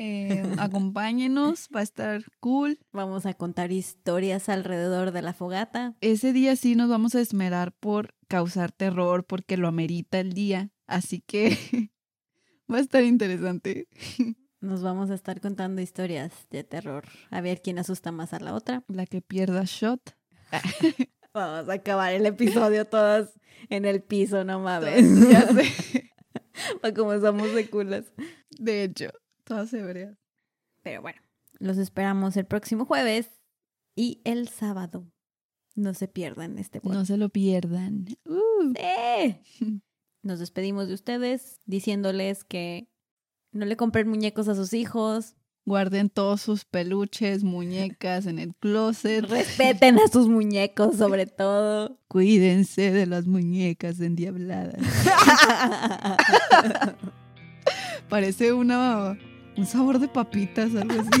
Eh, 0.00 0.44
acompáñenos, 0.58 1.68
va 1.74 1.80
a 1.80 1.82
estar 1.82 2.22
cool. 2.38 2.78
Vamos 2.92 3.26
a 3.26 3.34
contar 3.34 3.72
historias 3.72 4.48
alrededor 4.48 5.10
de 5.10 5.22
la 5.22 5.32
fogata. 5.32 5.96
Ese 6.00 6.32
día 6.32 6.54
sí 6.54 6.76
nos 6.76 6.88
vamos 6.88 7.16
a 7.16 7.20
esmerar 7.20 7.72
por 7.72 8.14
causar 8.28 8.72
terror 8.72 9.24
porque 9.24 9.56
lo 9.56 9.68
amerita 9.68 10.20
el 10.20 10.32
día. 10.32 10.70
Así 10.86 11.20
que 11.20 11.50
va 12.72 12.78
a 12.78 12.80
estar 12.80 13.02
interesante. 13.02 13.88
Nos 14.60 14.82
vamos 14.82 15.10
a 15.10 15.14
estar 15.14 15.40
contando 15.40 15.80
historias 15.80 16.32
de 16.50 16.64
terror. 16.64 17.04
A 17.30 17.40
ver 17.40 17.62
quién 17.62 17.78
asusta 17.78 18.10
más 18.10 18.34
a 18.34 18.40
la 18.40 18.54
otra. 18.54 18.82
La 18.88 19.06
que 19.06 19.22
pierda 19.22 19.62
shot. 19.64 20.16
Vamos 21.32 21.68
a 21.68 21.74
acabar 21.74 22.12
el 22.12 22.26
episodio 22.26 22.84
todas 22.84 23.38
en 23.68 23.84
el 23.84 24.02
piso, 24.02 24.42
no 24.42 24.58
mames. 24.58 25.30
Ya 25.30 25.46
sé. 25.46 26.10
O 26.82 26.92
como 26.92 27.20
somos 27.20 27.54
de 27.54 27.70
culas. 27.70 28.12
De 28.58 28.82
hecho, 28.82 29.10
todas 29.44 29.72
hebreas. 29.72 30.16
Pero 30.82 31.02
bueno, 31.02 31.20
los 31.60 31.78
esperamos 31.78 32.36
el 32.36 32.46
próximo 32.46 32.84
jueves 32.84 33.28
y 33.94 34.20
el 34.24 34.48
sábado. 34.48 35.06
No 35.78 35.94
se 35.94 36.08
pierdan 36.08 36.58
este 36.58 36.78
No 36.78 36.82
podcast. 36.82 37.06
se 37.06 37.16
lo 37.16 37.28
pierdan. 37.28 38.06
Uh. 38.24 38.74
¡Sí! 38.74 39.80
Nos 40.24 40.40
despedimos 40.40 40.88
de 40.88 40.94
ustedes 40.94 41.60
diciéndoles 41.66 42.42
que 42.42 42.88
no 43.52 43.64
le 43.64 43.76
compren 43.76 44.08
muñecos 44.08 44.48
a 44.48 44.56
sus 44.56 44.72
hijos, 44.72 45.36
Guarden 45.64 46.08
todos 46.08 46.40
sus 46.40 46.64
peluches, 46.64 47.44
muñecas 47.44 48.24
en 48.26 48.38
el 48.38 48.54
closet. 48.56 49.24
respeten 49.26 49.98
a 49.98 50.08
sus 50.08 50.26
muñecos 50.26 50.96
sobre 50.96 51.26
todo. 51.26 52.00
Cuídense 52.08 52.90
de 52.90 53.06
las 53.06 53.26
muñecas 53.26 54.00
endiabladas. 54.00 54.82
Parece 58.08 58.52
una 58.52 59.16
un 59.56 59.66
sabor 59.66 60.00
de 60.00 60.08
papitas, 60.08 60.74
algo 60.74 61.00
así. 61.02 61.20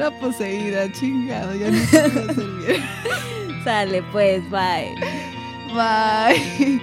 Era 0.00 0.10
poseída, 0.12 0.90
chingado, 0.90 1.54
ya 1.54 1.70
no 1.70 1.78
se 1.78 2.08
puede 2.08 2.30
hacer 2.30 2.46
bien. 2.66 3.64
Sale 3.64 4.02
pues, 4.04 4.42
bye. 4.50 4.94
Bye. 5.74 6.80